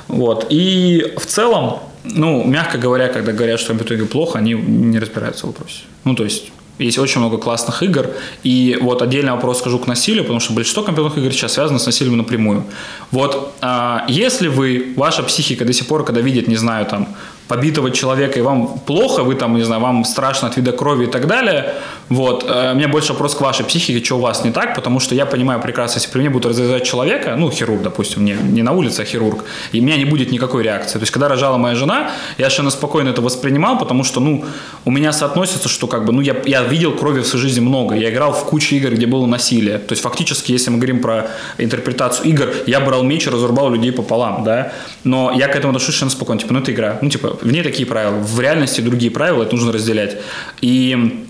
Вот. 0.08 0.46
И 0.50 1.14
в 1.16 1.24
целом, 1.24 1.78
ну, 2.04 2.44
мягко 2.44 2.76
говоря, 2.76 3.08
когда 3.08 3.32
говорят, 3.32 3.60
что 3.60 3.68
компьютеры 3.68 4.04
плохо, 4.04 4.38
они 4.38 4.52
не 4.52 4.98
разбираются 4.98 5.46
в 5.46 5.50
вопросе. 5.50 5.84
Ну, 6.04 6.14
то 6.14 6.24
есть 6.24 6.52
есть 6.84 6.98
очень 6.98 7.20
много 7.20 7.38
классных 7.38 7.82
игр. 7.82 8.10
И 8.42 8.78
вот 8.80 9.02
отдельный 9.02 9.32
вопрос 9.32 9.58
скажу 9.58 9.78
к 9.78 9.86
насилию, 9.86 10.24
потому 10.24 10.40
что 10.40 10.52
большинство 10.52 10.82
компьютерных 10.82 11.18
игр 11.18 11.32
сейчас 11.32 11.52
связано 11.54 11.78
с 11.78 11.86
насилием 11.86 12.16
напрямую. 12.16 12.64
Вот 13.10 13.54
а, 13.60 14.04
если 14.08 14.48
вы, 14.48 14.92
ваша 14.96 15.22
психика 15.22 15.64
до 15.64 15.72
сих 15.72 15.86
пор, 15.86 16.04
когда 16.04 16.20
видит, 16.20 16.48
не 16.48 16.56
знаю, 16.56 16.86
там, 16.86 17.08
побитого 17.48 17.90
человека, 17.90 18.38
и 18.38 18.42
вам 18.42 18.78
плохо, 18.86 19.22
вы 19.22 19.34
там, 19.34 19.56
не 19.56 19.64
знаю, 19.64 19.82
вам 19.82 20.04
страшно 20.04 20.48
от 20.48 20.56
вида 20.56 20.72
крови 20.72 21.04
и 21.04 21.10
так 21.10 21.26
далее, 21.26 21.74
вот, 22.08 22.44
э, 22.46 22.72
у 22.72 22.74
меня 22.74 22.88
больше 22.88 23.12
вопрос 23.12 23.34
к 23.34 23.40
вашей 23.40 23.64
психике, 23.64 24.04
что 24.04 24.16
у 24.16 24.20
вас 24.20 24.44
не 24.44 24.50
так, 24.50 24.74
потому 24.74 25.00
что 25.00 25.14
я 25.14 25.26
понимаю 25.26 25.60
прекрасно, 25.60 25.98
если 25.98 26.10
при 26.10 26.20
мне 26.20 26.30
будут 26.30 26.50
разрезать 26.50 26.84
человека, 26.84 27.36
ну, 27.36 27.50
хирург, 27.50 27.82
допустим, 27.82 28.24
не, 28.24 28.34
не 28.34 28.62
на 28.62 28.72
улице, 28.72 29.00
а 29.00 29.04
хирург, 29.04 29.44
и 29.72 29.80
у 29.80 29.82
меня 29.82 29.96
не 29.96 30.04
будет 30.04 30.30
никакой 30.30 30.62
реакции. 30.62 30.98
То 30.98 31.02
есть, 31.02 31.12
когда 31.12 31.28
рожала 31.28 31.56
моя 31.56 31.74
жена, 31.74 32.10
я 32.38 32.44
совершенно 32.44 32.70
спокойно 32.70 33.10
это 33.10 33.22
воспринимал, 33.22 33.78
потому 33.78 34.04
что, 34.04 34.20
ну, 34.20 34.44
у 34.84 34.90
меня 34.90 35.12
соотносится, 35.12 35.68
что 35.68 35.86
как 35.86 36.04
бы, 36.04 36.12
ну, 36.12 36.20
я, 36.20 36.36
я 36.44 36.62
видел 36.62 36.92
крови 36.92 37.20
в 37.20 37.26
своей 37.26 37.42
жизни 37.42 37.60
много, 37.60 37.94
я 37.94 38.10
играл 38.10 38.32
в 38.32 38.44
кучу 38.44 38.74
игр, 38.74 38.90
где 38.90 39.06
было 39.06 39.26
насилие. 39.26 39.78
То 39.78 39.92
есть, 39.92 40.02
фактически, 40.02 40.52
если 40.52 40.70
мы 40.70 40.76
говорим 40.76 41.00
про 41.00 41.28
интерпретацию 41.58 42.28
игр, 42.28 42.48
я 42.66 42.80
брал 42.80 43.02
меч 43.02 43.26
и 43.26 43.30
разрубал 43.30 43.70
людей 43.70 43.92
пополам, 43.92 44.44
да, 44.44 44.72
но 45.04 45.32
я 45.34 45.48
к 45.48 45.56
этому 45.56 45.70
отношусь 45.70 45.94
совершенно 45.94 46.10
спокойно, 46.10 46.40
типа, 46.40 46.52
ну, 46.52 46.60
это 46.60 46.72
игра, 46.72 46.98
ну, 47.00 47.08
типа, 47.08 47.31
в 47.40 47.52
ней 47.52 47.62
такие 47.62 47.86
правила, 47.86 48.16
в 48.16 48.40
реальности 48.40 48.80
другие 48.80 49.10
правила, 49.10 49.42
это 49.42 49.54
нужно 49.54 49.72
разделять. 49.72 50.18
И 50.60 51.26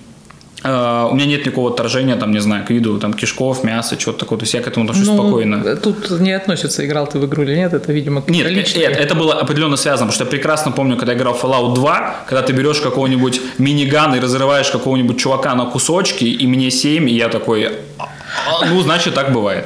Uh, 0.65 1.11
у 1.11 1.15
меня 1.17 1.27
нет 1.27 1.45
никакого 1.45 1.73
отторжения, 1.73 2.15
там, 2.15 2.31
не 2.31 2.39
знаю, 2.39 2.65
к 2.65 2.71
виду 2.71 3.01
там, 3.01 3.15
кишков, 3.15 3.65
мяса, 3.65 3.97
чего-то 3.97 4.21
такого. 4.21 4.39
То 4.39 4.45
есть 4.45 4.55
я 4.55 4.61
к 4.61 4.69
этому 4.69 4.85
отношусь 4.85 5.09
ну, 5.09 5.15
спокойно. 5.15 5.77
Тут 5.77 6.09
не 6.21 6.31
относится, 6.31 6.87
играл 6.87 7.09
ты 7.09 7.19
в 7.19 7.27
игру 7.27 7.43
или 7.43 7.57
нет, 7.57 7.75
это, 7.75 7.93
видимо, 7.93 8.23
Нет, 8.29 8.49
личные. 8.49 8.87
нет, 8.87 8.97
это 8.97 9.17
было 9.17 9.35
определенно 9.35 9.77
связано, 9.77 10.07
потому 10.07 10.13
что 10.13 10.25
я 10.25 10.31
прекрасно 10.31 10.71
помню, 10.71 10.97
когда 10.97 11.15
я 11.15 11.19
играл 11.19 11.35
в 11.35 11.43
Fallout 11.43 11.75
2, 11.75 12.17
когда 12.29 12.43
ты 12.43 12.53
берешь 12.53 12.81
какого-нибудь 12.81 13.41
минигана 13.59 14.15
и 14.15 14.21
разрываешь 14.21 14.71
какого-нибудь 14.71 15.19
чувака 15.19 15.53
на 15.57 15.67
кусочки, 15.67 16.27
и 16.27 16.47
мне 16.47 16.71
7, 16.71 17.11
и 17.11 17.13
я 17.13 17.29
такой, 17.29 17.67
«А, 17.99 18.05
а, 18.05 18.67
ну, 18.67 18.81
значит, 18.83 19.15
так 19.15 19.33
бывает. 19.33 19.65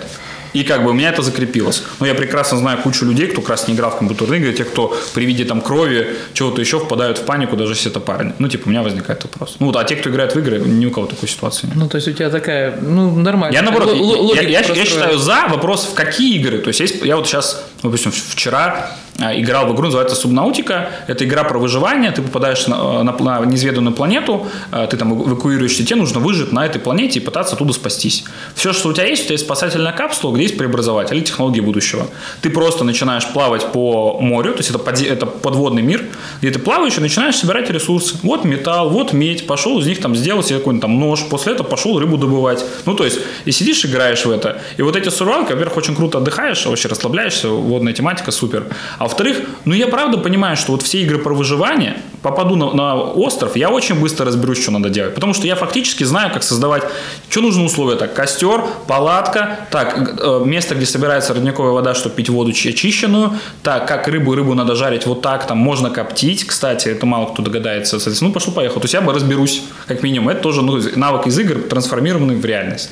И 0.56 0.64
как 0.64 0.84
бы 0.84 0.90
у 0.90 0.92
меня 0.94 1.10
это 1.10 1.20
закрепилось. 1.22 1.82
Но 2.00 2.06
я 2.06 2.14
прекрасно 2.14 2.56
знаю 2.58 2.78
кучу 2.78 3.04
людей, 3.04 3.26
кто 3.26 3.40
как 3.42 3.50
раз 3.50 3.68
не 3.68 3.74
играл 3.74 3.90
в 3.90 3.98
компьютерные 3.98 4.40
игры, 4.40 4.52
те, 4.54 4.64
кто 4.64 4.96
при 5.12 5.26
виде 5.26 5.44
там 5.44 5.60
крови, 5.60 6.16
чего-то 6.32 6.60
еще 6.62 6.78
впадают 6.78 7.18
в 7.18 7.24
панику, 7.24 7.56
даже 7.56 7.72
если 7.72 7.90
это 7.90 8.00
парни. 8.00 8.32
Ну, 8.38 8.48
типа, 8.48 8.66
у 8.66 8.70
меня 8.70 8.82
возникает 8.82 9.22
вопрос. 9.24 9.56
Ну, 9.60 9.70
а 9.76 9.84
те, 9.84 9.96
кто 9.96 10.08
играет 10.08 10.34
в 10.34 10.38
игры, 10.38 10.58
ни 10.58 10.86
у 10.86 10.90
кого 10.90 11.06
такой 11.06 11.28
ситуации 11.28 11.66
нет. 11.66 11.76
Ну, 11.76 11.88
то 11.88 11.96
есть 11.96 12.08
у 12.08 12.12
тебя 12.12 12.30
такая, 12.30 12.78
ну, 12.80 13.14
нормально. 13.14 13.54
Я 13.54 13.62
наоборот, 13.62 13.90
Л- 13.90 14.34
я, 14.34 14.40
я, 14.42 14.60
я 14.60 14.84
считаю 14.84 15.18
за 15.18 15.46
вопрос, 15.48 15.84
в 15.84 15.94
какие 15.94 16.36
игры. 16.38 16.58
То 16.58 16.68
есть, 16.68 16.80
есть 16.80 17.04
я 17.04 17.16
вот 17.16 17.26
сейчас, 17.26 17.62
допустим, 17.82 18.12
вчера 18.12 18.96
играл 19.18 19.66
в 19.66 19.74
игру, 19.74 19.86
называется 19.86 20.16
Субнаутика. 20.16 20.90
Это 21.06 21.24
игра 21.24 21.44
про 21.44 21.58
выживание. 21.58 22.10
Ты 22.10 22.22
попадаешь 22.22 22.66
на, 22.66 23.02
на, 23.02 23.12
на 23.12 23.44
неизведанную 23.46 23.94
планету, 23.94 24.46
а, 24.70 24.86
ты 24.86 24.96
там 24.96 25.14
эвакуируешься, 25.14 25.84
тебе 25.84 25.96
нужно 25.96 26.20
выжить 26.20 26.52
на 26.52 26.66
этой 26.66 26.80
планете 26.80 27.20
и 27.20 27.22
пытаться 27.22 27.54
оттуда 27.54 27.72
спастись. 27.72 28.24
Все, 28.54 28.72
что 28.72 28.88
у 28.88 28.92
тебя 28.92 29.06
есть, 29.06 29.22
у 29.22 29.24
тебя 29.26 29.34
есть 29.34 29.44
спасательная 29.44 29.92
капсула, 29.92 30.34
где 30.34 30.42
есть 30.42 30.58
преобразователь 30.58 31.22
технологии 31.22 31.60
будущего. 31.60 32.08
Ты 32.42 32.50
просто 32.50 32.84
начинаешь 32.84 33.26
плавать 33.26 33.72
по 33.72 34.18
морю, 34.20 34.52
то 34.52 34.58
есть 34.58 34.70
это, 34.70 34.78
под, 34.78 35.00
это 35.00 35.26
подводный 35.26 35.82
мир, 35.82 36.04
где 36.40 36.50
ты 36.50 36.58
плаваешь 36.58 36.96
и 36.98 37.00
начинаешь 37.00 37.36
собирать 37.36 37.70
ресурсы. 37.70 38.16
Вот 38.22 38.44
металл, 38.44 38.90
вот 38.90 39.12
медь, 39.12 39.46
пошел 39.46 39.80
из 39.80 39.86
них 39.86 40.00
там 40.00 40.14
сделать 40.14 40.46
себе 40.46 40.58
какой-нибудь 40.58 40.82
там 40.82 40.98
нож, 40.98 41.24
после 41.28 41.54
этого 41.54 41.66
пошел 41.66 41.98
рыбу 41.98 42.18
добывать. 42.18 42.64
Ну, 42.84 42.94
то 42.94 43.04
есть, 43.04 43.18
и 43.44 43.52
сидишь, 43.52 43.84
играешь 43.84 44.24
в 44.24 44.30
это. 44.30 44.60
И 44.76 44.82
вот 44.82 44.96
эти 44.96 45.08
сурвалки, 45.08 45.52
во-первых, 45.52 45.76
очень 45.76 45.96
круто 45.96 46.18
отдыхаешь, 46.18 46.66
вообще 46.66 46.88
расслабляешься, 46.88 47.48
водная 47.48 47.92
тематика 47.92 48.30
супер. 48.30 48.66
А 48.98 49.05
во-вторых, 49.06 49.38
ну 49.64 49.74
я 49.74 49.86
правда 49.86 50.18
понимаю, 50.18 50.56
что 50.56 50.72
вот 50.72 50.82
все 50.82 51.00
игры 51.02 51.18
про 51.18 51.32
выживание, 51.32 51.96
попаду 52.22 52.56
на, 52.56 52.72
на 52.72 52.94
остров, 52.96 53.54
я 53.54 53.70
очень 53.70 53.94
быстро 54.00 54.26
разберусь, 54.26 54.60
что 54.60 54.72
надо 54.72 54.90
делать. 54.90 55.14
Потому 55.14 55.32
что 55.32 55.46
я 55.46 55.54
фактически 55.54 56.02
знаю, 56.02 56.32
как 56.32 56.42
создавать, 56.42 56.82
что 57.30 57.40
нужно 57.40 57.64
условия. 57.64 57.96
Так, 57.96 58.14
костер, 58.14 58.64
палатка, 58.88 59.60
так, 59.70 60.18
э, 60.20 60.42
место, 60.44 60.74
где 60.74 60.86
собирается 60.86 61.34
родниковая 61.34 61.70
вода, 61.70 61.94
чтобы 61.94 62.16
пить 62.16 62.28
воду 62.28 62.50
очищенную, 62.50 63.34
так, 63.62 63.86
как 63.86 64.08
рыбу, 64.08 64.34
рыбу 64.34 64.54
надо 64.54 64.74
жарить 64.74 65.06
вот 65.06 65.22
так, 65.22 65.46
там 65.46 65.58
можно 65.58 65.90
коптить, 65.90 66.44
кстати, 66.44 66.88
это 66.88 67.06
мало 67.06 67.26
кто 67.26 67.42
догадается. 67.42 67.98
Ну, 68.20 68.32
пошло-поехал. 68.32 68.80
То 68.80 68.86
есть 68.86 68.94
я 68.94 69.02
бы 69.02 69.12
разберусь, 69.12 69.62
как 69.86 70.02
минимум. 70.02 70.30
Это 70.30 70.40
тоже 70.40 70.62
ну, 70.62 70.80
навык 70.96 71.28
из 71.28 71.38
игр, 71.38 71.60
трансформированный 71.62 72.34
в 72.34 72.44
реальность. 72.44 72.90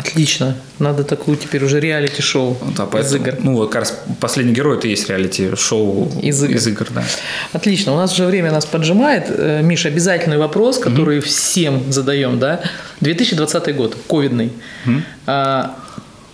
Отлично. 0.00 0.56
Надо 0.78 1.04
такую 1.04 1.36
теперь 1.36 1.64
уже 1.64 1.78
реалити-шоу 1.80 2.56
да, 2.76 2.86
поэтому, 2.86 3.00
из 3.02 3.14
игр. 3.14 3.34
Ну, 3.42 3.66
как 3.66 3.80
раз 3.82 4.02
последний 4.18 4.52
герой 4.52 4.78
это 4.78 4.86
и 4.86 4.90
есть 4.90 5.08
реалити-шоу 5.08 6.10
из 6.22 6.42
игр. 6.42 6.54
из 6.54 6.66
игр 6.66 6.86
да. 6.90 7.04
Отлично. 7.52 7.92
У 7.92 7.96
нас 7.96 8.12
уже 8.12 8.26
время 8.26 8.50
нас 8.50 8.64
поджимает. 8.64 9.24
Э, 9.28 9.60
Миша, 9.62 9.88
обязательный 9.88 10.38
вопрос, 10.38 10.78
который 10.78 11.18
mm 11.18 11.20
всем 11.20 11.92
задаем, 11.92 12.38
да? 12.38 12.60
2020 13.00 13.76
год, 13.76 13.96
ковидный. 14.08 14.52
mm 14.86 15.02
А, 15.26 15.76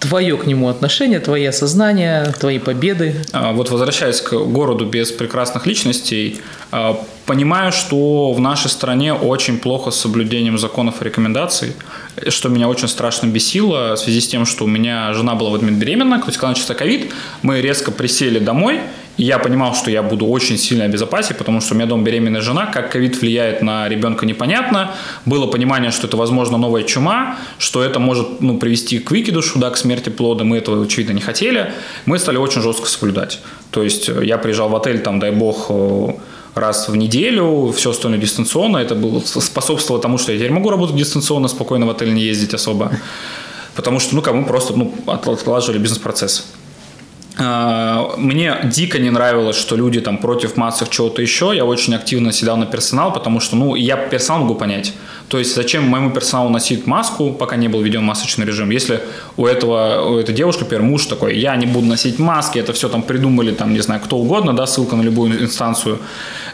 твое 0.07 0.37
к 0.37 0.47
нему 0.47 0.69
отношение, 0.69 1.21
твои 1.21 1.45
осознания, 1.45 2.33
твои 2.39 2.59
победы? 2.59 3.25
А, 3.33 3.53
вот 3.53 3.71
возвращаясь 3.71 4.21
к 4.21 4.33
городу 4.33 4.87
без 4.87 5.13
прекрасных 5.13 5.67
личностей, 5.67 6.41
а, 6.71 6.99
понимаю, 7.27 7.73
что 7.73 8.33
в 8.33 8.41
нашей 8.41 8.71
стране 8.71 9.13
очень 9.13 9.59
плохо 9.59 9.91
с 9.91 10.01
соблюдением 10.01 10.59
законов 10.59 11.03
и 11.03 11.05
рекомендаций, 11.05 11.73
что 12.29 12.49
меня 12.49 12.69
очень 12.69 12.89
страшно 12.89 13.27
бесило 13.27 13.95
в 13.95 13.99
связи 13.99 14.21
с 14.21 14.29
тем, 14.29 14.47
что 14.47 14.65
у 14.65 14.69
меня 14.69 15.13
жена 15.13 15.35
была 15.35 15.51
в 15.51 15.55
этот 15.55 15.63
момент 15.65 15.83
беременна, 15.83 16.19
то 16.19 16.27
есть 16.27 16.39
когда 16.39 16.51
начался 16.51 16.75
ковид, 16.75 17.13
мы 17.43 17.61
резко 17.61 17.91
присели 17.91 18.39
домой, 18.39 18.81
и 19.17 19.25
я 19.25 19.39
понимал, 19.39 19.75
что 19.75 19.91
я 19.91 20.03
буду 20.03 20.27
очень 20.27 20.59
сильно 20.59 20.85
обезопасен, 20.85 21.37
потому 21.37 21.61
что 21.61 21.75
у 21.75 21.77
меня 21.77 21.87
дом 21.87 22.05
беременная 22.05 22.43
жена, 22.43 22.67
как 22.67 22.93
ковид 22.93 23.21
влияет 23.21 23.63
на 23.63 23.89
ребенка 23.89 24.27
непонятно. 24.27 24.93
Было 25.25 25.47
понимание, 25.47 25.91
что 25.91 26.07
это, 26.07 26.17
возможно, 26.17 26.59
новая 26.59 26.83
чума, 26.83 27.39
что 27.59 27.83
это 27.83 27.99
может 27.99 28.41
ну, 28.41 28.59
привести 28.59 28.99
к 28.99 29.11
выкидышу, 29.11 29.59
да, 29.59 29.71
к 29.71 29.77
смерти 29.79 30.11
плода. 30.11 30.45
Мы 30.45 30.59
этого, 30.59 30.85
очевидно, 30.85 31.13
не 31.13 31.23
хотели. 31.23 31.73
Мы 32.05 32.19
стали 32.19 32.37
очень 32.37 32.61
жестко 32.61 32.87
соблюдать. 32.87 33.41
То 33.71 33.83
есть 33.83 34.09
э, 34.09 34.25
я 34.25 34.37
приезжал 34.37 34.69
в 34.69 34.77
отель, 34.77 35.01
там, 35.01 35.19
дай 35.19 35.31
бог, 35.31 35.67
э, 35.71 36.09
раз 36.55 36.89
в 36.89 36.97
неделю, 36.97 37.73
все 37.75 37.91
остальное 37.91 38.21
дистанционно. 38.21 38.79
Это 38.79 38.95
было, 38.95 39.21
способствовало 39.21 40.03
тому, 40.03 40.19
что 40.19 40.33
я 40.33 40.39
теперь 40.39 40.53
могу 40.53 40.71
работать 40.71 40.97
дистанционно, 40.97 41.49
спокойно 41.49 41.87
в 41.87 41.91
отель 41.91 42.13
не 42.13 42.23
ездить 42.23 42.55
особо. 42.55 42.93
Потому 43.75 44.01
что, 44.01 44.15
ну, 44.15 44.23
кому 44.23 44.45
просто 44.45 44.75
ну, 44.75 44.95
отлаживали 45.07 45.79
бизнес-процесс. 45.79 46.47
А, 47.39 48.15
мне 48.17 48.57
дико 48.65 48.99
не 48.99 49.11
нравилось, 49.11 49.57
что 49.57 49.77
люди 49.77 50.01
там 50.01 50.19
против 50.19 50.57
масок 50.57 50.89
чего-то 50.89 51.21
еще. 51.23 51.53
Я 51.55 51.65
очень 51.65 51.95
активно 51.95 52.33
седал 52.33 52.57
на 52.57 52.67
персонал, 52.67 53.13
потому 53.13 53.41
что, 53.41 53.57
ну, 53.57 53.75
я 53.75 53.97
персонал 53.97 54.43
могу 54.43 54.55
понять. 54.55 54.95
То 55.29 55.39
есть, 55.39 55.55
зачем 55.55 55.85
моему 55.85 56.11
персоналу 56.11 56.51
носить 56.51 56.87
маску, 56.87 57.33
пока 57.33 57.57
не 57.57 57.69
был 57.69 57.81
введен 57.81 58.03
масочный 58.03 58.47
режим, 58.47 58.71
если 58.71 59.01
у 59.37 59.47
этого, 59.47 60.11
у 60.11 60.19
этой 60.19 60.35
девушки, 60.35 60.61
например, 60.61 60.83
муж 60.83 61.07
такой, 61.07 61.37
я 61.37 61.57
не 61.57 61.67
буду 61.67 61.87
носить 61.87 62.19
маски, 62.19 62.59
это 62.59 62.73
все 62.73 62.89
там 62.89 63.03
придумали, 63.03 63.53
там, 63.53 63.73
не 63.73 63.81
знаю, 63.81 64.01
кто 64.01 64.17
угодно, 64.17 64.53
да, 64.53 64.67
ссылка 64.67 64.97
на 64.97 65.03
любую 65.03 65.43
инстанцию. 65.43 65.99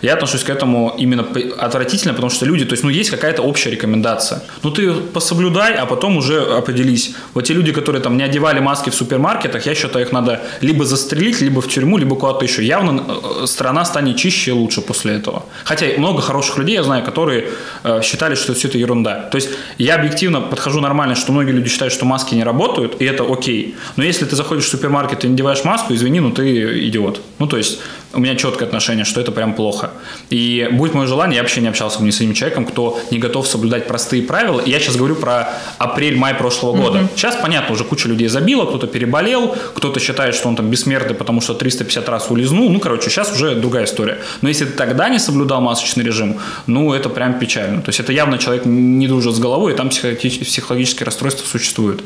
Я 0.02 0.14
отношусь 0.14 0.42
к 0.42 0.50
этому 0.50 0.94
именно 0.98 1.26
отвратительно, 1.58 2.14
потому 2.14 2.30
что 2.30 2.46
люди, 2.46 2.64
то 2.64 2.72
есть, 2.72 2.82
ну, 2.84 2.90
есть 2.90 3.10
какая-то 3.10 3.42
общая 3.42 3.70
рекомендация. 3.70 4.42
Ну, 4.62 4.70
ты 4.70 4.92
пособлюдай, 4.92 5.74
а 5.74 5.86
потом 5.86 6.16
уже 6.16 6.40
определись. 6.40 7.14
Вот 7.34 7.44
те 7.44 7.54
люди, 7.54 7.72
которые 7.72 8.02
там 8.02 8.16
не 8.16 8.24
одевали 8.24 8.60
маски 8.60 8.90
в 8.90 8.94
супермаркетах, 8.94 9.66
я 9.66 9.74
считаю, 9.74 10.04
их 10.04 10.12
надо 10.12 10.40
либо 10.60 10.84
застрелить, 10.84 11.40
либо 11.40 11.60
в 11.60 11.68
тюрьму, 11.68 11.98
либо 11.98 12.16
куда-то 12.16 12.44
еще. 12.44 12.64
Явно 12.64 13.04
э, 13.42 13.46
страна 13.46 13.84
станет 13.84 14.16
чище 14.16 14.50
и 14.50 14.54
лучше 14.54 14.80
после 14.80 15.14
этого. 15.14 15.44
Хотя 15.64 15.86
много 15.98 16.20
хороших 16.20 16.58
людей, 16.58 16.74
я 16.74 16.82
знаю, 16.82 17.04
которые 17.04 17.50
э, 17.84 18.00
считали, 18.02 18.34
что 18.34 18.54
все 18.62 18.68
это 18.68 18.78
ерунда. 18.78 19.28
То 19.30 19.36
есть 19.36 19.50
я 19.78 19.96
объективно 19.96 20.40
подхожу 20.40 20.80
нормально, 20.80 21.16
что 21.16 21.32
многие 21.32 21.50
люди 21.50 21.68
считают, 21.68 21.92
что 21.92 22.04
маски 22.04 22.36
не 22.36 22.44
работают, 22.44 23.02
и 23.02 23.04
это 23.04 23.24
окей. 23.24 23.74
Но 23.96 24.04
если 24.04 24.24
ты 24.24 24.36
заходишь 24.36 24.64
в 24.64 24.68
супермаркет 24.68 25.24
и 25.24 25.26
не 25.26 25.32
надеваешь 25.32 25.64
маску, 25.64 25.94
извини, 25.94 26.20
ну 26.20 26.30
ты 26.30 26.88
идиот. 26.88 27.20
Ну 27.40 27.46
то 27.48 27.56
есть 27.56 27.80
у 28.12 28.20
меня 28.20 28.36
четкое 28.36 28.68
отношение, 28.68 29.04
что 29.04 29.20
это 29.20 29.32
прям 29.32 29.54
плохо. 29.54 29.90
И 30.30 30.68
будет 30.72 30.94
мое 30.94 31.06
желание, 31.06 31.36
я 31.36 31.42
вообще 31.42 31.60
не 31.60 31.68
общался 31.68 31.98
бы 31.98 32.04
ни 32.04 32.10
с 32.10 32.20
одним 32.20 32.34
человеком, 32.34 32.66
кто 32.66 33.00
не 33.10 33.18
готов 33.18 33.48
соблюдать 33.48 33.88
простые 33.88 34.22
правила. 34.22 34.60
И 34.60 34.70
я 34.70 34.78
сейчас 34.78 34.96
говорю 34.96 35.16
про 35.16 35.48
апрель-май 35.78 36.34
прошлого 36.34 36.76
года. 36.76 36.98
Mm-hmm. 36.98 37.16
Сейчас, 37.16 37.36
понятно, 37.36 37.74
уже 37.74 37.84
куча 37.84 38.08
людей 38.08 38.28
забила, 38.28 38.66
кто-то 38.66 38.86
переболел, 38.86 39.56
кто-то 39.74 39.98
считает, 39.98 40.34
что 40.34 40.48
он 40.48 40.56
там 40.56 40.70
бессмертный, 40.70 41.14
потому 41.14 41.40
что 41.40 41.54
350 41.54 42.08
раз 42.08 42.30
улизнул. 42.30 42.70
Ну, 42.70 42.78
короче, 42.78 43.10
сейчас 43.10 43.32
уже 43.32 43.56
другая 43.56 43.86
история. 43.86 44.18
Но 44.42 44.48
если 44.48 44.66
ты 44.66 44.72
тогда 44.72 45.08
не 45.08 45.18
соблюдал 45.18 45.60
масочный 45.60 46.04
режим, 46.04 46.38
ну, 46.66 46.92
это 46.92 47.08
прям 47.08 47.38
печально. 47.38 47.82
То 47.82 47.88
есть 47.88 48.00
это 48.00 48.12
явно 48.12 48.38
человек 48.38 48.51
не 48.64 49.09
дружит 49.09 49.34
с 49.34 49.38
головой, 49.38 49.72
и 49.72 49.76
там 49.76 49.88
психологические 49.88 51.05
расстройства 51.05 51.46
существуют. 51.46 52.03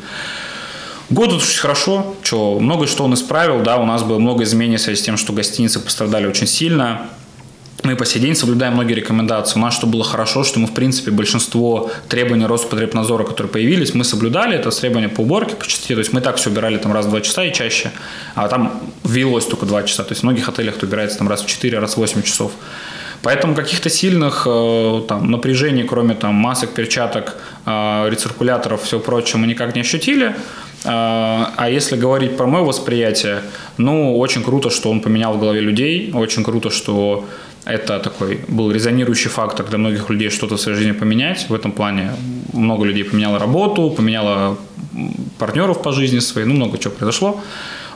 Год 1.08 1.32
очень 1.32 1.60
хорошо, 1.60 2.16
что 2.22 2.58
много 2.58 2.86
что 2.86 3.04
он 3.04 3.14
исправил, 3.14 3.62
да, 3.62 3.76
у 3.76 3.86
нас 3.86 4.02
было 4.02 4.18
много 4.18 4.42
изменений 4.42 4.76
в 4.76 4.80
связи 4.80 5.00
с 5.00 5.04
тем, 5.04 5.16
что 5.16 5.32
гостиницы 5.32 5.78
пострадали 5.78 6.26
очень 6.26 6.48
сильно. 6.48 7.08
Мы 7.84 7.94
по 7.94 8.04
сей 8.04 8.18
день 8.18 8.34
соблюдаем 8.34 8.72
многие 8.72 8.94
рекомендации. 8.94 9.58
У 9.58 9.62
нас 9.62 9.72
что 9.72 9.86
было 9.86 10.02
хорошо, 10.02 10.42
что 10.42 10.58
мы, 10.58 10.66
в 10.66 10.74
принципе, 10.74 11.12
большинство 11.12 11.90
требований 12.08 12.46
Роспотребнадзора, 12.46 13.22
которые 13.22 13.52
появились, 13.52 13.94
мы 13.94 14.02
соблюдали. 14.02 14.56
Это 14.56 14.70
требования 14.70 15.08
по 15.08 15.20
уборке, 15.20 15.54
по 15.54 15.64
чистоте. 15.64 15.94
То 15.94 16.00
есть 16.00 16.12
мы 16.12 16.20
так 16.20 16.36
все 16.36 16.50
убирали 16.50 16.78
там 16.78 16.92
раз 16.92 17.06
в 17.06 17.10
два 17.10 17.20
часа 17.20 17.44
и 17.44 17.52
чаще. 17.52 17.92
А 18.34 18.48
там 18.48 18.80
ввелось 19.04 19.44
только 19.44 19.66
два 19.66 19.84
часа. 19.84 20.02
То 20.02 20.12
есть 20.12 20.22
в 20.22 20.24
многих 20.24 20.48
отелях 20.48 20.78
это 20.78 20.86
убирается 20.86 21.18
там 21.18 21.28
раз 21.28 21.42
в 21.42 21.46
4, 21.46 21.78
раз 21.78 21.94
в 21.94 21.98
8 21.98 22.22
часов. 22.22 22.50
Поэтому 23.22 23.54
каких-то 23.54 23.90
сильных 23.90 24.46
э, 24.46 25.02
там, 25.08 25.30
напряжений, 25.30 25.84
кроме 25.84 26.14
там, 26.14 26.34
масок, 26.34 26.70
перчаток, 26.70 27.36
э, 27.66 28.08
рециркуляторов, 28.10 28.82
всего 28.82 29.00
прочего, 29.00 29.38
мы 29.38 29.46
никак 29.46 29.74
не 29.74 29.80
ощутили. 29.80 30.34
А, 30.84 31.52
а 31.56 31.68
если 31.68 31.96
говорить 31.96 32.36
про 32.36 32.46
мое 32.46 32.62
восприятие, 32.62 33.42
ну, 33.76 34.18
очень 34.18 34.42
круто, 34.42 34.70
что 34.70 34.90
он 34.90 35.00
поменял 35.00 35.34
в 35.34 35.40
голове 35.40 35.60
людей, 35.60 36.12
очень 36.14 36.44
круто, 36.44 36.70
что 36.70 37.24
это 37.64 37.98
такой 37.98 38.40
был 38.48 38.70
резонирующий 38.70 39.30
фактор 39.30 39.66
для 39.66 39.78
многих 39.78 40.08
людей 40.10 40.30
что-то 40.30 40.56
в 40.56 40.60
своей 40.60 40.78
жизни 40.78 40.92
поменять. 40.92 41.46
В 41.48 41.54
этом 41.54 41.72
плане 41.72 42.12
много 42.52 42.84
людей 42.84 43.04
поменяло 43.04 43.38
работу, 43.38 43.90
поменяло 43.90 44.56
партнеров 45.38 45.82
по 45.82 45.92
жизни 45.92 46.20
своей, 46.20 46.46
ну, 46.46 46.54
много 46.54 46.78
чего 46.78 46.94
произошло. 46.94 47.40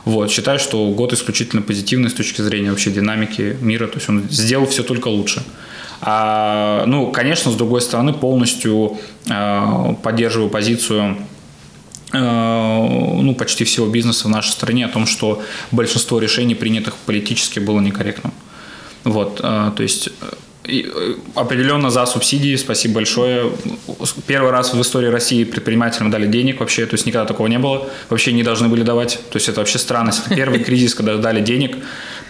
Вот, 0.05 0.31
считаю, 0.31 0.59
что 0.59 0.89
год 0.91 1.13
исключительно 1.13 1.63
позитивный 1.63 2.11
с 2.11 2.15
точки 2.15 2.43
зрения 2.43 2.71
вообще 2.71 2.91
динамики 2.91 3.57
мира, 3.61 3.87
то 3.87 3.97
есть 3.97 4.09
он 4.09 4.29
сделал 4.31 4.67
все 4.67 4.83
только 4.83 5.09
лучше. 5.09 5.43
А, 6.01 6.85
ну, 6.87 7.13
конечно, 7.13 7.53
с 7.53 7.55
другой 7.55 7.83
стороны, 7.83 8.15
полностью 8.15 8.99
э, 9.29 9.95
поддерживаю 10.03 10.49
позицию 10.49 11.17
Э, 12.13 13.19
ну, 13.23 13.35
почти 13.35 13.65
всего 13.65 13.87
бизнеса 13.87 14.27
в 14.27 14.31
нашей 14.31 14.51
стране 14.51 14.87
о 14.87 14.89
том, 14.89 15.07
что 15.07 15.43
большинство 15.71 16.19
решений, 16.19 16.55
принятых 16.55 16.97
политически, 16.97 17.61
было 17.61 17.81
некорректным. 17.81 18.33
Вот, 19.05 19.41
э, 19.43 19.73
то 19.75 19.83
есть 19.83 20.11
э, 20.71 21.15
определенно 21.35 21.91
за 21.91 22.07
субсидии, 22.07 22.57
спасибо 22.57 22.95
большое. 22.95 23.53
Первый 24.27 24.51
раз 24.51 24.75
в 24.75 24.81
истории 24.81 25.09
России 25.09 25.45
предпринимателям 25.45 26.11
дали 26.11 26.27
денег 26.27 26.61
вообще, 26.61 26.87
то 26.87 26.95
есть 26.95 27.07
никогда 27.07 27.27
такого 27.27 27.47
не 27.49 27.59
было, 27.59 27.89
вообще 28.09 28.33
не 28.33 28.43
должны 28.43 28.69
были 28.69 28.83
давать. 28.83 29.19
То 29.31 29.37
есть 29.37 29.49
это 29.49 29.61
вообще 29.61 29.79
странность. 29.79 30.23
Это 30.27 30.35
первый 30.35 30.61
кризис, 30.61 30.95
когда 30.95 31.17
дали 31.17 31.41
денег. 31.41 31.77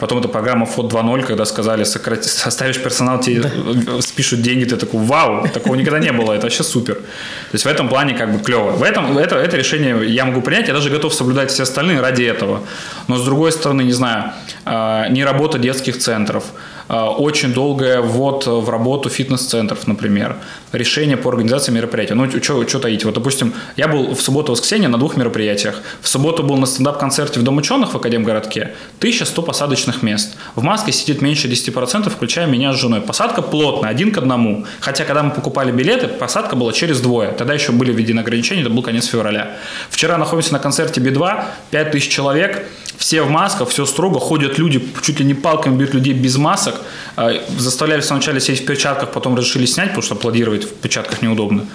Потом 0.00 0.18
эта 0.18 0.28
программа 0.28 0.64
ФОД 0.64 0.92
2.0, 0.92 1.26
когда 1.26 1.44
сказали, 1.44 1.84
сократи, 1.84 2.26
составишь 2.26 2.82
персонал, 2.82 3.20
тебе 3.20 3.42
да. 3.42 4.00
спишут 4.00 4.40
деньги, 4.40 4.64
ты 4.64 4.76
такой, 4.76 5.00
вау, 5.00 5.46
такого 5.48 5.74
никогда 5.74 5.98
не 5.98 6.10
было, 6.10 6.32
это 6.32 6.46
вообще 6.46 6.62
супер. 6.62 6.94
То 6.94 7.52
есть 7.52 7.66
в 7.66 7.68
этом 7.68 7.90
плане 7.90 8.14
как 8.14 8.32
бы 8.32 8.42
клево. 8.42 8.70
В 8.70 8.82
этом, 8.82 9.18
это, 9.18 9.36
это 9.36 9.58
решение 9.58 10.06
я 10.06 10.24
могу 10.24 10.40
принять, 10.40 10.68
я 10.68 10.74
даже 10.74 10.88
готов 10.88 11.12
соблюдать 11.12 11.50
все 11.50 11.64
остальные 11.64 12.00
ради 12.00 12.22
этого. 12.22 12.62
Но 13.08 13.16
с 13.16 13.24
другой 13.24 13.52
стороны, 13.52 13.82
не 13.82 13.92
знаю, 13.92 14.32
а, 14.64 15.06
не 15.08 15.22
работа 15.22 15.58
детских 15.58 15.98
центров, 15.98 16.44
очень 16.90 17.52
долгое 17.52 18.00
ввод 18.00 18.46
в 18.46 18.68
работу 18.68 19.08
фитнес-центров, 19.08 19.86
например, 19.86 20.36
решение 20.72 21.16
по 21.16 21.30
организации 21.30 21.70
мероприятия. 21.70 22.14
Ну, 22.14 22.28
что 22.28 22.78
таить? 22.80 23.04
Вот, 23.04 23.14
допустим, 23.14 23.54
я 23.76 23.86
был 23.86 24.12
в 24.12 24.20
субботу-воскресенье 24.20 24.88
на 24.88 24.98
двух 24.98 25.16
мероприятиях. 25.16 25.82
В 26.00 26.08
субботу 26.08 26.42
был 26.42 26.56
на 26.56 26.66
стендап-концерте 26.66 27.38
в 27.38 27.44
Дом 27.44 27.58
ученых 27.58 27.94
в 27.94 27.96
Академгородке. 27.96 28.72
1100 28.98 29.42
посадочных 29.42 30.02
мест. 30.02 30.36
В 30.56 30.64
Маске 30.64 30.90
сидит 30.90 31.22
меньше 31.22 31.46
10%, 31.46 32.10
включая 32.10 32.46
меня 32.46 32.72
с 32.72 32.76
женой. 32.76 33.00
Посадка 33.00 33.40
плотная, 33.40 33.90
один 33.90 34.10
к 34.12 34.18
одному. 34.18 34.66
Хотя, 34.80 35.04
когда 35.04 35.22
мы 35.22 35.30
покупали 35.30 35.70
билеты, 35.70 36.08
посадка 36.08 36.56
была 36.56 36.72
через 36.72 37.00
двое. 37.00 37.30
Тогда 37.30 37.54
еще 37.54 37.70
были 37.70 37.92
введены 37.92 38.18
ограничения, 38.18 38.62
это 38.62 38.70
был 38.70 38.82
конец 38.82 39.06
февраля. 39.06 39.56
Вчера 39.90 40.18
находимся 40.18 40.54
на 40.54 40.58
концерте 40.58 41.00
Би-2, 41.00 41.44
5000 41.70 42.08
человек, 42.08 42.66
все 42.96 43.22
в 43.22 43.30
масках, 43.30 43.68
все 43.68 43.86
строго, 43.86 44.18
ходят 44.18 44.58
люди, 44.58 44.84
чуть 45.02 45.20
ли 45.20 45.24
не 45.24 45.34
палками 45.34 45.76
бьют 45.76 45.94
людей 45.94 46.12
без 46.12 46.36
масок. 46.36 46.79
А, 47.16 47.32
заставляли 47.58 48.00
сначала 48.00 48.40
сидеть 48.40 48.62
в 48.62 48.66
перчатках, 48.66 49.12
потом 49.12 49.36
решили 49.36 49.66
снять, 49.66 49.88
потому 49.88 50.02
что 50.02 50.14
аплодировать 50.14 50.64
в 50.64 50.74
перчатках 50.74 51.22
неудобно. 51.22 51.66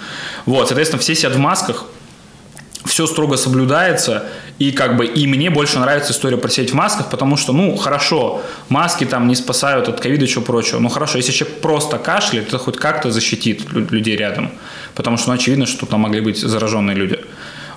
Вот, 0.46 0.68
соответственно, 0.68 1.02
все 1.02 1.16
сидят 1.16 1.36
в 1.36 1.40
масках, 1.40 1.86
все 2.86 3.08
строго 3.08 3.36
соблюдается, 3.36 4.26
и 4.60 4.72
как 4.72 4.96
бы 4.96 5.06
и 5.06 5.28
мне 5.28 5.50
больше 5.50 5.80
нравится 5.80 6.14
история 6.14 6.38
про 6.38 6.50
сидеть 6.50 6.72
в 6.72 6.76
масках, 6.76 7.10
потому 7.10 7.36
что, 7.36 7.52
ну, 7.52 7.76
хорошо, 7.76 8.42
маски 8.70 9.04
там 9.06 9.28
не 9.28 9.36
спасают 9.36 9.90
от 9.90 10.00
ковида 10.00 10.26
и 10.26 10.28
чего 10.28 10.44
прочего, 10.44 10.80
ну, 10.80 10.90
хорошо, 10.90 11.18
если 11.18 11.32
человек 11.32 11.62
просто 11.62 11.98
кашляет, 11.98 12.48
это 12.48 12.58
хоть 12.58 12.78
как-то 12.78 13.12
защитит 13.12 13.70
людей 13.72 14.16
рядом, 14.16 14.52
потому 14.94 15.18
что, 15.18 15.30
ну, 15.30 15.36
очевидно, 15.36 15.66
что 15.66 15.86
там 15.86 16.02
могли 16.02 16.22
быть 16.22 16.38
зараженные 16.38 16.96
люди. 16.96 17.20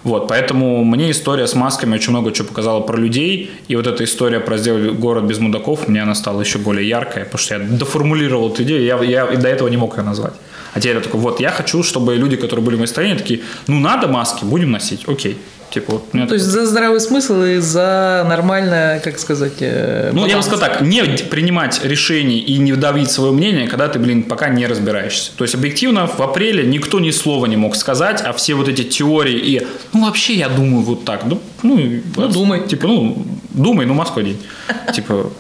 Вот, 0.05 0.29
поэтому 0.29 0.85
мне 0.85 1.11
история 1.11 1.47
с 1.47 1.55
масками 1.55 1.95
очень 1.95 2.11
много 2.11 2.33
чего 2.33 2.49
показала 2.49 2.81
про 2.81 2.97
людей, 2.97 3.51
и 3.69 3.77
вот 3.77 3.87
эта 3.87 4.05
история 4.05 4.41
про 4.41 4.57
сделать 4.57 4.93
город 4.99 5.25
без 5.25 5.39
мудаков, 5.39 5.89
мне 5.89 6.03
она 6.03 6.15
стала 6.15 6.41
еще 6.41 6.59
более 6.59 6.89
яркой, 6.89 7.25
потому 7.25 7.39
что 7.39 7.55
я 7.55 7.61
доформулировал 7.61 8.51
эту 8.51 8.63
идею, 8.63 8.85
я, 8.85 9.03
я 9.03 9.27
до 9.37 9.49
этого 9.49 9.69
не 9.69 9.77
мог 9.77 9.97
ее 9.97 10.05
назвать. 10.05 10.35
А 10.75 10.81
теперь 10.81 10.97
я 10.97 11.03
такой, 11.03 11.21
вот, 11.21 11.41
я 11.41 11.51
хочу, 11.51 11.83
чтобы 11.83 12.15
люди, 12.15 12.37
которые 12.37 12.65
были 12.65 12.77
в 12.77 12.79
моей 12.79 12.89
стране, 12.89 13.15
такие, 13.17 13.41
ну, 13.67 13.81
надо 13.81 14.07
маски, 14.09 14.45
будем 14.45 14.71
носить, 14.71 15.09
окей. 15.09 15.37
Типа, 15.71 15.93
вот, 15.93 16.05
у 16.13 16.17
меня 16.17 16.27
То 16.27 16.35
есть 16.35 16.47
за 16.47 16.65
здравый 16.67 17.01
смысл 17.01 17.43
и 17.43 17.59
за 17.59 18.25
нормальное, 18.29 19.01
как 19.01 19.19
сказать... 19.19 19.55
э, 19.61 20.11
Ну, 20.15 20.27
я 20.27 20.37
бы 20.37 20.43
сказал 20.43 20.61
так, 20.61 20.81
не 20.81 21.03
принимать 21.31 21.85
решений 21.85 22.39
и 22.39 22.59
не 22.59 22.73
давить 22.73 23.11
свое 23.11 23.33
мнение, 23.33 23.69
когда 23.69 23.89
ты, 23.89 23.99
блин, 23.99 24.23
пока 24.23 24.49
не 24.49 24.67
разбираешься. 24.67 25.31
То 25.37 25.45
есть, 25.45 25.55
объективно, 25.55 26.07
в 26.07 26.21
апреле 26.21 26.65
никто 26.65 27.01
ни 27.01 27.11
слова 27.11 27.47
не 27.47 27.57
мог 27.57 27.77
сказать, 27.77 28.23
а 28.25 28.33
все 28.33 28.55
вот 28.55 28.69
эти 28.69 28.83
теории 28.83 29.37
и, 29.39 29.67
ну, 29.93 30.07
вообще, 30.07 30.35
я 30.35 30.49
думаю 30.49 30.83
вот 30.83 31.05
так. 31.05 31.25
Ну, 31.27 31.41
ну, 31.63 32.01
Ну, 32.17 32.29
думай. 32.29 32.67
Типа, 32.67 32.87
ну, 32.87 33.27
думай, 33.51 33.85
ну, 33.87 33.95
Москва 33.95 34.23
день. 34.23 34.39
Типа, 34.95 35.31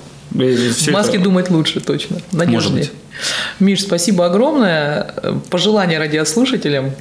В 0.44 0.72
всё 0.74 0.92
маске 0.92 1.16
это- 1.16 1.24
думать 1.24 1.50
лучше, 1.50 1.80
точно. 1.80 2.18
Надежнее. 2.32 2.84
быть. 2.84 2.92
Миш, 3.58 3.82
спасибо 3.82 4.26
огромное. 4.26 5.12
Пожелания 5.50 5.98
радиослушателям. 5.98 6.92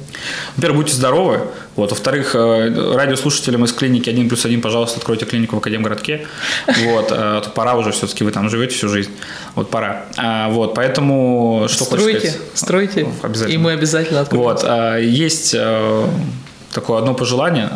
Во-первых, 0.56 0.80
будьте 0.82 0.94
здоровы. 0.94 1.42
Вот. 1.76 1.90
Во-вторых, 1.90 2.34
э, 2.34 2.92
радиослушателям 2.96 3.64
из 3.64 3.72
клиники 3.72 4.10
1 4.10 4.28
плюс 4.28 4.44
1, 4.44 4.60
пожалуйста, 4.60 4.98
откройте 4.98 5.26
клинику 5.26 5.54
в 5.54 5.58
Академгородке. 5.60 6.26
Вот. 6.66 7.12
э, 7.12 7.40
то 7.44 7.52
Пора 7.54 7.76
уже 7.76 7.92
все-таки, 7.92 8.24
вы 8.24 8.32
там 8.32 8.50
живете 8.50 8.74
всю 8.74 8.88
жизнь. 8.88 9.10
Вот 9.54 9.70
пора. 9.70 10.06
А, 10.16 10.48
Вот. 10.48 10.74
Поэтому, 10.74 11.66
что 11.68 11.84
стройте, 11.84 12.18
сказать? 12.30 12.38
стройте. 12.54 13.06
Обязательно. 13.22 13.54
И 13.54 13.58
мы 13.58 13.72
обязательно 13.72 14.20
откроем. 14.22 14.42
Вот, 14.42 14.60
а, 14.64 14.96
есть 14.98 15.54
э, 15.56 16.04
такое 16.72 16.98
одно 16.98 17.14
пожелание. 17.14 17.70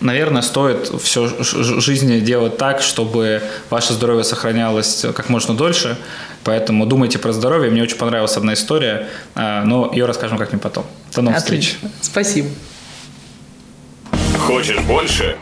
Наверное, 0.00 0.42
стоит 0.42 0.90
все 1.02 1.28
жизни 1.42 2.20
делать 2.20 2.56
так, 2.56 2.82
чтобы 2.82 3.42
ваше 3.70 3.92
здоровье 3.92 4.24
сохранялось 4.24 5.04
как 5.14 5.28
можно 5.28 5.54
дольше. 5.54 5.96
Поэтому 6.44 6.86
думайте 6.86 7.18
про 7.18 7.32
здоровье. 7.32 7.70
Мне 7.70 7.82
очень 7.82 7.96
понравилась 7.98 8.36
одна 8.36 8.54
история, 8.54 9.08
а, 9.34 9.64
но 9.64 9.90
ее 9.92 10.06
расскажем 10.06 10.38
как-нибудь 10.38 10.62
потом. 10.62 10.86
До 11.14 11.22
новых 11.22 11.38
встреч. 11.40 11.76
Отлично. 11.76 11.90
Спасибо. 12.00 12.48
Хочешь 14.38 14.78
больше? 14.80 15.36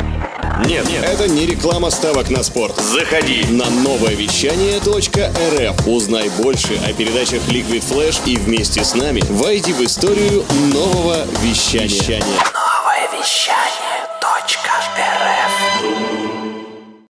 Нет, 0.65 0.89
нет, 0.89 1.05
Это 1.05 1.29
не 1.29 1.47
реклама 1.47 1.91
ставок 1.91 2.31
на 2.31 2.43
спорт. 2.43 2.75
заходи. 2.81 3.45
На 3.51 3.69
новое 3.71 4.15
вещание 4.15 4.79
.рф 4.79 5.87
узнай 5.87 6.31
больше 6.39 6.79
о 6.89 6.93
передачах 6.93 7.43
Liquid 7.49 7.85
Flash 7.89 8.21
и 8.25 8.37
вместе 8.37 8.83
с 8.83 8.95
нами 8.95 9.23
войди 9.29 9.73
в 9.73 9.83
историю 9.83 10.45
нового 10.73 11.25
вещания. 11.43 12.23
Новое 12.97 13.19
вещание. 13.19 13.86